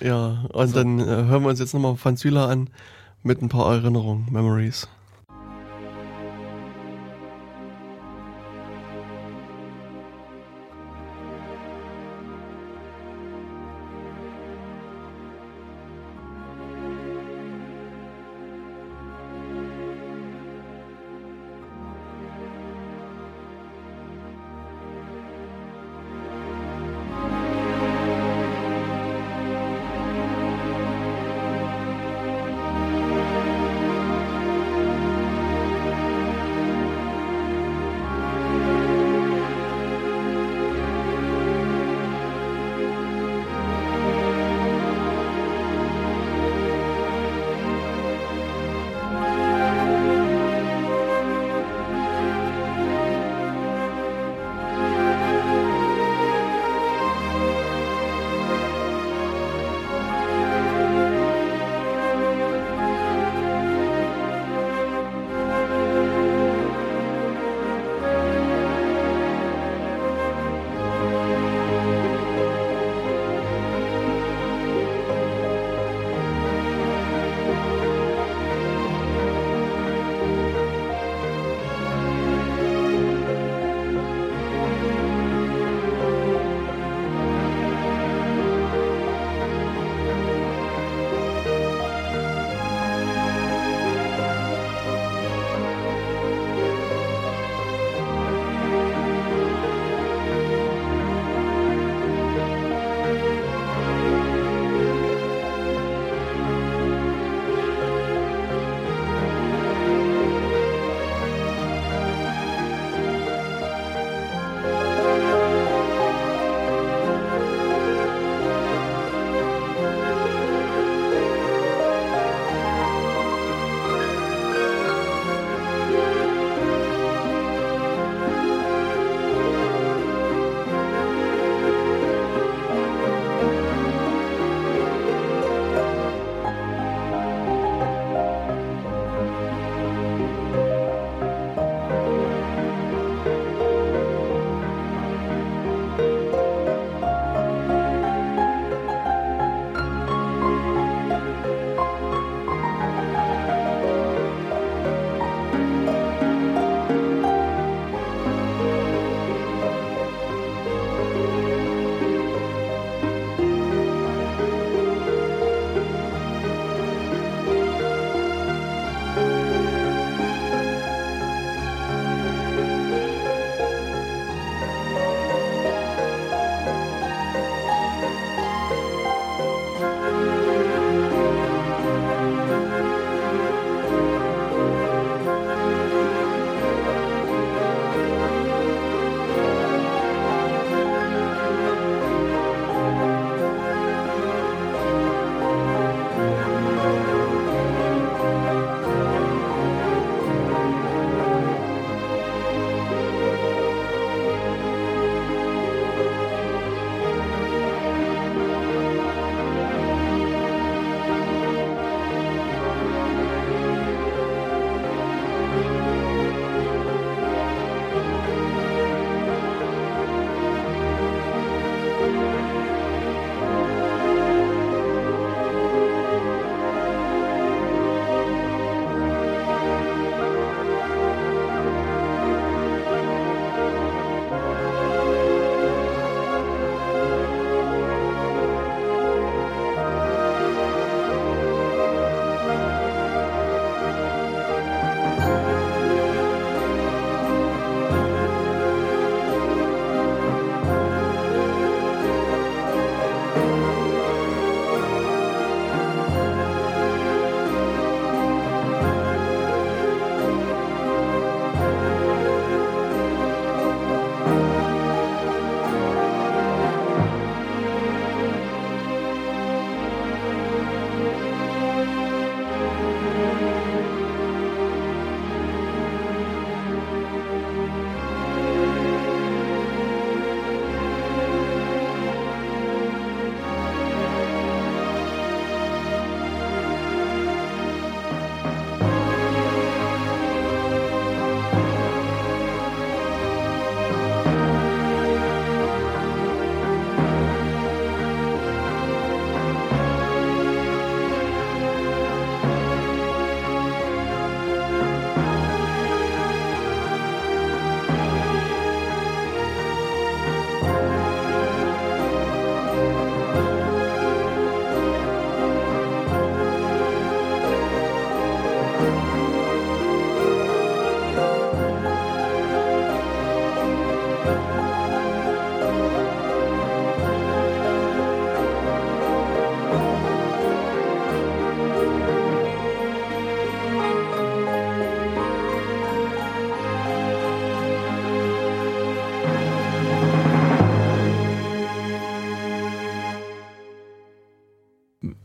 [0.00, 0.74] ja, und so.
[0.74, 2.70] dann äh, hören wir uns jetzt nochmal von Syla an
[3.22, 4.88] mit ein paar Erinnerungen, Memories.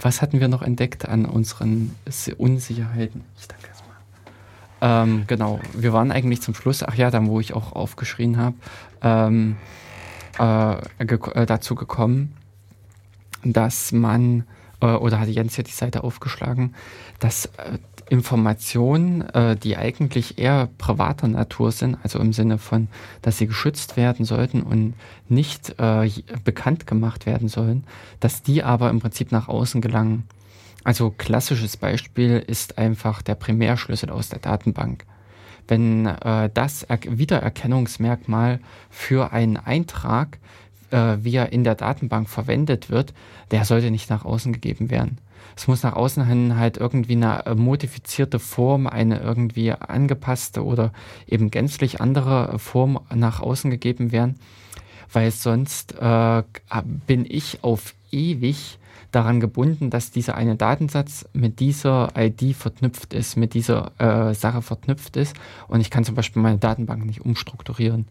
[0.07, 1.93] Was hatten wir noch entdeckt an unseren
[2.37, 3.25] Unsicherheiten?
[3.37, 3.97] Ich danke erstmal.
[4.79, 8.55] Ähm, genau, wir waren eigentlich zum Schluss, ach ja, dann wo ich auch aufgeschrien habe,
[9.01, 9.57] ähm,
[10.39, 12.37] äh, ge äh, dazu gekommen,
[13.43, 14.45] dass man,
[14.85, 16.75] oder hatte Jens ja die Seite aufgeschlagen,
[17.19, 17.79] dass äh,
[18.09, 22.87] Informationen, äh, die eigentlich eher privater Natur sind, also im Sinne von,
[23.21, 24.93] dass sie geschützt werden sollten und
[25.27, 26.09] nicht äh,
[26.43, 27.83] bekannt gemacht werden sollen,
[28.19, 30.23] dass die aber im Prinzip nach außen gelangen.
[30.83, 35.05] Also klassisches Beispiel ist einfach der Primärschlüssel aus der Datenbank.
[35.67, 40.37] Wenn äh, das er Wiedererkennungsmerkmal für einen Eintrag,
[40.91, 43.13] äh, wie er in der Datenbank verwendet wird,
[43.51, 45.19] der sollte nicht nach außen gegeben werden.
[45.55, 50.91] Es muss nach außen hin halt irgendwie eine äh, modifizierte Form, eine irgendwie angepasste oder
[51.27, 54.35] eben gänzlich andere Form nach außen gegeben werden,
[55.11, 56.43] weil sonst äh,
[57.07, 58.77] bin ich auf ewig
[59.11, 64.61] daran gebunden, dass dieser eine Datensatz mit dieser ID verknüpft ist, mit dieser äh, Sache
[64.61, 65.35] verknüpft ist
[65.67, 68.07] und ich kann zum Beispiel meine Datenbank nicht umstrukturieren.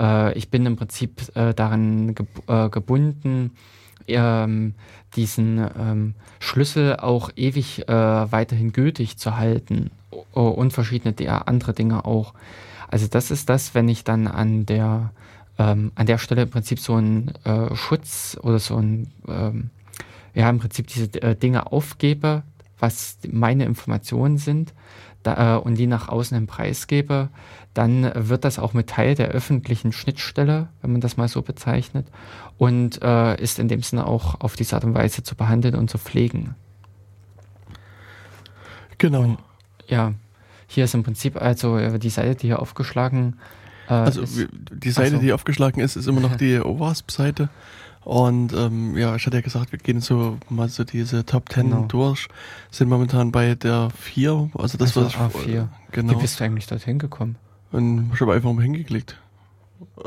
[0.00, 3.52] Äh, ich bin im Prinzip äh, daran geb äh, gebunden,
[4.08, 4.74] ähm,
[5.14, 9.90] diesen ähm, Schlüssel auch ewig äh, weiterhin gültig zu halten
[10.32, 12.34] und verschiedene der, andere Dinge auch.
[12.88, 15.12] Also das ist das, wenn ich dann an der
[15.58, 19.70] ähm, an der Stelle im Prinzip so einen äh, Schutz oder so ein ähm,
[20.34, 22.42] ja im Prinzip diese äh, Dinge aufgebe,
[22.80, 24.74] was meine Informationen sind
[25.22, 27.28] da, äh, und die nach außen im Preis gebe,
[27.74, 32.06] dann wird das auch mit Teil der öffentlichen Schnittstelle, wenn man das mal so bezeichnet,
[32.58, 35.90] und äh, ist in dem Sinne auch auf diese Art und Weise zu behandeln und
[35.90, 36.54] zu pflegen.
[38.98, 39.22] Genau.
[39.22, 39.38] Und,
[39.86, 40.14] ja,
[40.66, 43.38] hier ist im Prinzip also äh, die Seite, die hier aufgeschlagen
[43.88, 44.48] äh, also ist.
[44.72, 45.18] die Seite, so.
[45.18, 47.50] die aufgeschlagen ist, ist immer noch die OWASP-Seite.
[48.04, 51.70] Und ähm, ja, ich hatte ja gesagt, wir gehen so mal so diese Top 10
[51.70, 51.84] genau.
[51.86, 52.28] durch.
[52.70, 54.50] Sind momentan bei der 4.
[54.54, 55.68] Also das also ich A4.
[55.92, 56.12] Genau.
[56.12, 57.36] Wie bist du eigentlich dorthin gekommen?
[57.72, 59.16] Und ich habe einfach mal hingeklickt.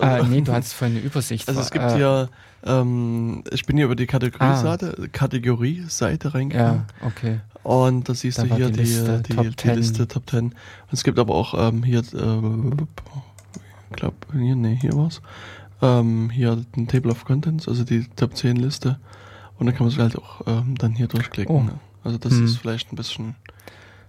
[0.02, 1.48] Äh, nee, du hattest vorhin eine Übersicht.
[1.48, 2.30] Also es gibt äh, hier,
[2.66, 5.08] ähm, ich bin hier über die Kategorie-Seite ah.
[5.12, 6.86] Kategorie reingegangen.
[7.02, 7.40] Ja, okay.
[7.64, 10.46] Und da siehst da du hier die, Liste, die, Top die, Liste Top 10.
[10.46, 10.54] Und
[10.92, 12.40] es gibt aber auch ähm, hier, äh,
[13.90, 15.22] ich glaube, hier, nee, hier war's.
[15.84, 19.00] Ähm, hier ein Table of Contents, also die Top 10 Liste.
[19.60, 21.56] Und dann kann man sich halt auch ähm, dann hier durchklicken.
[21.56, 21.62] Oh.
[21.62, 21.80] Ne?
[22.04, 22.46] Also das hm.
[22.46, 23.36] ist vielleicht ein bisschen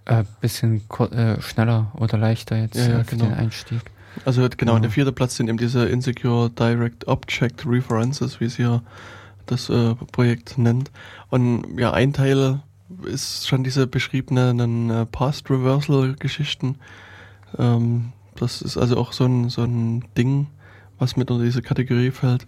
[0.06, 3.30] äh, bisschen äh, schneller oder leichter jetzt ja, ja, äh, für genau.
[3.30, 3.80] den Einstieg.
[4.24, 4.80] Also genau, ja.
[4.80, 8.82] der vierte Platz sind eben diese Insecure Direct Object References, wie es hier
[9.46, 10.90] das äh, Projekt nennt.
[11.30, 12.60] Und ja, ein Teil
[13.05, 16.76] ist schon diese beschriebenen äh, Past Reversal Geschichten.
[17.59, 20.46] Ähm, das ist also auch so ein, so ein Ding,
[20.99, 22.47] was mit unter diese Kategorie fällt.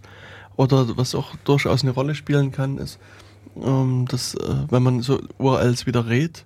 [0.55, 2.99] Oder was auch durchaus eine Rolle spielen kann, ist,
[3.63, 6.45] ähm, dass äh, wenn man so URLs wieder redet,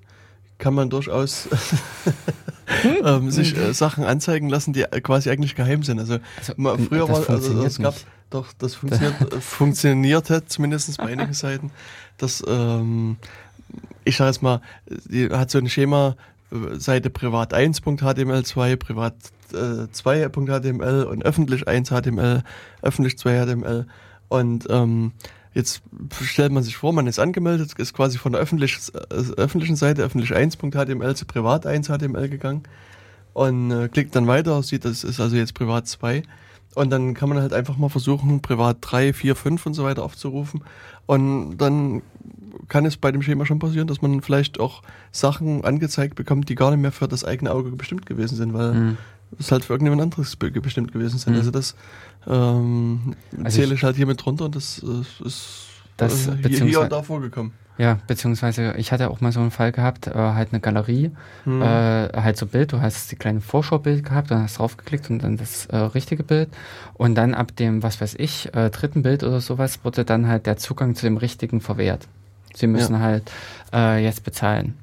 [0.57, 1.48] kann man durchaus
[3.03, 5.99] ähm, sich äh, Sachen anzeigen lassen, die quasi eigentlich geheim sind.
[5.99, 7.95] Also, also früher war also es gab
[8.30, 11.72] doch das funktioniert, äh, funktionierte zumindest bei einigen Seiten.
[12.18, 13.18] Das ähm,
[14.03, 16.14] ich sage jetzt mal, die hat so ein Schema äh,
[16.73, 19.15] Seite privat 1.html2, privat
[19.53, 22.44] äh, 2.html und öffentlich 1 HTML,
[22.82, 23.88] öffentlich 2 HTML
[24.30, 25.14] und ähm,
[25.53, 25.82] Jetzt
[26.22, 30.02] stellt man sich vor, man ist angemeldet, ist quasi von der öffentlich, äh, öffentlichen Seite,
[30.02, 32.64] öffentlich 1.html zu privat 1.html gegangen
[33.34, 36.23] und äh, klickt dann weiter, sieht, das ist also jetzt privat 2.
[36.73, 40.03] Und dann kann man halt einfach mal versuchen, privat 3, 4, 5 und so weiter
[40.03, 40.64] aufzurufen.
[41.06, 42.02] Und dann
[42.68, 46.56] kann es bei dem Schema schon passieren, dass man vielleicht auch Sachen angezeigt bekommt, die
[46.56, 48.98] gar nicht mehr für das eigene Auge bestimmt gewesen sind, weil mhm.
[49.38, 51.34] es halt für irgendjemand anderes bestimmt gewesen sind.
[51.34, 51.40] Mhm.
[51.40, 51.76] Also das
[52.28, 55.68] ähm, also zähle ich halt hier mit drunter und das, das ist
[55.98, 57.52] das äh, hier, hier und da vorgekommen.
[57.77, 61.11] Ja, beziehungsweise ich hatte auch mal so einen Fall gehabt, äh, halt eine Galerie,
[61.45, 61.61] hm.
[61.61, 65.38] äh, halt so Bild, du hast die kleine Vorschaubild gehabt, dann hast draufgeklickt und dann
[65.38, 66.49] das äh, richtige Bild
[66.93, 70.45] und dann ab dem, was weiß ich, äh, dritten Bild oder sowas wurde dann halt
[70.45, 72.07] der Zugang zu dem richtigen verwehrt.
[72.53, 72.99] Sie müssen ja.
[72.99, 73.31] halt
[73.73, 74.77] äh, jetzt bezahlen.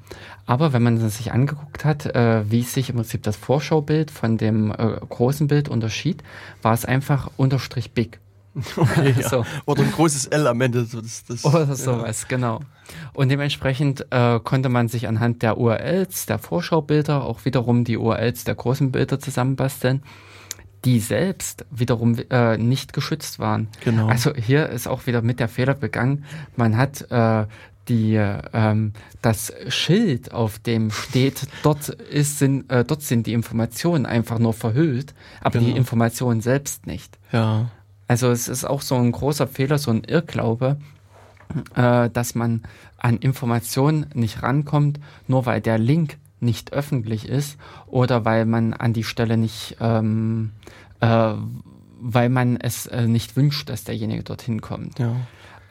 [0.46, 4.72] Aber wenn man sich angeguckt hat, äh, wie sich im Prinzip das Vorschaubild von dem
[4.72, 6.22] großen Bild unterschied,
[6.62, 8.18] war es einfach unterstrich big.
[8.76, 9.28] Okay, ja.
[9.28, 9.44] so.
[9.66, 10.84] Oder ein großes L am Ende.
[10.84, 12.28] So das, das, Oder sowas, ja.
[12.28, 12.60] genau.
[13.12, 18.44] Und dementsprechend äh, konnte man sich anhand der URLs, der Vorschaubilder, auch wiederum die URLs
[18.44, 20.02] der großen Bilder zusammenbasteln,
[20.84, 23.68] die selbst wiederum äh, nicht geschützt waren.
[23.84, 24.08] Genau.
[24.08, 26.24] Also hier ist auch wieder mit der Fehler begangen.
[26.56, 27.46] Man hat äh,
[27.88, 28.14] die,
[28.52, 28.92] ähm,
[29.22, 34.52] das Schild, auf dem steht, dort, ist, sind, äh, dort sind die Informationen einfach nur
[34.52, 35.72] verhüllt, aber genau.
[35.72, 37.18] die Informationen selbst nicht.
[37.32, 37.70] Ja.
[38.08, 40.78] Also es ist auch so ein großer Fehler, so ein Irrglaube,
[41.74, 42.62] äh, dass man
[42.96, 44.98] an Informationen nicht rankommt,
[45.28, 50.50] nur weil der Link nicht öffentlich ist oder weil man an die Stelle nicht, ähm,
[51.00, 51.34] äh,
[52.00, 54.98] weil man es äh, nicht wünscht, dass derjenige dorthin kommt.
[54.98, 55.14] Ja.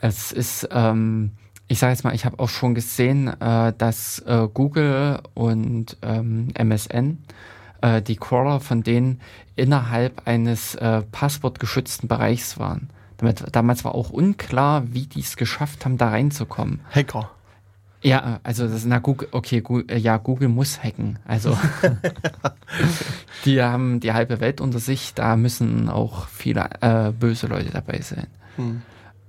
[0.01, 1.31] Es ist, ähm,
[1.67, 6.49] ich sage jetzt mal, ich habe auch schon gesehen, äh, dass äh, Google und ähm,
[6.53, 7.17] MSN
[7.87, 9.21] äh, die Crawler von denen
[9.55, 12.89] innerhalb eines äh, passwortgeschützten Bereichs waren.
[13.17, 16.81] Damit, damals war auch unklar, wie die es geschafft haben, da reinzukommen.
[16.91, 17.31] Hacker.
[18.03, 21.17] Ja, also das na Google, okay, Google, äh, ja, Google muss hacken.
[21.25, 21.57] Also
[23.45, 28.01] die haben die halbe Welt unter sich, da müssen auch viele äh, böse Leute dabei
[28.01, 28.27] sein.
[28.57, 28.81] Hm.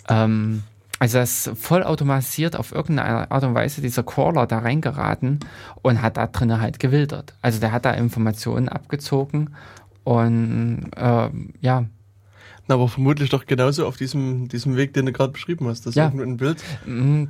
[0.09, 0.62] Ähm,
[0.98, 5.40] also das ist voll automatisiert auf irgendeine Art und Weise dieser Crawler da reingeraten
[5.82, 7.34] und hat da drinnen halt gewildert.
[7.42, 9.54] Also der hat da Informationen abgezogen
[10.04, 11.30] und äh,
[11.60, 11.84] ja,
[12.68, 15.86] na, aber vermutlich doch genauso auf diesem, diesem Weg, den du gerade beschrieben hast.
[15.86, 16.08] Das ja.
[16.08, 16.62] ein Bild.
[16.84, 17.24] Mm,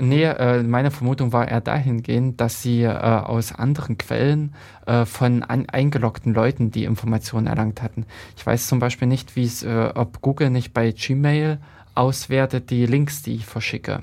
[0.00, 4.54] nee, äh, meine Vermutung war eher dahingehend, dass sie äh, aus anderen Quellen
[4.86, 8.06] äh, von an, eingeloggten Leuten die Informationen erlangt hatten.
[8.36, 11.58] Ich weiß zum Beispiel nicht, wie es, ob Google nicht bei Gmail
[11.94, 14.02] auswertet die Links, die ich verschicke.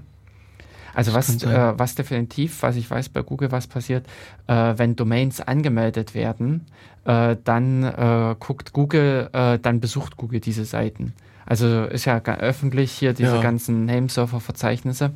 [0.94, 4.06] Also was, äh, was definitiv, was ich weiß bei Google, was passiert,
[4.48, 6.66] äh, wenn Domains angemeldet werden,
[7.06, 11.14] äh, dann äh, guckt Google, äh, dann besucht Google diese Seiten.
[11.46, 13.42] Also ist ja öffentlich hier diese ja.
[13.42, 15.12] ganzen Nameserver-Verzeichnisse.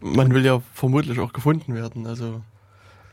[0.00, 2.40] Man will ja vermutlich auch gefunden werden, also.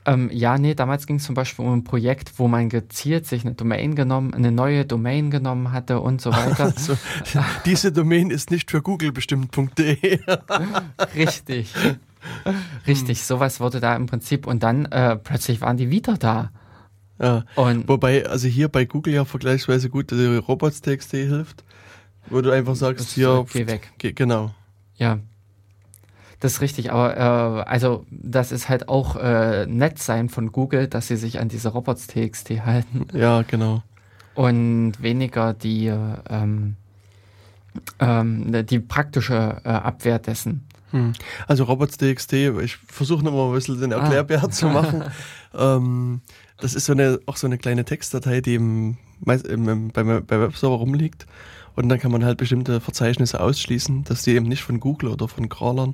[0.06, 3.46] Ähm, ja, nee, damals ging es zum Beispiel um ein Projekt, wo man gezielt sich
[3.46, 6.74] eine Domain genommen, eine neue Domain genommen hatte und so weiter.
[6.82, 6.98] Also,
[7.66, 10.20] diese Domain ist nicht für Google bestimmt.de.
[11.16, 11.74] Richtig.
[12.88, 13.24] Richtig, hm.
[13.24, 16.52] sowas wurde da im Prinzip und dann äh, plötzlich waren die wieder da.
[17.20, 17.46] Ja.
[17.56, 21.64] Und Wobei, also hier bei Google ja vergleichsweise gut die Robots.txt hilft,
[22.30, 23.92] wo du einfach sagst, hier, geh weg.
[24.00, 24.52] Geh, genau.
[24.96, 25.20] Ja.
[26.42, 30.88] Das ist richtig, aber äh, also das ist halt auch äh, nett sein von Google,
[30.88, 33.06] dass sie sich an diese Robots.txt halten.
[33.14, 33.84] Ja, genau.
[34.34, 36.78] Und weniger die, ähm,
[38.00, 40.68] ähm, die praktische äh, Abwehr dessen.
[40.90, 41.14] Hm.
[41.48, 44.50] Also Robots.txt, ich versuche nochmal ein bisschen den Erklärbär ah.
[44.50, 45.04] zu machen.
[45.54, 46.22] ähm,
[46.60, 48.98] das ist so eine, auch so eine kleine Textdatei, die im,
[49.28, 51.28] im, im, bei, bei Webserver rumliegt.
[51.76, 55.28] Und dann kann man halt bestimmte Verzeichnisse ausschließen, dass die eben nicht von Google oder
[55.28, 55.94] von Crawlern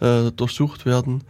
[0.00, 1.22] äh, durchsucht werden.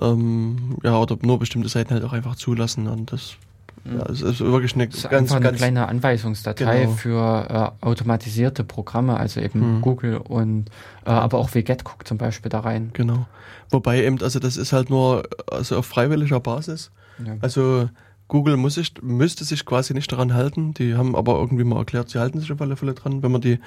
[0.00, 2.86] Ähm, ja, oder nur bestimmte Seiten halt auch einfach zulassen.
[2.86, 3.36] Und das
[3.84, 6.92] ja, es ist wirklich eine ist ganz, eine ganz kleine Anweisungsdatei genau.
[6.92, 9.80] für äh, automatisierte Programme, also eben mhm.
[9.80, 10.68] Google und
[11.06, 12.90] äh, aber auch WGET guckt zum Beispiel da rein.
[12.92, 13.26] Genau.
[13.70, 16.90] Wobei eben, also das ist halt nur also auf freiwilliger Basis.
[17.24, 17.36] Ja.
[17.40, 17.88] Also
[18.30, 20.72] Google muss sich, müsste sich quasi nicht daran halten.
[20.72, 23.24] Die haben aber irgendwie mal erklärt, sie halten sich auf alle Fälle dran.
[23.24, 23.58] Wenn man die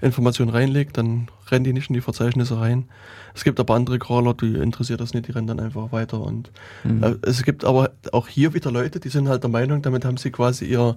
[0.00, 2.88] Information reinlegt, dann rennen die nicht in die Verzeichnisse rein.
[3.34, 6.20] Es gibt aber andere Crawler, die interessiert das nicht, die rennen dann einfach weiter.
[6.20, 6.50] Und
[6.82, 7.02] mhm.
[7.04, 10.16] äh, es gibt aber auch hier wieder Leute, die sind halt der Meinung, damit haben
[10.16, 10.96] sie quasi ihr,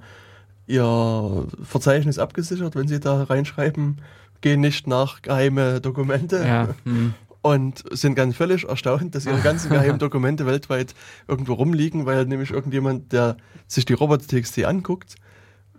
[0.65, 4.01] ihr Verzeichnis abgesichert, wenn sie da reinschreiben,
[4.41, 6.43] gehen nicht nach geheime Dokumente.
[6.43, 6.69] Ja.
[6.85, 10.93] Mhm und sind ganz völlig erstaunt, dass ihre ganzen geheimen Dokumente weltweit
[11.27, 13.37] irgendwo rumliegen, weil nämlich irgendjemand, der
[13.67, 15.15] sich die Roboter.txt anguckt,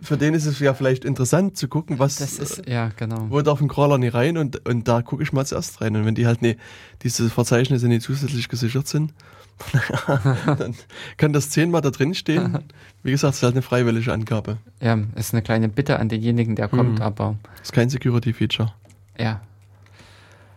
[0.01, 2.17] für den ist es ja vielleicht interessant zu gucken, was.
[2.17, 3.27] Das ist, ja, genau.
[3.29, 5.95] Wo darf ein Crawler nicht rein und, und da gucke ich mal zuerst rein.
[5.95, 6.57] Und wenn die halt ne,
[7.03, 9.13] diese Verzeichnisse nicht zusätzlich gesichert sind,
[10.45, 10.75] dann
[11.15, 12.59] kann das zehnmal da drin stehen.
[13.03, 14.57] Wie gesagt, es ist halt eine freiwillige Angabe.
[14.81, 17.01] Ja, ist eine kleine Bitte an denjenigen, der kommt, mhm.
[17.01, 17.37] aber.
[17.61, 18.73] Ist kein Security-Feature.
[19.17, 19.41] Ja,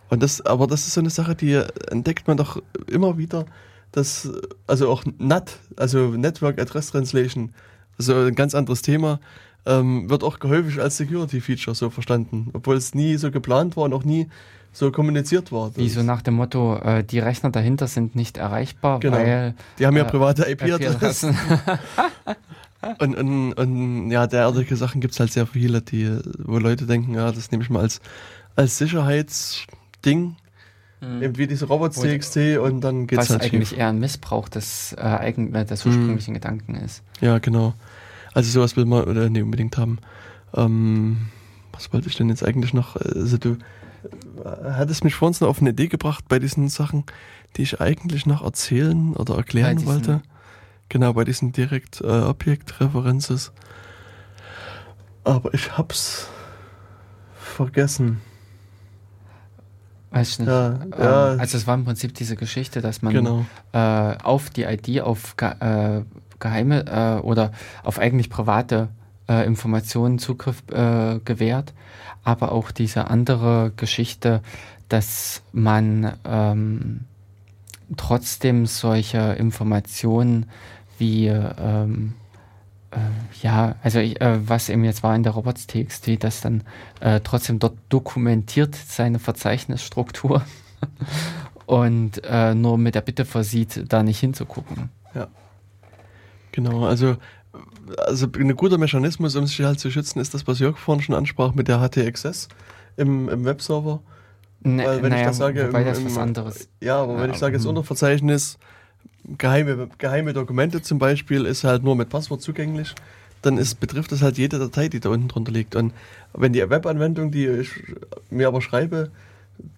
[0.09, 3.45] und das, aber das ist so eine Sache, die entdeckt man doch immer wieder,
[3.91, 4.29] dass,
[4.65, 7.53] also auch NAT, also Network Address Translation,
[7.97, 9.19] also ein ganz anderes Thema,
[9.65, 13.83] ähm, wird auch häufig als Security Feature so verstanden, obwohl es nie so geplant war
[13.83, 14.29] und auch nie
[14.71, 15.75] so kommuniziert war.
[15.75, 19.17] Wie so nach dem Motto, äh, die Rechner dahinter sind nicht erreichbar, genau.
[19.17, 19.55] weil.
[19.79, 21.37] Die haben ja äh, private IP-Adressen.
[22.99, 27.15] und, und, und ja, derartige Sachen gibt es halt sehr viele, die, wo Leute denken,
[27.15, 27.99] ja, das nehme ich mal als,
[28.55, 29.65] als Sicherheits-
[30.07, 30.35] Ding.
[31.01, 31.21] Mhm.
[31.21, 33.77] Eben wie diese Robots.txt und dann geht's Was halt eigentlich schief.
[33.77, 36.35] eher ein Missbrauch des, äh, eigen, äh, des ursprünglichen mhm.
[36.35, 37.03] Gedanken ist.
[37.21, 37.75] Ja, genau.
[38.33, 39.99] Also sowas will man oder nicht unbedingt haben.
[40.55, 41.27] Ähm,
[41.71, 42.95] was wollte ich denn jetzt eigentlich noch?
[42.95, 43.57] Also du
[44.43, 47.03] äh, hattest mich vorhin noch auf eine Idee gebracht bei diesen Sachen,
[47.55, 50.21] die ich eigentlich noch erzählen oder erklären wollte.
[50.89, 53.51] Genau, bei diesen direkt äh, Objektreferences.
[55.23, 56.29] Aber ich hab's
[57.35, 58.21] vergessen.
[60.11, 60.47] Weiß ich nicht.
[60.47, 61.25] Ja, ähm, ja.
[61.35, 63.45] Also es war im Prinzip diese Geschichte, dass man genau.
[63.73, 63.77] äh,
[64.23, 66.01] auf die ID, auf ge äh,
[66.39, 67.51] geheime äh, oder
[67.83, 68.89] auf eigentlich private
[69.27, 71.73] äh, Informationen Zugriff äh, gewährt,
[72.23, 74.41] aber auch diese andere Geschichte,
[74.87, 77.01] dass man ähm,
[77.97, 80.45] trotzdem solche Informationen
[80.97, 82.13] wie ähm,
[82.91, 82.97] äh,
[83.41, 86.63] ja, also ich, äh, was eben jetzt war in der Robots.txt, das dann
[86.99, 90.43] äh, trotzdem dort dokumentiert seine Verzeichnisstruktur
[91.65, 94.89] und äh, nur mit der Bitte versieht, da nicht hinzugucken.
[95.13, 95.27] Ja.
[96.51, 97.17] Genau, also
[97.97, 101.15] also ein guter Mechanismus, um sich halt zu schützen, ist das, was Jörg vorhin schon
[101.15, 102.49] ansprach mit der HTXS
[102.97, 104.01] im, im Webserver.
[104.61, 106.67] Ne, Weil wenn naja, ich das sage, wobei im, das was anderes.
[106.81, 107.69] Ja, aber ja, wenn ich sage, jetzt hm.
[107.69, 108.57] Unterverzeichnis
[109.37, 112.95] geheime, geheime Dokumente zum Beispiel ist halt nur mit Passwort zugänglich,
[113.41, 115.75] dann ist, betrifft das halt jede Datei, die da unten drunter liegt.
[115.75, 115.93] Und
[116.33, 117.69] wenn die Webanwendung, die ich
[118.29, 119.11] mir aber schreibe,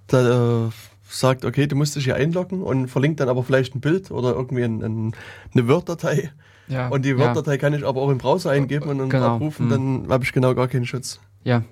[0.07, 0.69] da äh,
[1.09, 4.33] sagt, okay, du musst dich hier einloggen und verlinkt dann aber vielleicht ein Bild oder
[4.33, 5.15] irgendwie ein, ein,
[5.53, 6.31] eine Word-Datei.
[6.67, 7.57] Ja, und die Word-Datei ja.
[7.57, 9.35] kann ich aber auch im Browser eingeben und genau.
[9.35, 9.69] abrufen, mhm.
[9.69, 11.19] dann habe ich genau gar keinen Schutz.
[11.43, 11.63] Ja,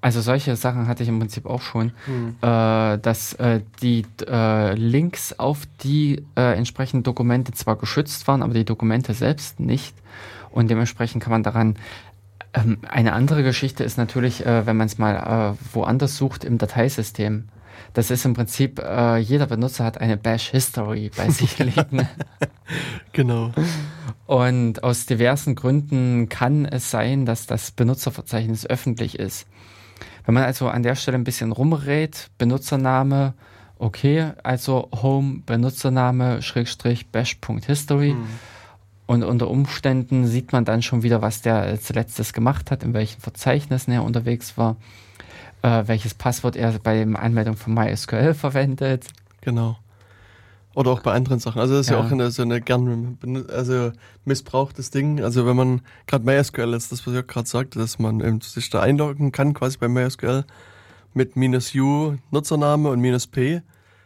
[0.00, 2.36] also solche Sachen hatte ich im Prinzip auch schon, hm.
[2.40, 8.54] äh, dass äh, die äh, Links auf die äh, entsprechenden Dokumente zwar geschützt waren, aber
[8.54, 9.94] die Dokumente selbst nicht.
[10.50, 11.76] Und dementsprechend kann man daran.
[12.52, 16.56] Ähm, eine andere Geschichte ist natürlich, äh, wenn man es mal äh, woanders sucht im
[16.58, 17.48] Dateisystem.
[17.92, 22.06] Das ist im Prinzip, jeder Benutzer hat eine Bash History bei sich liegen.
[23.12, 23.50] genau.
[24.26, 29.48] Und aus diversen Gründen kann es sein, dass das Benutzerverzeichnis öffentlich ist.
[30.24, 33.34] Wenn man also an der Stelle ein bisschen rumrät, Benutzername,
[33.78, 38.14] okay, also Home Benutzername Schrägstrich bash.history.
[38.14, 38.26] Mhm.
[39.06, 43.20] Und unter Umständen sieht man dann schon wieder, was der zuletzt gemacht hat, in welchen
[43.20, 44.76] Verzeichnissen er unterwegs war,
[45.62, 49.06] äh, welches Passwort er bei der Anmeldung von MySQL verwendet.
[49.40, 49.78] Genau.
[50.74, 51.60] Oder auch bei anderen Sachen.
[51.60, 53.18] Also das ist ja, ja auch eine, so eine gern
[53.52, 53.90] also
[54.24, 55.20] missbrauchtes Ding.
[55.22, 58.70] Also wenn man gerade MySQL ist, das was ich gerade sagte, dass man eben sich
[58.70, 60.44] da einloggen kann, quasi bei MySQL
[61.12, 63.62] mit minus U Nutzername und minus P.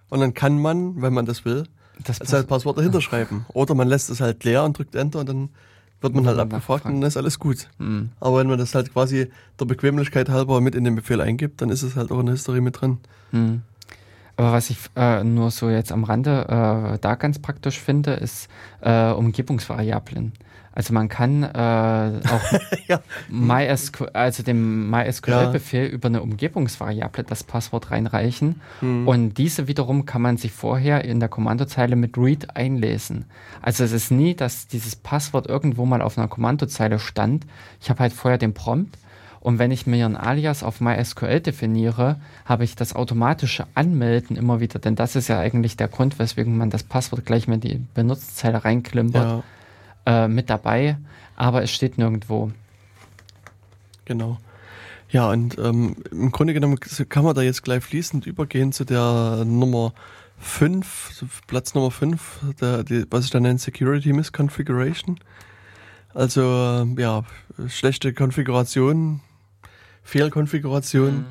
[0.09, 1.65] Und dann kann man, wenn man das will,
[2.03, 3.45] das Pass halt Passwort dahinter schreiben.
[3.53, 5.49] Oder man lässt es halt leer und drückt Enter und dann
[6.01, 7.69] wird man halt abgefragt und dann ist alles gut.
[7.79, 8.11] Mhm.
[8.21, 9.29] Aber wenn man das halt quasi
[9.59, 12.35] der Bequemlichkeit halber mit in den Befehl eingibt, dann ist es halt auch in der
[12.35, 12.99] Historie mit drin.
[13.33, 13.63] Mhm.
[14.37, 18.49] Aber was ich äh, nur so jetzt am Rande äh, da ganz praktisch finde, ist
[18.81, 20.33] äh, Umgebungsvariablen.
[20.75, 23.01] Also man kann äh, auch ja.
[23.29, 25.91] MySQL, also dem MySQL-Befehl ja.
[25.91, 29.07] über eine Umgebungsvariable das Passwort reinreichen mhm.
[29.07, 33.27] und diese wiederum kann man sich vorher in der Kommandozeile mit read einlesen.
[33.63, 37.47] Also es ist nie, dass dieses Passwort irgendwo mal auf einer Kommandozeile stand.
[37.81, 38.99] Ich habe halt vorher den Prompt
[39.45, 42.17] und wenn ich mir ein Alias auf MySQL definiere,
[42.47, 46.57] habe ich das automatische Anmelden immer wieder, denn das ist ja eigentlich der Grund, weswegen
[46.57, 49.45] man das Passwort gleich mit in die Benutzerzeile reinklimpert,
[50.07, 50.25] ja.
[50.25, 50.97] äh, mit dabei,
[51.37, 52.53] aber es steht nirgendwo.
[54.07, 54.39] Genau.
[55.11, 56.81] Ja, und ähm, im Grunde genommen
[57.11, 59.93] kann man da jetzt gleich fließend übergehen zu der Nummer
[60.39, 65.21] 5, Platz Nummer 5, der, die, was ich da nenne, Security Misconfiguration.
[66.15, 67.25] Also ja,
[67.69, 69.21] schlechte Konfiguration
[70.05, 71.17] Fehlkonfiguration.
[71.17, 71.27] Mhm.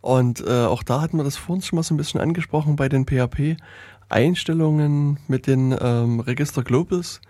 [0.00, 2.88] Und äh, auch da hatten wir das vorhin schon mal so ein bisschen angesprochen bei
[2.88, 7.20] den PHP-Einstellungen mit den ähm, Register Globals.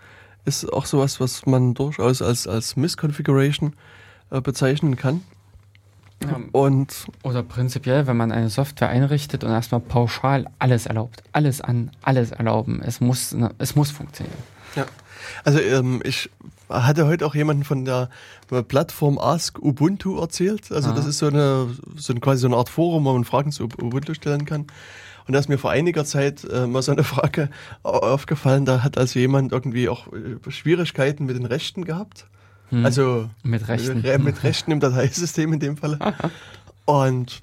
[0.45, 3.73] Ist auch sowas, was man durchaus als, als Missconfiguration
[4.29, 5.21] äh, bezeichnen kann.
[6.21, 11.61] Ja, und oder prinzipiell, wenn man eine Software einrichtet und erstmal pauschal alles erlaubt, alles
[11.61, 14.37] an, alles erlauben, es muss, es muss funktionieren.
[14.75, 14.85] Ja,
[15.43, 16.29] also ähm, ich
[16.69, 18.09] hatte heute auch jemanden von der
[18.67, 20.71] Plattform Ask Ubuntu erzählt.
[20.71, 20.95] Also Aha.
[20.95, 23.63] das ist so eine, so eine quasi so eine Art Forum, wo man Fragen zu
[23.63, 24.67] Ubuntu stellen kann.
[25.27, 27.49] Und da ist mir vor einiger Zeit äh, mal so eine Frage
[27.83, 32.25] aufgefallen, da hat also jemand irgendwie auch äh, Schwierigkeiten mit den Rechten gehabt.
[32.69, 32.85] Hm.
[32.85, 34.03] Also mit Rechten.
[34.03, 35.99] Äh, mit Rechten im Dateisystem in dem Fall.
[36.85, 37.41] Und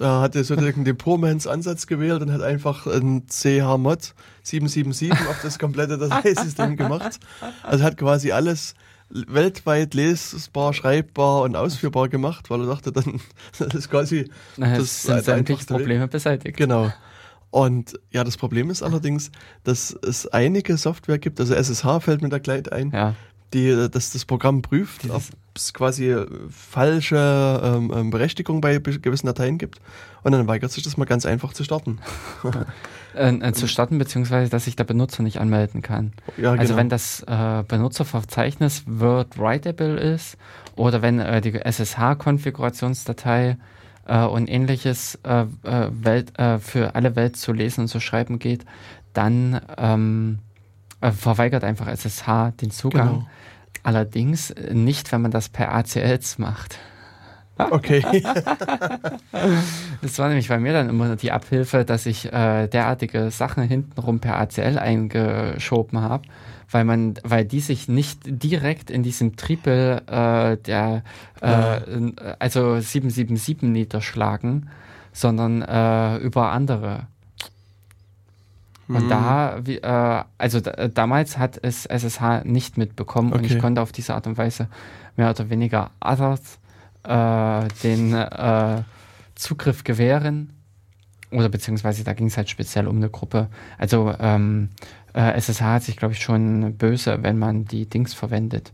[0.00, 4.14] er hatte sozusagen den Poormans Ansatz gewählt und hat einfach ein CH-Mod
[4.48, 7.18] 777 auf das komplette Dateisystem gemacht.
[7.62, 8.74] Also hat quasi alles
[9.10, 13.20] weltweit lesbar, schreibbar und ausführbar gemacht, weil er dachte, dann
[13.58, 16.56] das ist quasi Na, das sind sämtliche Probleme beseitigt.
[16.56, 16.92] Genau.
[17.50, 19.30] Und ja, das Problem ist allerdings,
[19.64, 23.14] dass es einige Software gibt, also SSH fällt mir da gleich ein, ja
[23.52, 25.22] die äh, dass das Programm prüft, ob
[25.54, 29.80] es quasi äh, falsche ähm, ähm Berechtigung bei gewissen Dateien gibt.
[30.22, 31.98] Und dann weigert sich das mal ganz einfach zu starten.
[33.14, 36.12] äh, äh, zu starten, beziehungsweise dass sich der Benutzer nicht anmelden kann.
[36.36, 36.76] Ja, also genau.
[36.76, 40.36] wenn das äh, Benutzerverzeichnis Word Writable ist
[40.76, 43.56] oder wenn äh, die SSH-Konfigurationsdatei
[44.32, 48.64] und ähnliches Welt, für alle Welt zu lesen und zu schreiben geht,
[49.12, 50.38] dann ähm,
[51.00, 53.08] verweigert einfach SSH den Zugang.
[53.08, 53.26] Genau.
[53.82, 56.78] Allerdings nicht, wenn man das per ACLs macht.
[57.58, 58.02] Okay.
[60.02, 64.20] das war nämlich bei mir dann immer die Abhilfe, dass ich äh, derartige Sachen hintenrum
[64.20, 66.28] per ACL eingeschoben habe,
[66.70, 71.02] weil man, weil die sich nicht direkt in diesem Triple äh, der
[71.40, 71.80] äh,
[72.38, 74.70] also 777 niederschlagen,
[75.12, 77.08] sondern äh, über andere.
[78.88, 79.08] Und mhm.
[79.08, 83.38] da, wie, äh, also da, damals hat es SSH nicht mitbekommen okay.
[83.38, 84.68] und ich konnte auf diese Art und Weise
[85.16, 86.58] mehr oder weniger others
[87.04, 88.82] äh, den äh,
[89.34, 90.54] Zugriff gewähren.
[91.30, 93.48] Oder beziehungsweise da ging es halt speziell um eine Gruppe.
[93.76, 94.70] Also ähm,
[95.12, 98.72] äh, SSH hat sich, glaube ich, schon böse, wenn man die Dings verwendet,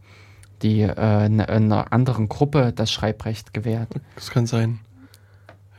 [0.62, 3.88] die äh, einer eine anderen Gruppe das Schreibrecht gewährt.
[4.14, 4.78] Das kann sein.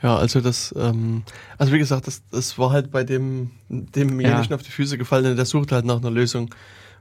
[0.05, 1.23] Ja, also das, ähm,
[1.57, 4.55] also wie gesagt, das, das war halt bei dem, demjenigen ja.
[4.55, 6.53] auf die Füße gefallen, der sucht halt nach einer Lösung,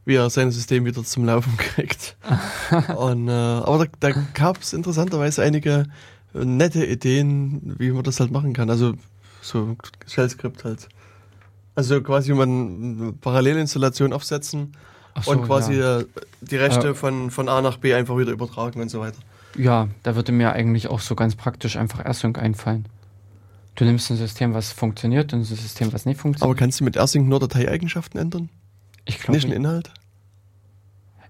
[0.07, 2.17] wie er sein System wieder zum Laufen kriegt.
[2.97, 5.85] Und, äh, aber da, da gab es interessanterweise einige
[6.33, 8.71] nette Ideen, wie man das halt machen kann.
[8.71, 8.95] Also
[9.43, 9.77] so
[10.07, 10.89] Shell-Skript halt.
[11.75, 14.75] Also quasi man eine Parallelinstallation aufsetzen
[15.23, 16.05] so, und quasi ja.
[16.41, 19.19] die Rechte äh, von, von A nach B einfach wieder übertragen und so weiter.
[19.57, 22.87] Ja, da würde mir eigentlich auch so ganz praktisch einfach AirSync einfallen.
[23.77, 26.51] Du nimmst ein System, was funktioniert und ein System, was nicht funktioniert.
[26.51, 28.49] Aber kannst du mit AirSync nur Dateieigenschaften ändern?
[29.05, 29.33] Ich glaube.
[29.33, 29.93] Nicht den Inhalt?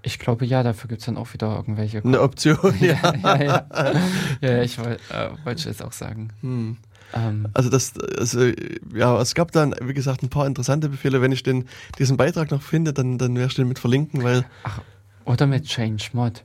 [0.02, 2.04] Ich glaube ja, dafür gibt es dann auch wieder irgendwelche.
[2.04, 3.14] Eine Option, ja.
[3.22, 4.00] ja, ja, ja.
[4.42, 6.28] ja, ich wollte äh, wollt jetzt auch sagen.
[6.42, 6.76] Hm.
[7.14, 7.48] Ähm.
[7.54, 8.50] Also das, also,
[8.94, 11.22] ja, es gab dann, wie gesagt, ein paar interessante Befehle.
[11.22, 11.66] Wenn ich den,
[11.98, 14.44] diesen Beitrag noch finde, dann, dann werde ich den mit verlinken, weil.
[14.64, 14.80] Ach,
[15.24, 16.44] oder mit Change Mod.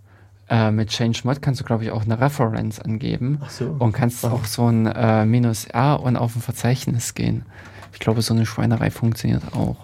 [0.50, 3.76] Äh, mit Change Mod kannst du, glaube ich, auch eine Reference angeben so.
[3.78, 4.32] und kannst Ach.
[4.32, 7.46] auch so ein äh, Minus R und auf ein Verzeichnis gehen.
[7.94, 9.78] Ich glaube, so eine Schweinerei funktioniert auch.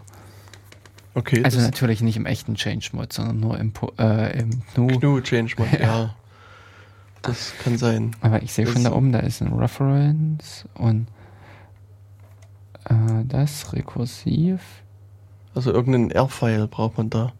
[1.13, 1.43] Okay.
[1.43, 4.87] Also natürlich nicht im echten Change Mod, sondern nur im, äh, im GNU.
[4.99, 5.79] GNU Change Mod, ja.
[5.79, 6.15] ja.
[7.21, 8.15] Das kann sein.
[8.21, 11.07] Aber ich sehe schon da oben, da ist ein Reference und
[12.85, 14.61] äh, das rekursiv.
[15.53, 17.33] Also irgendeinen R-File braucht man da.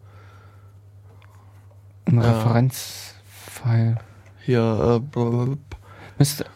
[2.06, 2.22] Ein ja.
[2.22, 3.15] Referenz.
[3.66, 3.98] Fall.
[4.44, 5.56] Hier, äh,
[6.18, 6.46] müsste,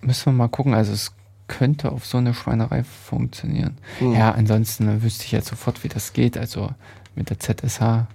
[0.00, 0.74] müssen wir mal gucken.
[0.74, 1.14] Also es
[1.48, 3.78] könnte auf so eine Schweinerei funktionieren.
[3.98, 4.12] Hm.
[4.14, 6.38] Ja, ansonsten wüsste ich jetzt sofort, wie das geht.
[6.38, 6.70] Also
[7.14, 8.06] mit der ZSH.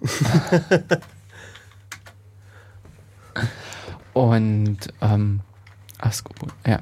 [4.12, 5.40] Und ähm,
[5.98, 6.32] Asco,
[6.66, 6.80] ja.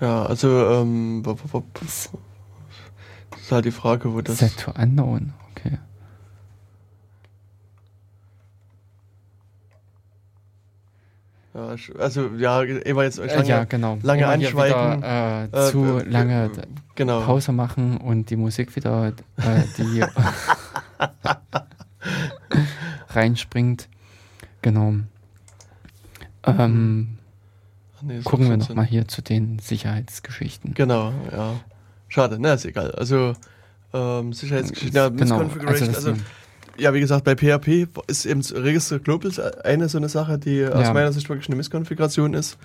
[0.00, 1.22] Ja, also ähm,
[1.84, 4.38] ist halt die Frage, wo das.
[4.38, 5.78] Set to unknown, okay.
[11.54, 13.98] Ja, also ja, immer jetzt lange, ja, genau.
[14.02, 14.98] lange immer anschweigen.
[14.98, 16.50] Wieder, äh, zu äh, lange äh,
[16.96, 17.20] genau.
[17.20, 20.00] Pause machen und die Musik wieder äh, die
[23.08, 23.88] reinspringt.
[24.62, 24.94] Genau.
[26.42, 27.18] Ähm,
[28.02, 30.74] nee, gucken wir nochmal hier zu den Sicherheitsgeschichten.
[30.74, 31.54] Genau, ja.
[32.08, 32.90] Schade, na, ist egal.
[32.92, 33.34] Also
[33.92, 35.48] ähm, Sicherheitsgeschichten, ja, genau.
[35.66, 36.14] Also, also
[36.78, 39.30] ja, wie gesagt, bei PHP ist eben Register Global
[39.64, 40.70] eine so eine Sache, die ja.
[40.70, 42.58] aus meiner Sicht wirklich eine Misskonfiguration ist.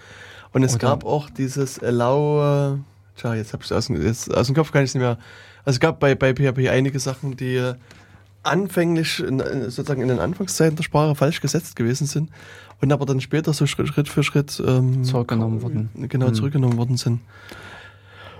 [0.52, 2.80] Und es Oder gab auch dieses Allow,
[3.16, 5.18] tja, jetzt habe ich es aus, aus, dem Kopf, kann ich es nicht mehr.
[5.64, 7.74] Also es gab bei, bei PHP einige Sachen, die
[8.44, 12.30] anfänglich in, sozusagen in den Anfangszeiten der Sprache falsch gesetzt gewesen sind
[12.82, 15.90] und aber dann später so Schritt, Schritt für Schritt ähm, zurückgenommen wurden.
[16.08, 16.34] Genau, mhm.
[16.34, 17.20] zurückgenommen worden sind.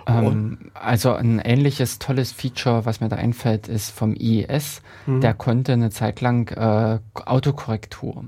[0.10, 4.82] Ähm, also ein ähnliches tolles Feature, was mir da einfällt, ist vom IES.
[5.06, 5.22] Mhm.
[5.22, 8.26] Der konnte eine Zeit lang äh, Autokorrektur.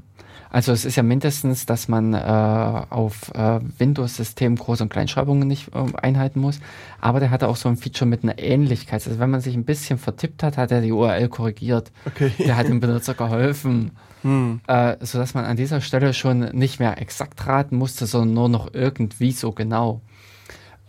[0.52, 5.70] Also es ist ja mindestens, dass man äh, auf äh, Windows-System Groß- und Kleinschreibungen nicht
[5.74, 6.60] äh, einhalten muss.
[7.00, 9.08] Aber der hatte auch so ein Feature mit einer Ähnlichkeit.
[9.08, 11.94] Also wenn man sich ein bisschen vertippt hat, hat er die URL korrigiert.
[12.06, 12.32] Okay.
[12.38, 13.92] Der hat dem Benutzer geholfen.
[14.24, 14.62] Hm.
[14.68, 18.72] Äh, sodass man an dieser Stelle schon nicht mehr exakt raten musste, sondern nur noch
[18.72, 20.02] irgendwie so genau.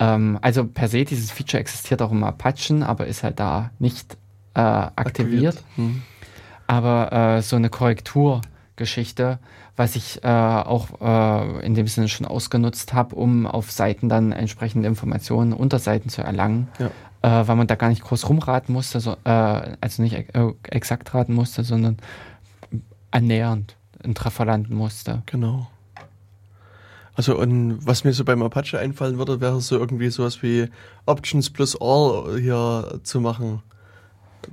[0.03, 4.17] Ähm, also per se, dieses Feature existiert auch im Apachen, aber ist halt da nicht
[4.55, 4.97] äh, aktiviert.
[4.97, 5.65] aktiviert.
[5.77, 6.03] Hm.
[6.67, 9.39] Aber äh, so eine Korrekturgeschichte,
[9.77, 14.33] was ich äh, auch äh, in dem Sinne schon ausgenutzt habe, um auf Seiten dann
[14.33, 16.91] entsprechende Informationen, Unterseiten zu erlangen, ja.
[17.23, 20.27] Äh, weil man da gar nicht groß rumraten musste, so, äh, also nicht
[20.69, 21.99] exakt raten musste, sondern
[23.13, 25.23] annähernd einen Treffer landen musste.
[25.27, 25.69] Genau.
[27.15, 30.69] Also und was mir so beim Apache einfallen würde, wäre so irgendwie sowas wie
[31.07, 33.63] Options plus All hier zu machen.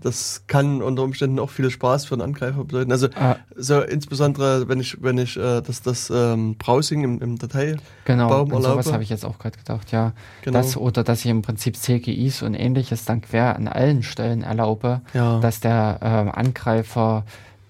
[0.01, 2.91] Das kann unter Umständen auch viel Spaß für einen Angreifer bedeuten.
[2.91, 3.37] Also ah.
[3.55, 8.29] so insbesondere, wenn ich wenn ich äh, das das ähm, Browsing im, im Dateibaum genau,
[8.29, 8.61] erlaube.
[8.61, 9.91] Sowas habe ich jetzt auch gerade gedacht.
[9.91, 10.13] Ja,
[10.43, 10.59] genau.
[10.59, 15.01] das oder dass ich im Prinzip CGIs und ähnliches dann quer an allen Stellen erlaube,
[15.13, 15.39] ja.
[15.39, 17.23] dass der äh, Angreifer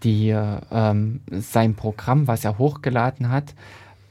[0.04, 0.30] die
[0.72, 3.54] ähm, sein Programm, was er hochgeladen hat,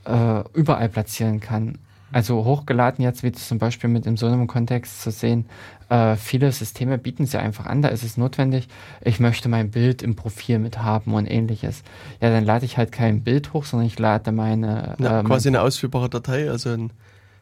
[0.09, 1.79] äh, überall platzieren kann.
[2.11, 5.45] Also hochgeladen jetzt, wie zum Beispiel mit in so einem Kontext zu sehen,
[5.91, 8.69] äh, viele Systeme bieten sie einfach an, da ist es notwendig,
[9.03, 11.83] ich möchte mein Bild im Profil mit haben und ähnliches.
[12.21, 14.97] Ja, dann lade ich halt kein Bild hoch, sondern ich lade meine...
[14.99, 16.93] Ja, ähm, quasi eine ausführbare Datei, also ein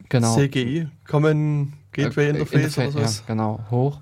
[0.09, 3.23] genau, CGI, Common Gateway äh, Interface, Interface oder sowas.
[3.25, 4.01] Ja, genau, hoch.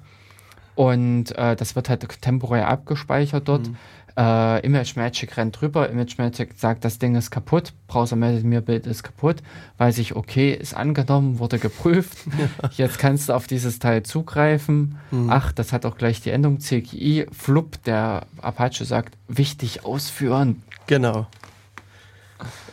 [0.74, 3.68] Und äh, das wird halt temporär abgespeichert dort.
[3.68, 3.78] Mhm.
[4.18, 8.62] Äh, Image Magic rennt drüber, Image Magic sagt, das Ding ist kaputt, Browser meldet mir,
[8.62, 9.44] Bild ist kaputt,
[9.78, 12.20] weiß ich, okay, ist angenommen, wurde geprüft,
[12.78, 14.98] jetzt kannst du auf dieses Teil zugreifen.
[15.12, 15.30] Mhm.
[15.30, 20.64] Ach, das hat auch gleich die Endung CGI, flupp, der Apache sagt, wichtig ausführen.
[20.88, 21.28] Genau.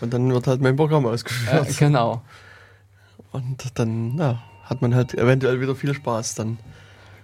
[0.00, 1.68] Und dann wird halt mein Programm ausgeführt.
[1.68, 2.22] Äh, genau.
[3.32, 6.58] Und dann ja, hat man halt eventuell wieder viel Spaß dann.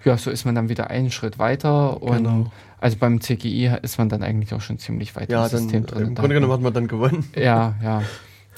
[0.05, 2.53] Ja, so ist man dann wieder einen Schritt weiter und genau.
[2.81, 6.09] Also beim CGI ist man dann eigentlich auch schon ziemlich weit ja, im System drin.
[6.09, 7.25] Im Grunde genommen hat man dann gewonnen.
[7.37, 8.03] Ja, ja.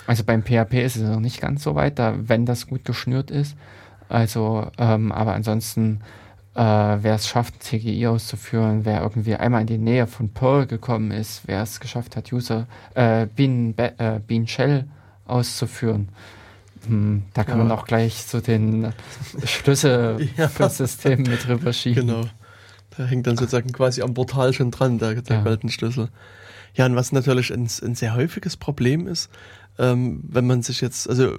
[0.06, 3.30] Also beim PHP ist es noch nicht ganz so weit, da, wenn das gut geschnürt
[3.30, 3.56] ist.
[4.08, 6.00] Also, ähm, aber ansonsten,
[6.54, 11.12] äh, wer es schafft, CGI auszuführen, wer irgendwie einmal in die Nähe von Perl gekommen
[11.12, 14.86] ist, wer es geschafft hat, User äh, Bean, äh, Bean Shell
[15.26, 16.08] auszuführen,
[16.86, 17.64] hm, da kann ja.
[17.64, 18.92] man auch gleich so den
[19.44, 20.48] Schlüssel ja.
[20.48, 22.06] fürs System mit rüber schieben.
[22.06, 22.24] Genau.
[22.98, 25.42] Der hängt dann sozusagen quasi am Portal schon dran, der, der ja.
[25.42, 26.08] goldene Schlüssel.
[26.74, 29.30] Ja, und was natürlich ein, ein sehr häufiges Problem ist,
[29.78, 31.38] ähm, wenn man sich jetzt, also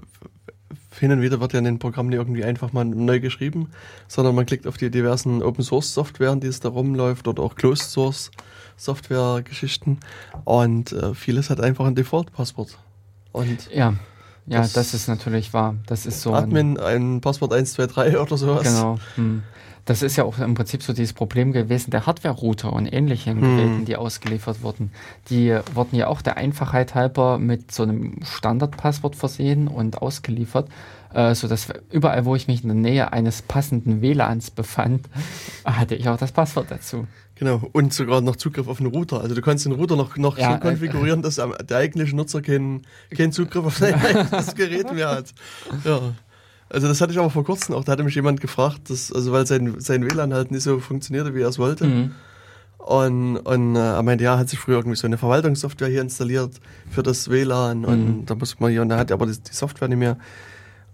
[1.00, 3.70] hin und wieder wird ja in den Programmen irgendwie einfach mal neu geschrieben,
[4.08, 7.56] sondern man klickt auf die diversen Open Source Softwaren, die es da rumläuft, oder auch
[7.56, 8.32] Closed Source
[8.78, 10.00] Software Geschichten.
[10.44, 12.78] Und äh, vieles hat einfach ein Default-Passwort.
[13.32, 13.94] Und ja,
[14.48, 15.76] ja, das, das, ist natürlich wahr.
[15.86, 16.34] Das ist so.
[16.34, 18.64] Admin, ein, ein Passwort 123 oder sowas.
[18.64, 18.98] Genau.
[19.16, 19.44] Hm.
[19.86, 23.42] Das ist ja auch im Prinzip so dieses Problem gewesen der Hardware-Router und ähnlichen hm.
[23.42, 24.92] Geräten, die ausgeliefert wurden.
[25.30, 30.70] Die wurden ja auch der Einfachheit halber mit so einem Standardpasswort versehen und ausgeliefert,
[31.14, 35.10] äh, sodass überall, wo ich mich in der Nähe eines passenden WLANs befand,
[35.66, 37.08] hatte ich auch das Passwort dazu.
[37.42, 39.20] Genau, und sogar noch Zugriff auf den Router.
[39.20, 42.44] Also du kannst den Router noch, noch ja, so äh, konfigurieren, dass der eigentliche Nutzer
[42.44, 45.34] keinen kein Zugriff auf sein eigenes Gerät mehr hat.
[45.84, 46.14] Ja.
[46.72, 49.34] Also das hatte ich aber vor kurzem auch, da hatte mich jemand gefragt, dass, also
[49.34, 51.86] weil sein, sein WLAN halt nicht so funktionierte, wie er es wollte.
[51.86, 52.12] Mhm.
[52.78, 56.62] Und, und äh, er meinte, ja, hat sich früher irgendwie so eine Verwaltungssoftware hier installiert
[56.90, 57.86] für das WLAN mhm.
[57.86, 60.18] und da muss man hier, und da hat er aber die, die Software nicht mehr.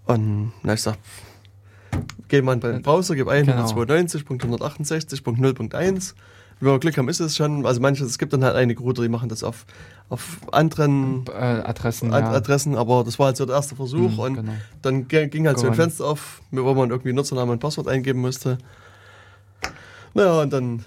[0.06, 0.98] Und na, ich sag,
[2.28, 3.68] geh mal in den Browser, gib ein genau.
[3.68, 6.16] 192.168.0.1
[6.60, 7.66] wenn wir Glück haben, ist es schon.
[7.66, 9.66] Also manche, es gibt dann halt einige Router, die machen das auf,
[10.10, 12.34] auf anderen äh, Adressen, Ad ja.
[12.34, 14.54] Adressen, aber das war halt so der erste Versuch mhm, und genau.
[14.82, 18.58] dann ging halt so ein Fenster auf, wo man irgendwie Nutzernamen und Passwort eingeben musste.
[20.14, 20.84] Naja, und dann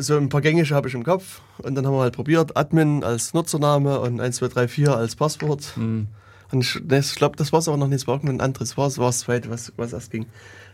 [0.00, 3.02] so ein paar Gängige habe ich im Kopf und dann haben wir halt probiert, Admin
[3.02, 5.72] als Nutzername und 1, 2, 3, 4 als Passwort.
[5.76, 6.08] Mhm.
[6.52, 8.86] Und ich, ich glaube, das war es aber noch nicht, es war ein anderes, war
[8.86, 10.26] es das zweite, was, was erst ging.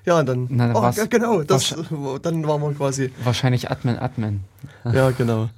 [0.04, 1.74] Ja, und dann, Na, oh, ja, genau, das,
[2.22, 3.12] dann waren wir quasi.
[3.22, 4.40] Wahrscheinlich Admin, Admin.
[4.84, 5.48] ja, genau.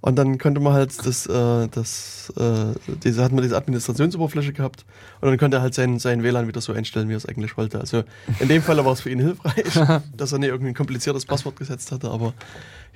[0.00, 4.84] Und dann konnte man halt das, äh, das, äh, diese, hat man diese Administrationsoberfläche gehabt
[5.22, 7.56] und dann konnte er halt sein, sein WLAN wieder so einstellen, wie er es eigentlich
[7.56, 7.80] wollte.
[7.80, 8.04] Also
[8.38, 9.64] in dem Fall war es für ihn hilfreich,
[10.14, 12.34] dass er nicht irgendein kompliziertes Passwort gesetzt hatte, aber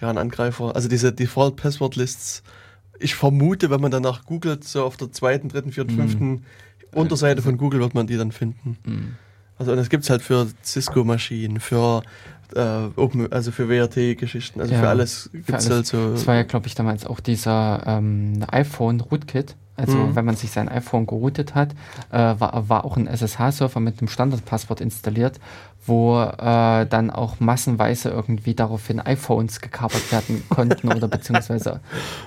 [0.03, 2.43] ja, ein Angreifer, also diese Default Password Lists,
[2.99, 5.97] ich vermute, wenn man danach googelt, so auf der zweiten, dritten, vierten, mm.
[5.97, 6.45] fünften
[6.93, 8.77] Unterseite von Google wird man die dann finden.
[8.85, 9.28] Mm.
[9.59, 12.03] Also und das gibt es halt für Cisco-Maschinen, für
[12.55, 16.13] äh, Open, also für WRT-Geschichten, also ja, für alles gibt es halt so.
[16.13, 19.57] Das war ja, glaube ich, damals auch dieser ähm, iPhone-Rootkit.
[19.77, 20.17] Also mhm.
[20.17, 21.71] wenn man sich sein iPhone geroutet hat,
[22.11, 25.39] äh, war, war auch ein SSH-Server mit einem Standardpasswort installiert,
[25.87, 31.79] wo äh, dann auch massenweise irgendwie daraufhin iPhones gekapert werden konnten oder beziehungsweise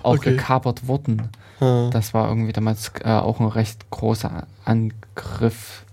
[0.02, 0.32] auch okay.
[0.32, 1.30] gekapert wurden.
[1.60, 1.90] Mhm.
[1.92, 5.84] Das war irgendwie damals äh, auch ein recht großer Angriff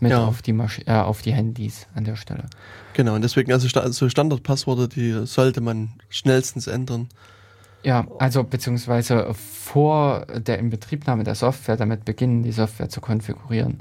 [0.00, 0.24] mit ja.
[0.24, 2.44] auf, die Masch äh, auf die Handys an der Stelle.
[2.94, 7.08] Genau, und deswegen, also so Standardpassworte, die sollte man schnellstens ändern.
[7.82, 13.78] Ja, also beziehungsweise vor der Inbetriebnahme der Software damit beginnen, die Software zu konfigurieren.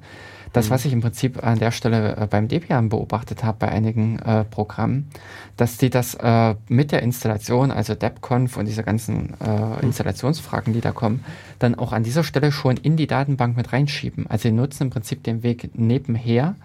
[0.53, 0.69] Das, mhm.
[0.71, 4.43] was ich im Prinzip an der Stelle äh, beim Debian beobachtet habe bei einigen äh,
[4.43, 5.09] Programmen,
[5.57, 9.77] dass die das äh, mit der Installation, also DebConf und diese ganzen äh, mhm.
[9.83, 11.23] Installationsfragen, die da kommen,
[11.59, 14.27] dann auch an dieser Stelle schon in die Datenbank mit reinschieben.
[14.27, 16.55] Also sie nutzen im Prinzip den Weg nebenher,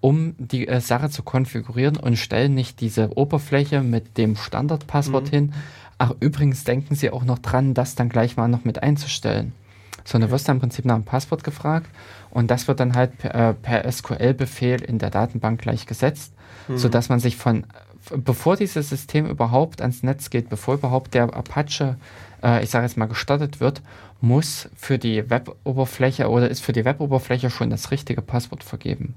[0.00, 5.30] um die äh, Sache zu konfigurieren und stellen nicht diese Oberfläche mit dem Standardpasswort mhm.
[5.30, 5.52] hin.
[5.98, 9.52] Ach, übrigens denken sie auch noch dran, das dann gleich mal noch mit einzustellen.
[10.04, 11.86] Sondern du wirst dann im Prinzip nach einem Passwort gefragt
[12.34, 16.34] und das wird dann halt per, äh, per SQL-Befehl in der Datenbank gleich gesetzt,
[16.68, 16.76] mhm.
[16.76, 17.64] sodass man sich von,
[18.10, 21.96] bevor dieses System überhaupt ans Netz geht, bevor überhaupt der Apache,
[22.42, 23.82] äh, ich sage jetzt mal, gestartet wird,
[24.20, 29.14] muss für die Web-Oberfläche oder ist für die Web-Oberfläche schon das richtige Passwort vergeben.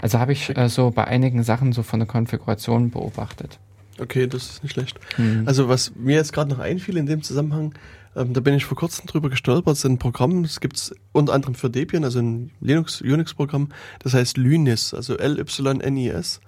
[0.00, 3.58] Also habe ich äh, so bei einigen Sachen so von der Konfiguration beobachtet.
[4.00, 5.00] Okay, das ist nicht schlecht.
[5.18, 5.42] Mhm.
[5.46, 7.74] Also was mir jetzt gerade noch einfiel in dem Zusammenhang,
[8.18, 11.32] ähm, da bin ich vor kurzem drüber gestolpert, sind ein Programm, das gibt es unter
[11.32, 13.68] anderem für Debian, also ein Linux, Unix-Programm,
[14.00, 16.40] das heißt Lynis, also L-Y-N-I-S.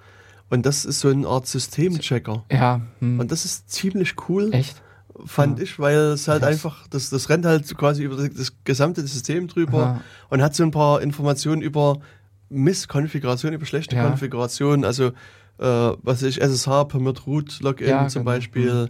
[0.51, 2.45] Und das ist so eine Art Systemchecker.
[2.51, 2.81] Ja.
[2.99, 3.21] Hm.
[3.21, 4.53] Und das ist ziemlich cool.
[4.53, 4.83] Echt?
[5.25, 5.65] Fand ja.
[5.65, 6.49] ich, weil es halt Was?
[6.49, 10.01] einfach, das, das rennt halt quasi über das gesamte System drüber Aha.
[10.29, 12.01] und hat so ein paar Informationen über
[12.49, 14.07] Misskonfiguration, über schlechte ja.
[14.07, 15.13] Konfiguration, also
[15.59, 18.35] äh, was ich, SSH, Permit Root, Login ja, zum genau.
[18.35, 18.89] Beispiel, mhm.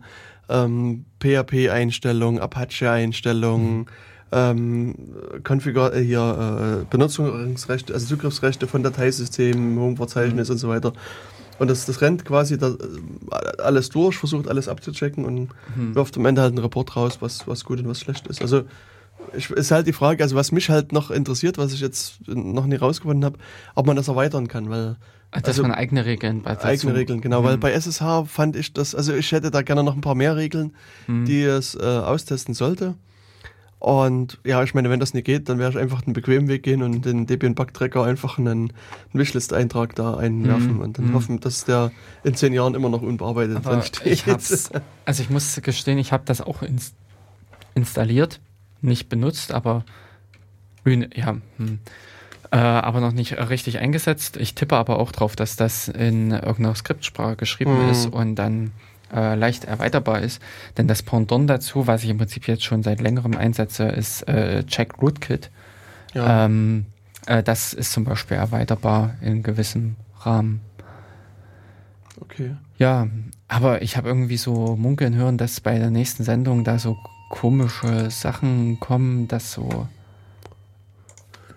[0.50, 3.86] Ähm, PHP-Einstellungen, Apache-Einstellungen, mhm.
[4.32, 4.94] ähm,
[5.44, 10.52] Konfigur äh, hier äh, Benutzungsrechte, also Zugriffsrechte von Dateisystemen, Home-Verzeichnis mhm.
[10.52, 10.92] und so weiter.
[11.58, 15.94] Und das, das rennt quasi da, äh, alles durch, versucht alles abzuchecken und mhm.
[15.94, 18.42] wirft am Ende halt einen Report raus, was, was gut und was schlecht ist.
[18.42, 18.62] Also
[19.36, 22.66] ich, ist halt die Frage, also was mich halt noch interessiert, was ich jetzt noch
[22.66, 23.38] nie rausgefunden habe,
[23.74, 24.96] ob man das erweitern kann, weil
[25.32, 27.44] Dass also, man eigene Regeln bei Eigene Regeln, genau, mhm.
[27.44, 30.36] weil bei SSH fand ich das, also ich hätte da gerne noch ein paar mehr
[30.36, 30.74] Regeln,
[31.06, 31.24] mhm.
[31.24, 32.96] die es äh, austesten sollte.
[33.78, 36.64] Und ja, ich meine, wenn das nicht geht, dann werde ich einfach den bequemen Weg
[36.64, 38.72] gehen und den Debian Bug Tracker einfach einen, einen
[39.14, 41.14] Wishlist-Eintrag da einwerfen mm, und dann mm.
[41.14, 41.90] hoffen, dass der
[42.22, 44.06] in zehn Jahren immer noch unbearbeitet drin steht.
[44.06, 46.92] Ich also ich muss gestehen, ich habe das auch ins
[47.74, 48.40] installiert,
[48.82, 49.84] nicht benutzt, aber
[50.84, 51.78] ja, hm.
[52.50, 54.36] Äh, aber noch nicht richtig eingesetzt.
[54.36, 57.90] Ich tippe aber auch drauf, dass das in irgendeiner Skriptsprache geschrieben mm.
[57.90, 58.72] ist und dann
[59.12, 60.42] äh, leicht erweiterbar ist.
[60.76, 64.64] Denn das Pendant dazu, was ich im Prinzip jetzt schon seit längerem einsetze, ist äh,
[64.64, 65.50] Check Rootkit.
[66.14, 66.46] Ja.
[66.46, 66.86] Ähm,
[67.26, 70.60] äh, das ist zum Beispiel erweiterbar in gewissem Rahmen.
[72.20, 72.56] Okay.
[72.78, 73.08] Ja,
[73.48, 76.96] aber ich habe irgendwie so munkeln hören, dass bei der nächsten Sendung da so
[77.30, 79.86] komische Sachen kommen, dass so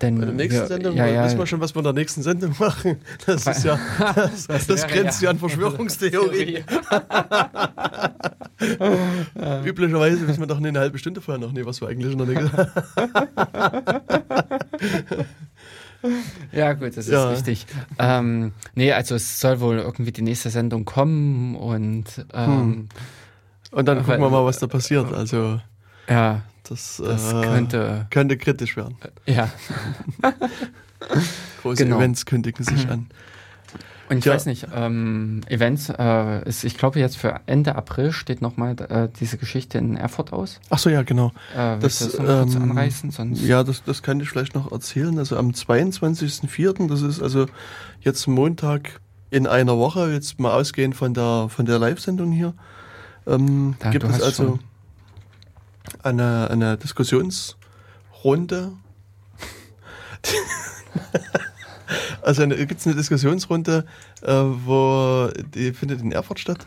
[0.04, 1.24] denn Bei der nächsten wir, Sendung ja, ja.
[1.24, 2.96] wissen wir schon, was wir in der nächsten Sendung machen.
[3.26, 3.78] Das ist ja,
[4.14, 6.58] das, das, das grenzt ja an Verschwörungstheorie.
[9.64, 12.26] Üblicherweise wissen wir doch eine halbe Stunde vorher noch nicht, was wir eigentlich in der
[12.26, 12.56] nächsten.
[16.52, 17.30] ja, gut, das ist ja.
[17.30, 17.66] richtig.
[17.98, 22.88] Ähm, nee, also es soll wohl irgendwie die nächste Sendung kommen und ähm, hm.
[23.72, 25.12] und dann gucken wir mal, was da passiert.
[25.12, 25.60] Also
[26.08, 26.42] ja.
[26.64, 28.96] Das, das äh, könnte, könnte kritisch werden.
[29.26, 29.50] Ja.
[31.62, 31.98] Große genau.
[31.98, 33.08] Events kündigen sich an.
[34.08, 34.34] Und ich ja.
[34.34, 39.08] weiß nicht, ähm, Events, äh, ist, ich glaube jetzt für Ende April steht nochmal äh,
[39.18, 40.60] diese Geschichte in Erfurt aus.
[40.68, 41.32] Ach so, ja, genau.
[41.54, 43.10] Äh, das, das noch kurz ähm, anreißen?
[43.10, 43.42] Sonst?
[43.42, 45.18] Ja, das, das kann ich vielleicht noch erzählen.
[45.18, 47.46] Also am 22.04., das ist also
[48.00, 49.00] jetzt Montag
[49.30, 52.52] in einer Woche, jetzt mal ausgehend von der, von der Live-Sendung hier,
[53.26, 54.44] ähm, da, gibt es also...
[54.44, 54.73] Schon
[56.02, 58.72] eine, eine Diskussionsrunde.
[62.22, 63.84] also gibt es eine Diskussionsrunde,
[64.22, 66.66] äh, wo die findet in Erfurt statt.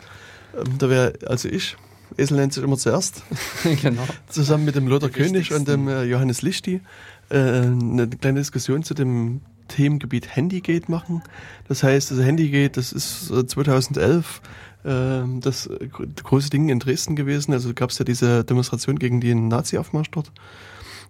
[0.56, 1.76] Ähm, da wäre also ich,
[2.18, 3.24] Esel nennt sich immer zuerst,
[3.82, 4.08] genau.
[4.30, 6.82] zusammen mit dem Lothar König und dem äh, Johannes Lichti
[7.30, 11.24] äh, eine kleine Diskussion zu dem Themengebiet Handygate machen.
[11.68, 14.52] Das heißt, also Handygate, das ist 2011 ähm,
[14.88, 15.70] das
[16.24, 17.54] große Ding in Dresden gewesen.
[17.54, 20.32] Also gab es ja diese Demonstration gegen den Nazi-Aufmarsch dort.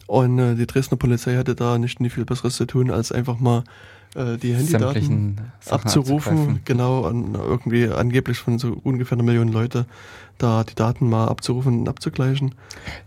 [0.07, 3.63] Und äh, die Dresdner Polizei hatte da nicht, viel Besseres zu tun, als einfach mal
[4.15, 6.61] äh, die Handydaten abzurufen.
[6.65, 9.85] Genau, an, irgendwie angeblich von so ungefähr einer Million Leute
[10.37, 12.55] da die Daten mal abzurufen und abzugleichen.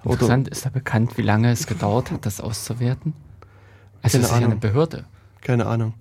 [0.04, 3.14] Interessant, Oder, ist da bekannt, wie lange es gedauert hat, das auszuwerten?
[4.02, 4.42] Also es ist Ahnung.
[4.42, 5.04] ja eine Behörde.
[5.40, 5.94] Keine Ahnung.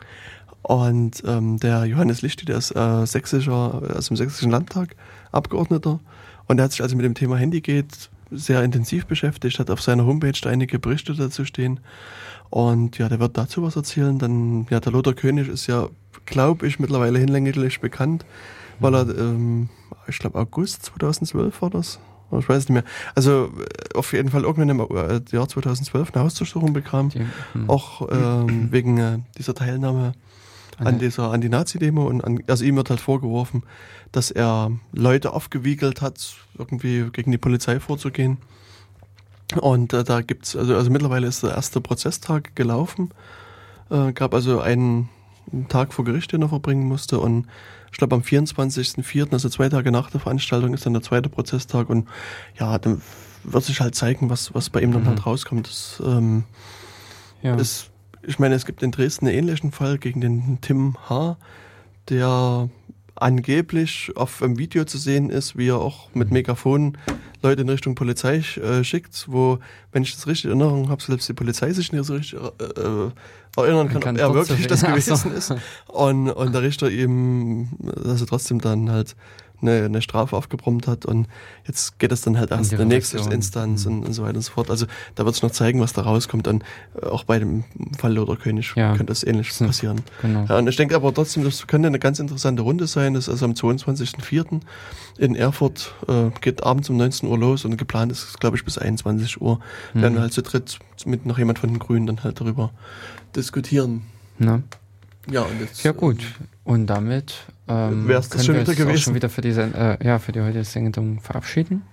[0.61, 4.95] Und ähm, der Johannes Lichti, der ist äh, sächsischer, also im sächsischen Landtag
[5.31, 5.99] Abgeordneter.
[6.48, 10.06] Und der hat sich also mit dem Thema Handygate sehr intensiv beschäftigt, hat auf seiner
[10.06, 11.80] Homepage einige Berichte dazu stehen.
[12.49, 14.18] Und ja, der wird dazu was erzählen.
[14.18, 15.88] Dann, ja, der Lothar König ist ja,
[16.26, 18.26] glaube ich, mittlerweile hinlänglich bekannt,
[18.80, 19.69] weil er, ähm,
[20.07, 21.99] ich glaube, August 2012 war das.
[22.38, 22.84] Ich weiß nicht mehr.
[23.15, 23.52] Also
[23.95, 27.10] auf jeden Fall irgendwann im äh, Jahr 2012 eine Hausdurchsuchung bekam.
[27.11, 27.69] Hm.
[27.69, 30.14] Auch ähm, wegen äh, dieser Teilnahme
[30.80, 33.64] an dieser Anti-Nazi-Demo und an, also ihm wird halt vorgeworfen,
[34.11, 38.38] dass er Leute aufgewiegelt hat, irgendwie gegen die Polizei vorzugehen.
[39.60, 43.11] Und äh, da gibt's, also, also mittlerweile ist der erste Prozesstag gelaufen.
[43.89, 45.10] Äh, gab also einen
[45.69, 47.19] Tag vor Gericht, den er verbringen musste.
[47.19, 47.47] Und
[47.91, 51.89] ich glaube am 24.04., also zwei Tage nach der Veranstaltung, ist dann der zweite Prozesstag.
[51.89, 52.07] Und
[52.60, 53.01] ja, dann
[53.43, 55.07] wird sich halt zeigen, was, was bei ihm dann mhm.
[55.07, 55.68] halt rauskommt.
[55.68, 56.43] Das ähm,
[57.41, 57.56] ja.
[57.56, 57.88] ist
[58.23, 61.37] ich meine, es gibt in Dresden einen ähnlichen Fall gegen den Tim H.,
[62.09, 62.69] der
[63.15, 66.97] angeblich auf dem Video zu sehen ist, wie er auch mit Megafon
[67.41, 69.59] Leute in Richtung Polizei äh, schickt, wo,
[69.91, 72.81] wenn ich das richtig in Erinnerung habe, selbst die Polizei sich nicht so richtig äh,
[72.81, 73.11] äh
[73.57, 75.29] erinnern kann, kann ob er wirklich das gewesen so.
[75.29, 75.53] ist.
[75.87, 79.17] Und, und der Richter ihm, dass er trotzdem dann halt
[79.61, 81.27] eine, eine Strafe aufgebrummt hat und
[81.65, 83.99] jetzt geht es dann halt erst in der nächsten Instanz mhm.
[83.99, 84.69] und, und, so weiter und so fort.
[84.69, 86.48] Also da wird es noch zeigen, was da rauskommt.
[86.48, 86.64] Dann
[87.02, 87.64] äh, auch bei dem
[87.98, 88.90] Fall Lothar König ja.
[88.90, 90.02] könnte das ähnlich so, passieren.
[90.22, 90.45] Genau.
[90.48, 93.14] Ja, und ich denke aber trotzdem, das könnte eine ganz interessante Runde sein.
[93.14, 94.61] Das ist also am 22.04.
[95.18, 98.77] in Erfurt, äh, geht abends um 19 Uhr los und geplant ist, glaube ich, bis
[98.77, 99.60] 21 Uhr.
[99.94, 100.02] Mhm.
[100.02, 102.72] Werden wir halt zu dritt mit noch jemand von den Grünen dann halt darüber
[103.36, 104.03] diskutieren.
[104.38, 104.64] Na?
[105.30, 106.19] Ja, und jetzt, ja gut.
[106.64, 107.34] Und damit
[107.69, 108.89] ähm, wäre es schon wieder gewesen.
[108.89, 111.83] Auch schon wieder für, diese, äh, ja, für die heutige Sendung verabschieden.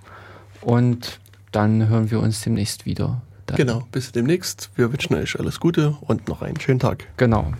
[0.61, 1.21] Und
[1.53, 3.23] dann hören wir uns demnächst wieder.
[3.47, 3.57] Dann.
[3.57, 4.71] Genau, bis demnächst.
[4.75, 7.07] Wir wünschen euch alles Gute und noch einen schönen Tag.
[7.17, 7.53] Genau.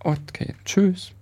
[0.00, 1.12] Okay, tschüss.